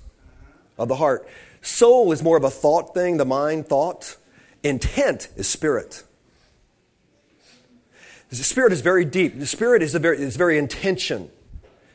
of 0.78 0.88
the 0.88 0.96
heart. 0.96 1.28
Soul 1.62 2.12
is 2.12 2.22
more 2.22 2.36
of 2.36 2.44
a 2.44 2.50
thought 2.50 2.94
thing, 2.94 3.16
the 3.16 3.24
mind, 3.24 3.66
thought. 3.66 4.16
Intent 4.62 5.28
is 5.36 5.48
spirit. 5.48 6.04
The 8.28 8.36
spirit 8.36 8.72
is 8.72 8.80
very 8.80 9.04
deep. 9.04 9.38
The 9.38 9.46
spirit 9.46 9.82
is, 9.82 9.94
very, 9.94 10.18
is 10.18 10.36
very 10.36 10.58
intention. 10.58 11.30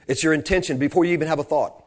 It's 0.07 0.23
your 0.23 0.33
intention 0.33 0.77
before 0.77 1.05
you 1.05 1.13
even 1.13 1.27
have 1.27 1.39
a 1.39 1.43
thought. 1.43 1.83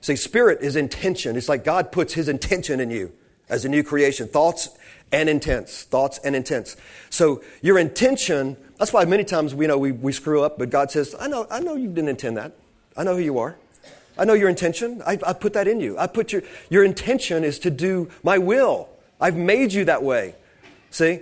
See, 0.00 0.16
spirit 0.16 0.60
is 0.62 0.76
intention. 0.76 1.36
It's 1.36 1.48
like 1.48 1.64
God 1.64 1.92
puts 1.92 2.14
his 2.14 2.28
intention 2.28 2.80
in 2.80 2.90
you 2.90 3.12
as 3.48 3.64
a 3.64 3.68
new 3.68 3.82
creation. 3.82 4.28
Thoughts 4.28 4.70
and 5.12 5.28
intents. 5.28 5.82
Thoughts 5.84 6.18
and 6.24 6.36
intents. 6.36 6.76
So 7.10 7.42
your 7.62 7.78
intention, 7.78 8.56
that's 8.78 8.92
why 8.92 9.04
many 9.04 9.24
times 9.24 9.54
we 9.54 9.66
know 9.66 9.78
we, 9.78 9.92
we 9.92 10.12
screw 10.12 10.42
up, 10.42 10.58
but 10.58 10.70
God 10.70 10.90
says, 10.90 11.14
I 11.18 11.28
know, 11.28 11.46
I 11.50 11.60
know 11.60 11.74
you 11.74 11.88
didn't 11.88 12.08
intend 12.08 12.36
that. 12.36 12.52
I 12.96 13.04
know 13.04 13.16
who 13.16 13.22
you 13.22 13.38
are. 13.38 13.56
I 14.18 14.24
know 14.24 14.34
your 14.34 14.48
intention. 14.48 15.02
I, 15.06 15.18
I 15.26 15.32
put 15.32 15.54
that 15.54 15.66
in 15.66 15.80
you. 15.80 15.96
I 15.98 16.06
put 16.06 16.32
your, 16.32 16.42
your 16.68 16.84
intention 16.84 17.44
is 17.44 17.58
to 17.60 17.70
do 17.70 18.10
my 18.22 18.38
will. 18.38 18.88
I've 19.20 19.36
made 19.36 19.72
you 19.72 19.84
that 19.86 20.02
way. 20.02 20.34
See? 20.90 21.20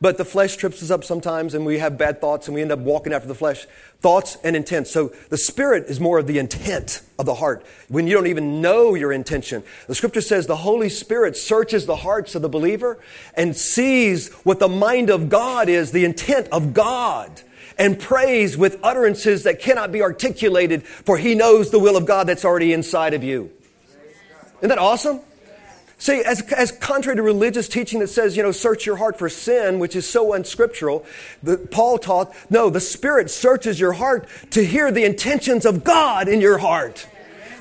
But 0.00 0.18
the 0.18 0.24
flesh 0.26 0.56
trips 0.56 0.82
us 0.82 0.90
up 0.90 1.04
sometimes 1.04 1.54
and 1.54 1.64
we 1.64 1.78
have 1.78 1.96
bad 1.96 2.20
thoughts 2.20 2.48
and 2.48 2.54
we 2.54 2.60
end 2.60 2.70
up 2.70 2.80
walking 2.80 3.14
after 3.14 3.26
the 3.26 3.34
flesh. 3.34 3.66
Thoughts 4.00 4.36
and 4.44 4.54
intent. 4.54 4.88
So 4.88 5.12
the 5.30 5.38
spirit 5.38 5.86
is 5.86 6.00
more 6.00 6.18
of 6.18 6.26
the 6.26 6.38
intent 6.38 7.00
of 7.18 7.24
the 7.24 7.34
heart 7.34 7.64
when 7.88 8.06
you 8.06 8.14
don't 8.14 8.26
even 8.26 8.60
know 8.60 8.94
your 8.94 9.10
intention. 9.10 9.62
The 9.86 9.94
scripture 9.94 10.20
says 10.20 10.46
the 10.46 10.56
Holy 10.56 10.90
Spirit 10.90 11.34
searches 11.36 11.86
the 11.86 11.96
hearts 11.96 12.34
of 12.34 12.42
the 12.42 12.48
believer 12.48 12.98
and 13.34 13.56
sees 13.56 14.30
what 14.44 14.58
the 14.58 14.68
mind 14.68 15.08
of 15.08 15.30
God 15.30 15.70
is, 15.70 15.92
the 15.92 16.04
intent 16.04 16.48
of 16.52 16.74
God, 16.74 17.40
and 17.78 17.98
prays 17.98 18.56
with 18.56 18.78
utterances 18.82 19.44
that 19.44 19.60
cannot 19.60 19.92
be 19.92 20.02
articulated 20.02 20.86
for 20.86 21.16
he 21.16 21.34
knows 21.34 21.70
the 21.70 21.78
will 21.78 21.96
of 21.96 22.04
God 22.04 22.26
that's 22.26 22.44
already 22.44 22.74
inside 22.74 23.14
of 23.14 23.24
you. 23.24 23.50
Isn't 24.58 24.68
that 24.68 24.78
awesome? 24.78 25.20
See, 25.98 26.22
as, 26.22 26.42
as 26.52 26.72
contrary 26.72 27.16
to 27.16 27.22
religious 27.22 27.68
teaching 27.68 28.00
that 28.00 28.08
says, 28.08 28.36
you 28.36 28.42
know, 28.42 28.52
search 28.52 28.84
your 28.84 28.96
heart 28.96 29.18
for 29.18 29.30
sin, 29.30 29.78
which 29.78 29.96
is 29.96 30.06
so 30.06 30.34
unscriptural, 30.34 31.06
the, 31.42 31.56
Paul 31.56 31.96
taught, 31.98 32.34
no, 32.50 32.68
the 32.68 32.80
Spirit 32.80 33.30
searches 33.30 33.80
your 33.80 33.94
heart 33.94 34.28
to 34.50 34.64
hear 34.64 34.92
the 34.92 35.04
intentions 35.04 35.64
of 35.64 35.84
God 35.84 36.28
in 36.28 36.40
your 36.42 36.58
heart. 36.58 37.08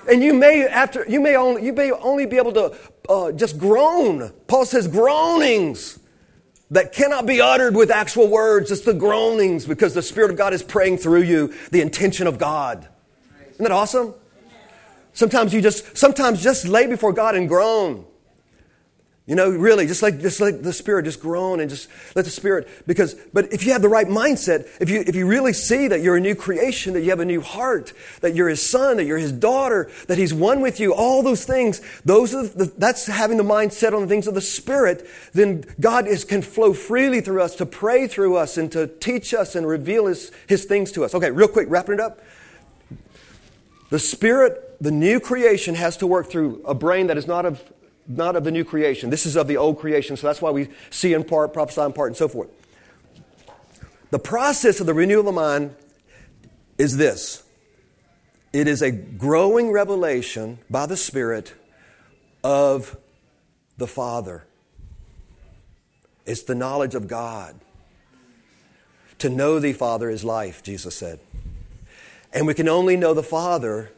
And 0.09 0.21
you 0.21 0.33
may, 0.33 0.67
after, 0.67 1.05
you 1.07 1.21
may 1.21 1.37
only, 1.37 1.65
you 1.65 1.71
may 1.71 1.91
only 1.91 2.25
be 2.25 2.35
able 2.37 2.51
to 2.53 2.77
uh, 3.07 3.31
just 3.31 3.57
groan. 3.57 4.31
Paul 4.47 4.65
says 4.65 4.87
groanings 4.87 5.97
that 6.71 6.91
cannot 6.91 7.25
be 7.25 7.39
uttered 7.39 7.75
with 7.75 7.89
actual 7.89 8.27
words. 8.27 8.69
It's 8.69 8.81
the 8.81 8.93
groanings 8.93 9.65
because 9.65 9.93
the 9.93 10.01
Spirit 10.01 10.31
of 10.31 10.37
God 10.37 10.53
is 10.53 10.61
praying 10.61 10.97
through 10.97 11.21
you 11.21 11.53
the 11.71 11.79
intention 11.79 12.27
of 12.27 12.37
God. 12.37 12.87
Isn't 13.53 13.63
that 13.63 13.71
awesome? 13.71 14.13
Sometimes 15.13 15.53
you 15.53 15.61
just, 15.61 15.97
sometimes 15.97 16.43
just 16.43 16.67
lay 16.67 16.85
before 16.85 17.13
God 17.13 17.35
and 17.35 17.47
groan. 17.47 18.05
You 19.27 19.33
know, 19.33 19.49
really, 19.49 19.87
just 19.87 20.03
like, 20.03 20.21
just 20.21 20.39
like 20.39 20.61
the 20.61 20.71
Spirit, 20.71 21.05
just 21.05 21.19
groan 21.19 21.59
and 21.59 21.67
just 21.67 21.89
let 22.15 22.25
the 22.25 22.31
Spirit, 22.31 22.67
because, 22.85 23.15
but 23.33 23.51
if 23.51 23.65
you 23.65 23.71
have 23.71 23.81
the 23.81 23.89
right 23.89 24.05
mindset, 24.05 24.67
if 24.79 24.87
you, 24.87 25.03
if 25.05 25.15
you 25.15 25.25
really 25.25 25.51
see 25.51 25.87
that 25.87 26.01
you're 26.01 26.17
a 26.17 26.21
new 26.21 26.35
creation, 26.35 26.93
that 26.93 27.01
you 27.01 27.09
have 27.09 27.19
a 27.19 27.25
new 27.25 27.41
heart, 27.41 27.91
that 28.21 28.35
you're 28.35 28.49
His 28.49 28.69
son, 28.69 28.97
that 28.97 29.05
you're 29.05 29.17
His 29.17 29.31
daughter, 29.31 29.89
that 30.05 30.19
He's 30.19 30.31
one 30.31 30.61
with 30.61 30.79
you, 30.79 30.93
all 30.93 31.23
those 31.23 31.43
things, 31.43 31.81
those 32.05 32.35
are 32.35 32.43
the, 32.43 32.65
that's 32.77 33.07
having 33.07 33.37
the 33.37 33.43
mindset 33.43 33.95
on 33.95 34.01
the 34.03 34.07
things 34.07 34.27
of 34.27 34.35
the 34.35 34.41
Spirit, 34.41 35.07
then 35.33 35.63
God 35.79 36.05
is, 36.05 36.23
can 36.23 36.43
flow 36.43 36.73
freely 36.73 37.19
through 37.19 37.41
us 37.41 37.55
to 37.55 37.65
pray 37.65 38.05
through 38.05 38.35
us 38.35 38.57
and 38.57 38.71
to 38.73 38.85
teach 38.85 39.33
us 39.33 39.55
and 39.55 39.65
reveal 39.65 40.05
His, 40.05 40.31
His 40.45 40.65
things 40.65 40.91
to 40.91 41.03
us. 41.03 41.15
Okay, 41.15 41.31
real 41.31 41.47
quick, 41.47 41.67
wrapping 41.67 41.95
it 41.95 41.99
up. 41.99 42.21
The 43.89 43.97
Spirit, 43.97 44.77
the 44.79 44.91
new 44.91 45.19
creation 45.19 45.73
has 45.73 45.97
to 45.97 46.05
work 46.05 46.29
through 46.29 46.61
a 46.63 46.75
brain 46.75 47.07
that 47.07 47.17
is 47.17 47.25
not 47.25 47.45
of 47.45 47.63
not 48.07 48.35
of 48.35 48.43
the 48.43 48.51
new 48.51 48.63
creation. 48.63 49.09
This 49.09 49.25
is 49.25 49.35
of 49.35 49.47
the 49.47 49.57
old 49.57 49.79
creation, 49.79 50.17
so 50.17 50.27
that's 50.27 50.41
why 50.41 50.51
we 50.51 50.69
see 50.89 51.13
in 51.13 51.23
part, 51.23 51.53
prophesy 51.53 51.81
in 51.81 51.93
part, 51.93 52.09
and 52.09 52.17
so 52.17 52.27
forth. 52.27 52.49
The 54.11 54.19
process 54.19 54.79
of 54.79 54.85
the 54.85 54.93
renewal 54.93 55.21
of 55.21 55.25
the 55.25 55.31
mind 55.31 55.75
is 56.77 56.97
this 56.97 57.43
it 58.53 58.67
is 58.67 58.81
a 58.81 58.91
growing 58.91 59.71
revelation 59.71 60.59
by 60.69 60.85
the 60.85 60.95
Spirit 60.95 61.53
of 62.43 62.97
the 63.77 63.87
Father. 63.87 64.45
It's 66.25 66.43
the 66.43 66.55
knowledge 66.55 66.95
of 66.95 67.07
God. 67.07 67.59
To 69.19 69.29
know 69.29 69.59
thee, 69.59 69.73
Father, 69.73 70.09
is 70.09 70.23
life, 70.23 70.63
Jesus 70.63 70.95
said. 70.95 71.19
And 72.33 72.47
we 72.47 72.53
can 72.53 72.67
only 72.67 72.97
know 72.97 73.13
the 73.13 73.23
Father 73.23 73.91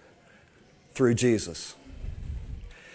through 0.92 1.16
Jesus. 1.16 1.76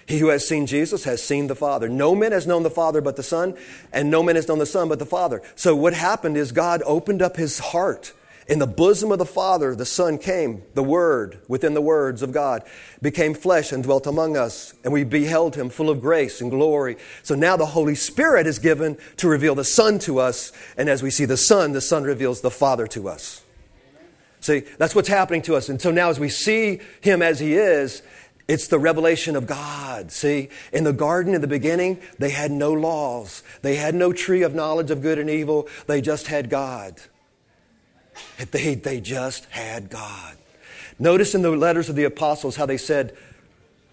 He 0.06 0.18
who 0.18 0.28
has 0.28 0.46
seen 0.46 0.66
Jesus 0.66 1.04
has 1.04 1.22
seen 1.22 1.46
the 1.46 1.54
Father. 1.54 1.88
No 1.88 2.14
man 2.14 2.32
has 2.32 2.46
known 2.46 2.62
the 2.62 2.70
Father 2.70 3.00
but 3.00 3.16
the 3.16 3.22
Son, 3.22 3.56
and 3.92 4.10
no 4.10 4.22
man 4.22 4.36
has 4.36 4.48
known 4.48 4.58
the 4.58 4.66
Son 4.66 4.88
but 4.88 4.98
the 4.98 5.06
Father. 5.06 5.42
So 5.54 5.76
what 5.76 5.94
happened 5.94 6.36
is 6.36 6.52
God 6.52 6.82
opened 6.84 7.22
up 7.22 7.36
his 7.36 7.58
heart. 7.58 8.12
In 8.48 8.58
the 8.58 8.66
bosom 8.66 9.12
of 9.12 9.18
the 9.18 9.24
Father, 9.24 9.74
the 9.74 9.86
Son 9.86 10.18
came, 10.18 10.64
the 10.74 10.82
Word, 10.82 11.38
within 11.46 11.74
the 11.74 11.80
words 11.80 12.22
of 12.22 12.32
God, 12.32 12.64
became 13.00 13.34
flesh 13.34 13.70
and 13.70 13.84
dwelt 13.84 14.06
among 14.06 14.36
us, 14.36 14.74
and 14.82 14.92
we 14.92 15.04
beheld 15.04 15.54
him 15.54 15.70
full 15.70 15.88
of 15.88 16.00
grace 16.00 16.40
and 16.40 16.50
glory. 16.50 16.96
So 17.22 17.36
now 17.36 17.56
the 17.56 17.66
Holy 17.66 17.94
Spirit 17.94 18.48
is 18.48 18.58
given 18.58 18.98
to 19.18 19.28
reveal 19.28 19.54
the 19.54 19.64
Son 19.64 20.00
to 20.00 20.18
us, 20.18 20.50
and 20.76 20.88
as 20.88 21.04
we 21.04 21.10
see 21.10 21.24
the 21.24 21.36
Son, 21.36 21.70
the 21.70 21.80
Son 21.80 22.02
reveals 22.02 22.40
the 22.40 22.50
Father 22.50 22.88
to 22.88 23.08
us. 23.08 23.42
See, 24.40 24.64
that's 24.76 24.96
what's 24.96 25.08
happening 25.08 25.42
to 25.42 25.54
us. 25.54 25.68
And 25.68 25.80
so 25.80 25.92
now 25.92 26.10
as 26.10 26.18
we 26.18 26.28
see 26.28 26.80
him 27.00 27.22
as 27.22 27.38
he 27.38 27.54
is, 27.54 28.02
it's 28.48 28.68
the 28.68 28.78
revelation 28.78 29.36
of 29.36 29.46
God. 29.46 30.10
See, 30.10 30.48
in 30.72 30.84
the 30.84 30.92
garden 30.92 31.34
in 31.34 31.40
the 31.40 31.46
beginning, 31.46 32.00
they 32.18 32.30
had 32.30 32.50
no 32.50 32.72
laws. 32.72 33.42
They 33.62 33.76
had 33.76 33.94
no 33.94 34.12
tree 34.12 34.42
of 34.42 34.54
knowledge 34.54 34.90
of 34.90 35.00
good 35.00 35.18
and 35.18 35.30
evil. 35.30 35.68
They 35.86 36.00
just 36.00 36.26
had 36.26 36.50
God. 36.50 37.00
They, 38.50 38.74
they 38.74 39.00
just 39.00 39.46
had 39.46 39.88
God. 39.88 40.36
Notice 40.98 41.34
in 41.34 41.42
the 41.42 41.50
letters 41.50 41.88
of 41.88 41.96
the 41.96 42.04
apostles 42.04 42.56
how 42.56 42.66
they 42.66 42.76
said, 42.76 43.16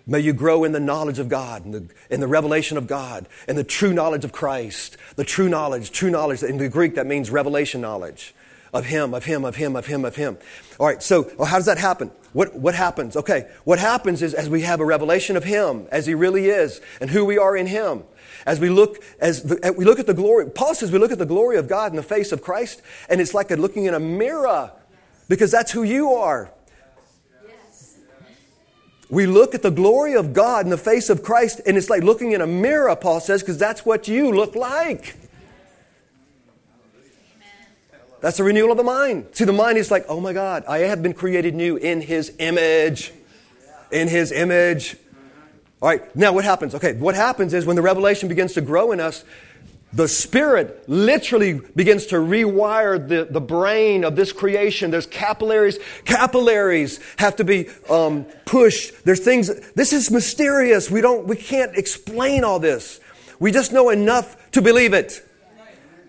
May 0.06 0.20
you 0.22 0.34
grow 0.34 0.64
in 0.64 0.72
the 0.72 0.80
knowledge 0.80 1.20
of 1.20 1.30
God, 1.30 1.66
in 1.66 1.72
the, 1.72 1.88
in 2.10 2.20
the 2.20 2.28
revelation 2.28 2.78
of 2.78 2.88
God, 2.88 3.28
in 3.48 3.56
the 3.56 3.64
true 3.64 3.94
knowledge 3.94 4.26
of 4.26 4.32
Christ. 4.32 4.98
The 5.16 5.24
true 5.24 5.50
knowledge, 5.50 5.92
true 5.92 6.10
knowledge. 6.10 6.42
In 6.42 6.58
the 6.58 6.68
Greek, 6.68 6.96
that 6.96 7.06
means 7.06 7.30
revelation 7.30 7.82
knowledge 7.82 8.34
of 8.74 8.86
Him, 8.86 9.14
of 9.14 9.26
Him, 9.26 9.46
of 9.46 9.56
Him, 9.56 9.76
of 9.76 9.86
Him, 9.86 10.06
of 10.06 10.16
Him. 10.16 10.38
All 10.80 10.88
right, 10.88 11.02
so 11.02 11.32
well, 11.38 11.48
how 11.48 11.58
does 11.58 11.66
that 11.66 11.78
happen? 11.78 12.12
What, 12.34 12.56
what 12.56 12.76
happens? 12.76 13.16
Okay, 13.16 13.48
what 13.64 13.80
happens 13.80 14.22
is 14.22 14.34
as 14.34 14.50
we 14.50 14.62
have 14.62 14.80
a 14.80 14.86
revelation 14.86 15.36
of 15.36 15.44
Him, 15.44 15.88
as 15.92 16.06
He 16.06 16.14
really 16.14 16.48
is, 16.50 16.80
and 17.02 17.10
who 17.10 17.26
we 17.26 17.38
are 17.38 17.58
in 17.58 17.68
Him, 17.68 18.04
as 18.46 18.60
we 18.60 18.70
look, 18.70 19.04
as 19.20 19.44
the, 19.44 19.74
we 19.78 19.86
look 19.86 20.00
at 20.00 20.08
the 20.08 20.14
glory, 20.14 20.50
Paul 20.50 20.76
says 20.76 20.92
we 20.92 21.00
look 21.00 21.12
at 21.12 21.20
the 21.20 21.26
glory 21.26 21.58
of 21.58 21.68
God 21.68 21.92
in 21.92 21.96
the 21.96 22.04
face 22.04 22.32
of 22.32 22.42
Christ, 22.42 22.82
and 23.10 23.20
it's 23.20 23.34
like 23.34 23.50
looking 23.50 23.86
in 23.86 23.94
a 23.94 24.00
mirror, 24.00 24.72
because 25.28 25.52
that's 25.52 25.72
who 25.72 25.84
you 25.84 26.14
are. 26.14 26.52
We 29.12 29.26
look 29.26 29.56
at 29.56 29.64
the 29.64 29.72
glory 29.72 30.14
of 30.14 30.34
God 30.34 30.66
in 30.66 30.70
the 30.70 30.78
face 30.78 31.10
of 31.10 31.24
Christ, 31.24 31.62
and 31.66 31.76
it's 31.76 31.90
like 31.90 32.04
looking 32.04 32.32
in 32.34 32.42
a 32.42 32.48
mirror, 32.48 32.96
Paul 32.96 33.20
says, 33.20 33.42
because 33.42 33.58
that's 33.58 33.84
what 33.84 34.08
you 34.08 34.32
look 34.32 34.56
like. 34.56 35.16
That's 38.22 38.38
the 38.38 38.44
renewal 38.44 38.72
of 38.72 38.78
the 38.78 38.84
mind. 38.84 39.28
See, 39.32 39.46
the 39.46 39.54
mind 39.54 39.78
is 39.78 39.92
like, 39.92 40.06
oh 40.10 40.20
my 40.20 40.34
God, 40.34 40.66
I 40.68 40.80
have 40.80 41.02
been 41.02 41.14
created 41.14 41.56
new 41.56 41.78
in 41.78 42.02
His 42.02 42.34
image. 42.40 43.14
In 43.92 44.08
His 44.08 44.32
image. 44.32 44.98
All 45.82 45.90
right, 45.90 46.16
now 46.16 46.34
what 46.34 46.44
happens? 46.44 46.76
Okay, 46.76 46.94
what 46.94 47.16
happens 47.16 47.54
is 47.54 47.66
when 47.66 47.78
the 47.78 47.82
revelation 47.82 48.28
begins 48.28 48.54
to 48.54 48.62
grow 48.62 48.92
in 48.92 49.00
us, 49.00 49.24
the 49.94 50.08
Spirit 50.08 50.88
literally 50.88 51.62
begins 51.76 52.08
to 52.08 52.18
rewire 52.18 53.06
the, 53.08 53.26
the 53.26 53.42
brain 53.42 54.04
of 54.04 54.16
this 54.16 54.32
creation. 54.32 54.92
There's 54.92 55.08
capillaries. 55.08 55.80
Capillaries 56.06 57.00
have 57.18 57.38
to 57.38 57.44
be 57.44 57.70
um, 57.90 58.26
pushed. 58.46 59.04
There's 59.04 59.22
things. 59.22 59.48
This 59.72 59.94
is 59.94 60.12
mysterious. 60.12 60.92
We 60.92 61.02
don't. 61.02 61.26
We 61.26 61.38
can't 61.38 61.76
explain 61.76 62.44
all 62.44 62.60
this. 62.60 63.00
We 63.40 63.52
just 63.52 63.72
know 63.72 63.90
enough 63.90 64.52
to 64.52 64.62
believe 64.62 64.94
it. 64.94 65.26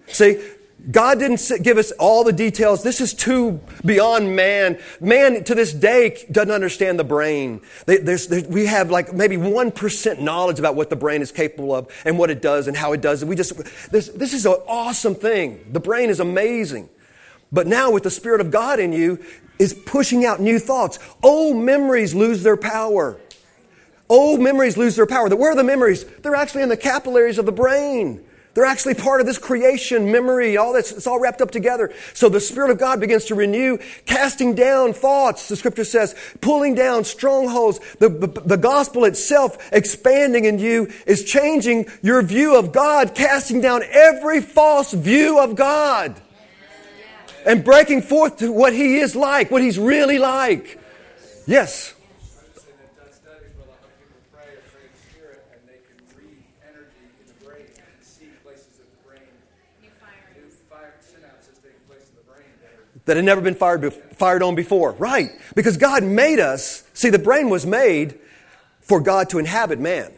See, 0.09 0.43
God 0.91 1.18
didn't 1.18 1.43
give 1.62 1.78
us 1.78 1.91
all 1.93 2.24
the 2.24 2.33
details. 2.33 2.83
This 2.83 3.01
is 3.01 3.12
too 3.12 3.61
beyond 3.85 4.35
man. 4.35 4.78
Man 5.01 5.45
to 5.45 5.55
this 5.55 5.72
day 5.72 6.24
doesn't 6.31 6.51
understand 6.51 6.99
the 6.99 7.05
brain. 7.05 7.61
There's, 7.87 8.28
there's, 8.28 8.47
we 8.47 8.66
have 8.66 8.91
like 8.91 9.12
maybe 9.12 9.37
1% 9.37 10.20
knowledge 10.20 10.59
about 10.59 10.76
what 10.76 10.89
the 10.89 10.97
brain 10.97 11.22
is 11.22 11.33
capable 11.33 11.74
of 11.74 11.89
and 12.05 12.18
what 12.18 12.31
it 12.31 12.41
does 12.41 12.68
and 12.68 12.76
how 12.76 12.93
it 12.93 13.01
does 13.01 13.22
it. 13.22 13.28
We 13.28 13.37
just, 13.37 13.57
this, 13.91 14.09
this 14.09 14.33
is 14.33 14.47
an 14.47 14.55
awesome 14.66 15.14
thing. 15.14 15.66
The 15.72 15.81
brain 15.81 16.09
is 16.09 16.20
amazing. 16.20 16.89
But 17.53 17.66
now 17.66 17.91
with 17.91 18.05
the 18.05 18.11
Spirit 18.11 18.41
of 18.41 18.51
God 18.51 18.78
in 18.78 18.93
you 18.93 19.22
is 19.59 19.74
pushing 19.74 20.24
out 20.24 20.41
new 20.41 20.59
thoughts. 20.59 20.99
Old 21.22 21.57
memories 21.57 22.14
lose 22.14 22.43
their 22.43 22.57
power. 22.57 23.18
Old 24.09 24.41
memories 24.41 24.76
lose 24.76 24.97
their 24.97 25.07
power. 25.07 25.28
Where 25.28 25.53
are 25.53 25.57
the 25.57 25.64
memories? 25.64 26.05
They're 26.05 26.35
actually 26.35 26.62
in 26.62 26.68
the 26.68 26.76
capillaries 26.76 27.39
of 27.39 27.47
the 27.47 27.53
brain. 27.53 28.24
They're 28.55 28.65
actually 28.65 28.95
part 28.95 29.21
of 29.21 29.27
this 29.27 29.39
creation 29.39 30.11
memory. 30.11 30.57
All 30.57 30.73
this, 30.73 30.91
it's 30.91 31.07
all 31.07 31.21
wrapped 31.21 31.41
up 31.41 31.53
together. 31.53 31.93
So 32.15 32.29
the 32.29 32.41
Spirit 32.41 32.71
of 32.71 32.79
God 32.79 32.99
begins 32.99 33.27
to 33.27 33.35
renew, 33.35 33.79
casting 34.07 34.55
down 34.55 34.93
thoughts, 34.93 35.49
the 35.49 35.57
scripture 35.57 35.85
says, 35.85 36.17
pulling 36.41 36.75
down 36.75 37.05
strongholds. 37.05 37.79
The, 37.97 38.09
the, 38.09 38.27
the 38.27 38.57
gospel 38.57 39.05
itself 39.05 39.57
expanding 39.73 40.47
in 40.47 40.59
you 40.59 40.91
is 41.07 41.25
changing 41.25 41.87
your 42.03 42.23
view 42.23 42.57
of 42.59 42.73
God, 42.73 43.15
casting 43.15 43.61
down 43.61 43.83
every 43.89 44.41
false 44.41 44.93
view 44.93 45.39
of 45.39 45.55
God. 45.55 46.21
And 47.47 47.65
breaking 47.65 48.03
forth 48.03 48.39
to 48.39 48.53
what 48.53 48.73
He 48.73 48.99
is 48.99 49.15
like, 49.15 49.51
what 49.51 49.63
He's 49.63 49.79
really 49.79 50.19
like. 50.19 50.79
Yes. 51.47 51.95
That 63.05 63.17
had 63.17 63.25
never 63.25 63.41
been 63.41 63.55
fired, 63.55 63.93
fired 63.93 64.43
on 64.43 64.55
before. 64.55 64.93
Right. 64.93 65.31
Because 65.55 65.77
God 65.77 66.03
made 66.03 66.39
us. 66.39 66.85
See, 66.95 67.11
the 67.11 67.19
brain 67.19 67.51
was 67.51 67.67
made 67.67 68.19
for 68.81 69.01
God 69.01 69.31
to 69.31 69.39
inhabit 69.39 69.79
man. 69.79 70.13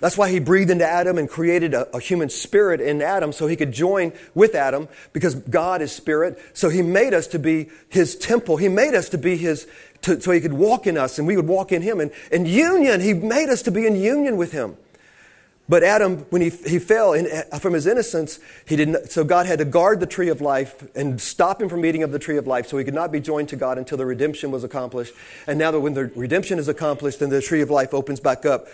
That's 0.00 0.18
why 0.18 0.28
he 0.28 0.38
breathed 0.38 0.70
into 0.70 0.86
Adam 0.86 1.16
and 1.16 1.26
created 1.28 1.72
a, 1.72 1.96
a, 1.96 1.98
human 2.00 2.28
spirit 2.28 2.82
in 2.82 3.00
Adam 3.00 3.32
so 3.32 3.46
he 3.46 3.56
could 3.56 3.72
join 3.72 4.12
with 4.34 4.54
Adam 4.54 4.88
because 5.14 5.34
God 5.34 5.80
is 5.80 5.92
spirit. 5.92 6.38
So 6.52 6.68
he 6.68 6.82
made 6.82 7.14
us 7.14 7.28
to 7.28 7.38
be 7.38 7.70
his 7.88 8.14
temple. 8.14 8.58
He 8.58 8.68
made 8.68 8.94
us 8.94 9.08
to 9.10 9.18
be 9.18 9.38
his, 9.38 9.66
to, 10.02 10.20
so 10.20 10.32
he 10.32 10.40
could 10.40 10.52
walk 10.52 10.86
in 10.86 10.98
us 10.98 11.18
and 11.18 11.26
we 11.26 11.36
would 11.36 11.46
walk 11.46 11.72
in 11.72 11.80
him. 11.80 12.00
And 12.00 12.10
in 12.30 12.44
union, 12.44 13.00
he 13.00 13.14
made 13.14 13.48
us 13.48 13.62
to 13.62 13.70
be 13.70 13.86
in 13.86 13.96
union 13.96 14.36
with 14.36 14.52
him. 14.52 14.76
But 15.66 15.82
Adam, 15.82 16.18
when 16.28 16.42
he, 16.42 16.50
he 16.50 16.78
fell 16.78 17.14
in, 17.14 17.26
from 17.58 17.72
his 17.72 17.86
innocence, 17.86 18.38
he 18.66 18.76
didn't, 18.76 19.10
so 19.10 19.24
God 19.24 19.46
had 19.46 19.60
to 19.60 19.64
guard 19.64 19.98
the 19.98 20.06
tree 20.06 20.28
of 20.28 20.42
life 20.42 20.86
and 20.94 21.18
stop 21.18 21.60
him 21.60 21.70
from 21.70 21.86
eating 21.86 22.02
of 22.02 22.12
the 22.12 22.18
tree 22.18 22.36
of 22.36 22.46
life 22.46 22.66
so 22.66 22.76
he 22.76 22.84
could 22.84 22.94
not 22.94 23.10
be 23.10 23.18
joined 23.20 23.48
to 23.48 23.56
God 23.56 23.78
until 23.78 23.96
the 23.96 24.04
redemption 24.04 24.50
was 24.50 24.62
accomplished. 24.62 25.14
And 25.46 25.58
now 25.58 25.70
that 25.70 25.80
when 25.80 25.94
the 25.94 26.06
redemption 26.14 26.58
is 26.58 26.68
accomplished, 26.68 27.20
then 27.20 27.30
the 27.30 27.40
tree 27.40 27.62
of 27.62 27.70
life 27.70 27.94
opens 27.94 28.20
back 28.20 28.44
up 28.44 28.66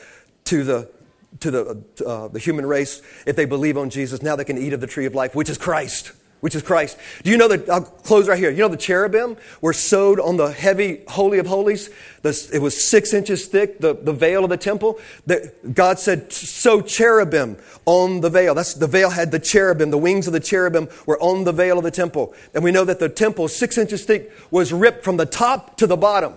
to 0.47 0.65
the, 0.65 0.91
to 1.39 1.51
the, 1.53 1.85
uh, 2.05 2.27
the 2.27 2.41
human 2.41 2.67
race. 2.67 3.03
If 3.25 3.37
they 3.37 3.45
believe 3.45 3.79
on 3.79 3.91
Jesus, 3.91 4.21
now 4.21 4.35
they 4.35 4.45
can 4.45 4.59
eat 4.59 4.73
of 4.73 4.81
the 4.81 4.89
tree 4.89 5.07
of 5.07 5.15
life, 5.15 5.37
which 5.37 5.49
is 5.49 5.59
Christ 5.59 6.13
which 6.41 6.55
is 6.55 6.63
Christ. 6.63 6.99
Do 7.23 7.31
you 7.31 7.37
know 7.37 7.49
that? 7.49 7.69
I'll 7.69 7.83
close 7.83 8.29
right 8.29 8.39
here. 8.39 8.51
You 8.51 8.59
know 8.59 8.69
the 8.69 8.77
cherubim 8.77 9.37
were 9.61 9.73
sewed 9.73 10.19
on 10.19 10.37
the 10.37 10.51
heavy 10.51 11.03
Holy 11.09 11.39
of 11.39 11.47
Holies? 11.47 11.91
it 12.23 12.61
was 12.61 12.89
six 12.89 13.15
inches 13.15 13.47
thick, 13.47 13.79
the, 13.79 13.95
the 13.95 14.13
veil 14.13 14.45
of 14.45 14.51
the 14.51 14.57
temple. 14.57 14.99
That 15.27 15.75
God 15.75 15.99
said, 15.99 16.33
sew 16.33 16.81
cherubim 16.83 17.57
on 17.87 18.21
the 18.21 18.31
veil. 18.31 18.55
That's, 18.55 18.75
the 18.75 18.87
veil 18.87 19.11
had 19.11 19.31
the 19.31 19.39
cherubim. 19.39 19.91
The 19.91 19.99
wings 19.99 20.27
of 20.27 20.33
the 20.33 20.41
cherubim 20.41 20.89
were 21.07 21.21
on 21.23 21.45
the 21.45 21.53
veil 21.53 21.79
of 21.79 21.85
the 21.85 21.91
temple. 21.91 22.35
And 22.55 22.65
we 22.65 22.73
know 22.73 22.85
that 22.85 22.99
the 22.99 23.09
temple, 23.09 23.49
six 23.49 23.79
inches 23.79 24.05
thick, 24.05 24.33
was 24.51 24.73
ripped 24.73 25.05
from 25.05 25.17
the 25.17 25.27
top 25.27 25.77
to 25.79 25.87
the 25.87 25.97
bottom. 25.97 26.35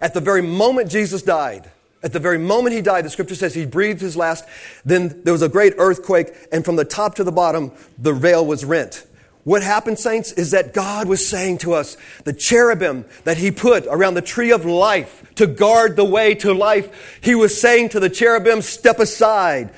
At 0.00 0.12
the 0.14 0.20
very 0.20 0.42
moment 0.42 0.90
Jesus 0.90 1.22
died, 1.22 1.70
at 2.06 2.12
the 2.12 2.20
very 2.20 2.38
moment 2.38 2.72
he 2.72 2.82
died, 2.82 3.04
the 3.04 3.10
scripture 3.10 3.34
says 3.34 3.52
he 3.52 3.66
breathed 3.66 4.00
his 4.00 4.16
last. 4.16 4.44
Then 4.84 5.22
there 5.24 5.32
was 5.32 5.42
a 5.42 5.48
great 5.48 5.74
earthquake, 5.76 6.32
and 6.52 6.64
from 6.64 6.76
the 6.76 6.84
top 6.84 7.16
to 7.16 7.24
the 7.24 7.32
bottom, 7.32 7.72
the 7.98 8.12
veil 8.12 8.46
was 8.46 8.64
rent. 8.64 9.04
What 9.42 9.64
happened, 9.64 9.98
saints, 9.98 10.30
is 10.30 10.52
that 10.52 10.72
God 10.72 11.08
was 11.08 11.26
saying 11.26 11.58
to 11.58 11.72
us, 11.72 11.96
the 12.22 12.32
cherubim 12.32 13.06
that 13.24 13.38
he 13.38 13.50
put 13.50 13.88
around 13.88 14.14
the 14.14 14.22
tree 14.22 14.52
of 14.52 14.64
life 14.64 15.24
to 15.34 15.48
guard 15.48 15.96
the 15.96 16.04
way 16.04 16.36
to 16.36 16.54
life, 16.54 17.18
he 17.20 17.34
was 17.34 17.60
saying 17.60 17.88
to 17.88 17.98
the 17.98 18.08
cherubim, 18.08 18.62
step 18.62 19.00
aside. 19.00 19.74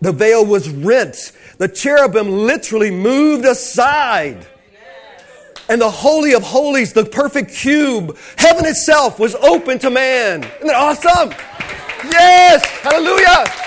The 0.00 0.12
veil 0.12 0.46
was 0.46 0.70
rent. 0.70 1.32
The 1.58 1.68
cherubim 1.68 2.46
literally 2.46 2.90
moved 2.90 3.44
aside. 3.44 4.46
And 5.68 5.80
the 5.80 5.90
Holy 5.90 6.34
of 6.34 6.42
Holies, 6.42 6.92
the 6.92 7.04
perfect 7.04 7.52
cube, 7.52 8.16
heaven 8.36 8.64
itself 8.66 9.18
was 9.18 9.34
open 9.34 9.78
to 9.80 9.90
man. 9.90 10.44
Isn't 10.44 10.66
that 10.68 10.76
awesome? 10.76 11.30
Yes! 12.04 12.64
Hallelujah! 12.82 13.66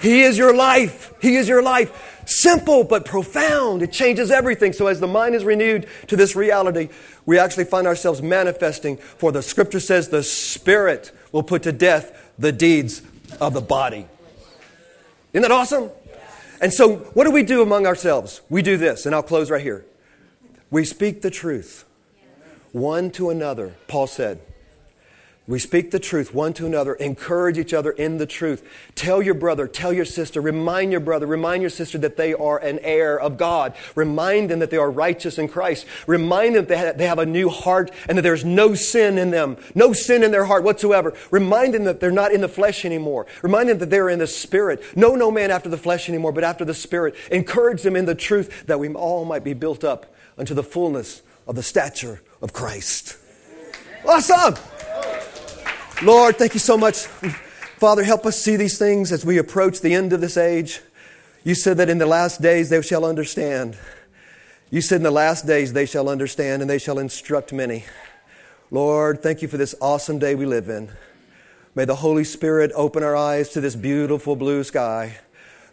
He 0.00 0.22
is 0.22 0.38
your 0.38 0.54
life. 0.54 1.12
He 1.20 1.36
is 1.36 1.48
your 1.48 1.62
life. 1.62 2.24
Simple 2.26 2.84
but 2.84 3.04
profound. 3.04 3.82
It 3.82 3.92
changes 3.92 4.30
everything. 4.30 4.72
So, 4.72 4.86
as 4.86 4.98
the 4.98 5.06
mind 5.06 5.34
is 5.34 5.44
renewed 5.44 5.86
to 6.08 6.16
this 6.16 6.34
reality, 6.34 6.88
we 7.26 7.38
actually 7.38 7.64
find 7.64 7.86
ourselves 7.86 8.22
manifesting. 8.22 8.96
For 8.96 9.30
the 9.30 9.42
scripture 9.42 9.80
says 9.80 10.08
the 10.08 10.22
Spirit 10.22 11.12
will 11.32 11.42
put 11.42 11.64
to 11.64 11.72
death 11.72 12.32
the 12.38 12.52
deeds 12.52 13.02
of 13.40 13.52
the 13.52 13.60
body. 13.60 14.06
Isn't 15.32 15.42
that 15.42 15.52
awesome? 15.52 15.90
And 16.60 16.72
so, 16.72 16.96
what 17.14 17.24
do 17.24 17.30
we 17.30 17.42
do 17.42 17.62
among 17.62 17.86
ourselves? 17.86 18.42
We 18.50 18.60
do 18.60 18.76
this, 18.76 19.06
and 19.06 19.14
I'll 19.14 19.22
close 19.22 19.50
right 19.50 19.62
here. 19.62 19.84
We 20.70 20.84
speak 20.84 21.22
the 21.22 21.30
truth 21.30 21.84
one 22.72 23.10
to 23.12 23.30
another, 23.30 23.74
Paul 23.88 24.06
said. 24.06 24.40
We 25.50 25.58
speak 25.58 25.90
the 25.90 25.98
truth 25.98 26.32
one 26.32 26.52
to 26.54 26.66
another, 26.66 26.94
encourage 26.94 27.58
each 27.58 27.74
other 27.74 27.90
in 27.90 28.18
the 28.18 28.26
truth. 28.26 28.62
Tell 28.94 29.20
your 29.20 29.34
brother, 29.34 29.66
tell 29.66 29.92
your 29.92 30.04
sister, 30.04 30.40
remind 30.40 30.92
your 30.92 31.00
brother, 31.00 31.26
remind 31.26 31.60
your 31.60 31.70
sister 31.70 31.98
that 31.98 32.16
they 32.16 32.34
are 32.34 32.58
an 32.58 32.78
heir 32.82 33.18
of 33.18 33.36
God. 33.36 33.74
Remind 33.96 34.48
them 34.48 34.60
that 34.60 34.70
they 34.70 34.76
are 34.76 34.88
righteous 34.88 35.38
in 35.38 35.48
Christ. 35.48 35.86
Remind 36.06 36.54
them 36.54 36.66
that 36.66 36.98
they 36.98 37.06
have 37.08 37.18
a 37.18 37.26
new 37.26 37.48
heart 37.48 37.90
and 38.08 38.16
that 38.16 38.22
there's 38.22 38.44
no 38.44 38.74
sin 38.74 39.18
in 39.18 39.32
them, 39.32 39.56
no 39.74 39.92
sin 39.92 40.22
in 40.22 40.30
their 40.30 40.44
heart 40.44 40.62
whatsoever. 40.62 41.14
Remind 41.32 41.74
them 41.74 41.82
that 41.82 41.98
they're 41.98 42.12
not 42.12 42.30
in 42.30 42.42
the 42.42 42.48
flesh 42.48 42.84
anymore. 42.84 43.26
Remind 43.42 43.70
them 43.70 43.78
that 43.78 43.90
they're 43.90 44.08
in 44.08 44.20
the 44.20 44.28
spirit. 44.28 44.80
No, 44.94 45.16
no 45.16 45.32
man 45.32 45.50
after 45.50 45.68
the 45.68 45.76
flesh 45.76 46.08
anymore, 46.08 46.30
but 46.30 46.44
after 46.44 46.64
the 46.64 46.74
spirit. 46.74 47.16
Encourage 47.32 47.82
them 47.82 47.96
in 47.96 48.04
the 48.04 48.14
truth 48.14 48.66
that 48.66 48.78
we 48.78 48.88
all 48.90 49.24
might 49.24 49.42
be 49.42 49.54
built 49.54 49.82
up 49.82 50.14
unto 50.38 50.54
the 50.54 50.62
fullness 50.62 51.22
of 51.48 51.56
the 51.56 51.62
stature 51.64 52.22
of 52.40 52.52
Christ. 52.52 53.16
Awesome! 54.06 54.54
Lord, 56.02 56.38
thank 56.38 56.54
you 56.54 56.60
so 56.60 56.78
much. 56.78 57.04
Father, 57.76 58.02
help 58.02 58.24
us 58.24 58.40
see 58.40 58.56
these 58.56 58.78
things 58.78 59.12
as 59.12 59.22
we 59.22 59.36
approach 59.36 59.82
the 59.82 59.92
end 59.92 60.14
of 60.14 60.22
this 60.22 60.38
age. 60.38 60.80
You 61.44 61.54
said 61.54 61.76
that 61.76 61.90
in 61.90 61.98
the 61.98 62.06
last 62.06 62.40
days 62.40 62.70
they 62.70 62.80
shall 62.80 63.04
understand. 63.04 63.76
You 64.70 64.80
said 64.80 64.96
in 64.96 65.02
the 65.02 65.10
last 65.10 65.46
days 65.46 65.74
they 65.74 65.84
shall 65.84 66.08
understand 66.08 66.62
and 66.62 66.70
they 66.70 66.78
shall 66.78 66.98
instruct 66.98 67.52
many. 67.52 67.84
Lord, 68.70 69.22
thank 69.22 69.42
you 69.42 69.48
for 69.48 69.58
this 69.58 69.74
awesome 69.78 70.18
day 70.18 70.34
we 70.34 70.46
live 70.46 70.70
in. 70.70 70.90
May 71.74 71.84
the 71.84 71.96
Holy 71.96 72.24
Spirit 72.24 72.72
open 72.74 73.02
our 73.02 73.14
eyes 73.14 73.50
to 73.50 73.60
this 73.60 73.76
beautiful 73.76 74.36
blue 74.36 74.64
sky. 74.64 75.18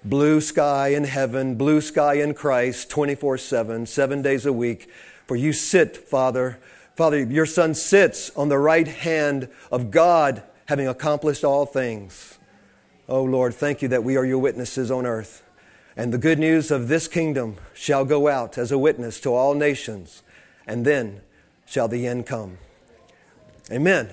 Blue 0.04 0.42
sky 0.42 0.90
in 0.90 1.06
heaven, 1.06 1.56
blue 1.56 1.80
sky 1.80 2.16
in 2.16 2.34
Christ, 2.34 2.90
24 2.90 3.38
7, 3.38 3.86
seven 3.86 4.22
days 4.22 4.46
a 4.46 4.52
week. 4.52 4.90
For 5.26 5.38
you 5.38 5.54
sit, 5.54 5.96
Father. 5.96 6.60
Father, 6.98 7.24
your 7.24 7.46
Son 7.46 7.76
sits 7.76 8.32
on 8.36 8.50
the 8.50 8.58
right 8.58 8.88
hand 8.88 9.50
of 9.72 9.92
God, 9.92 10.42
having 10.66 10.88
accomplished 10.88 11.44
all 11.44 11.68
things. 11.68 12.40
Oh, 13.08 13.24
Lord, 13.24 13.54
thank 13.54 13.84
you 13.84 13.88
that 13.90 14.04
we 14.04 14.18
are 14.18 14.26
your 14.26 14.40
witnesses 14.40 14.90
on 14.90 15.06
earth. 15.06 15.44
And 15.96 16.12
the 16.12 16.18
good 16.18 16.40
news 16.40 16.72
of 16.72 16.88
this 16.88 17.08
kingdom 17.08 17.58
shall 17.76 18.04
go 18.04 18.28
out 18.28 18.58
as 18.58 18.72
a 18.72 18.80
witness 18.80 19.20
to 19.22 19.30
all 19.32 19.54
nations, 19.54 20.24
and 20.66 20.86
then 20.86 21.22
shall 21.68 21.88
the 21.88 22.08
end 22.08 22.26
come. 22.26 22.58
Amen. 23.72 24.10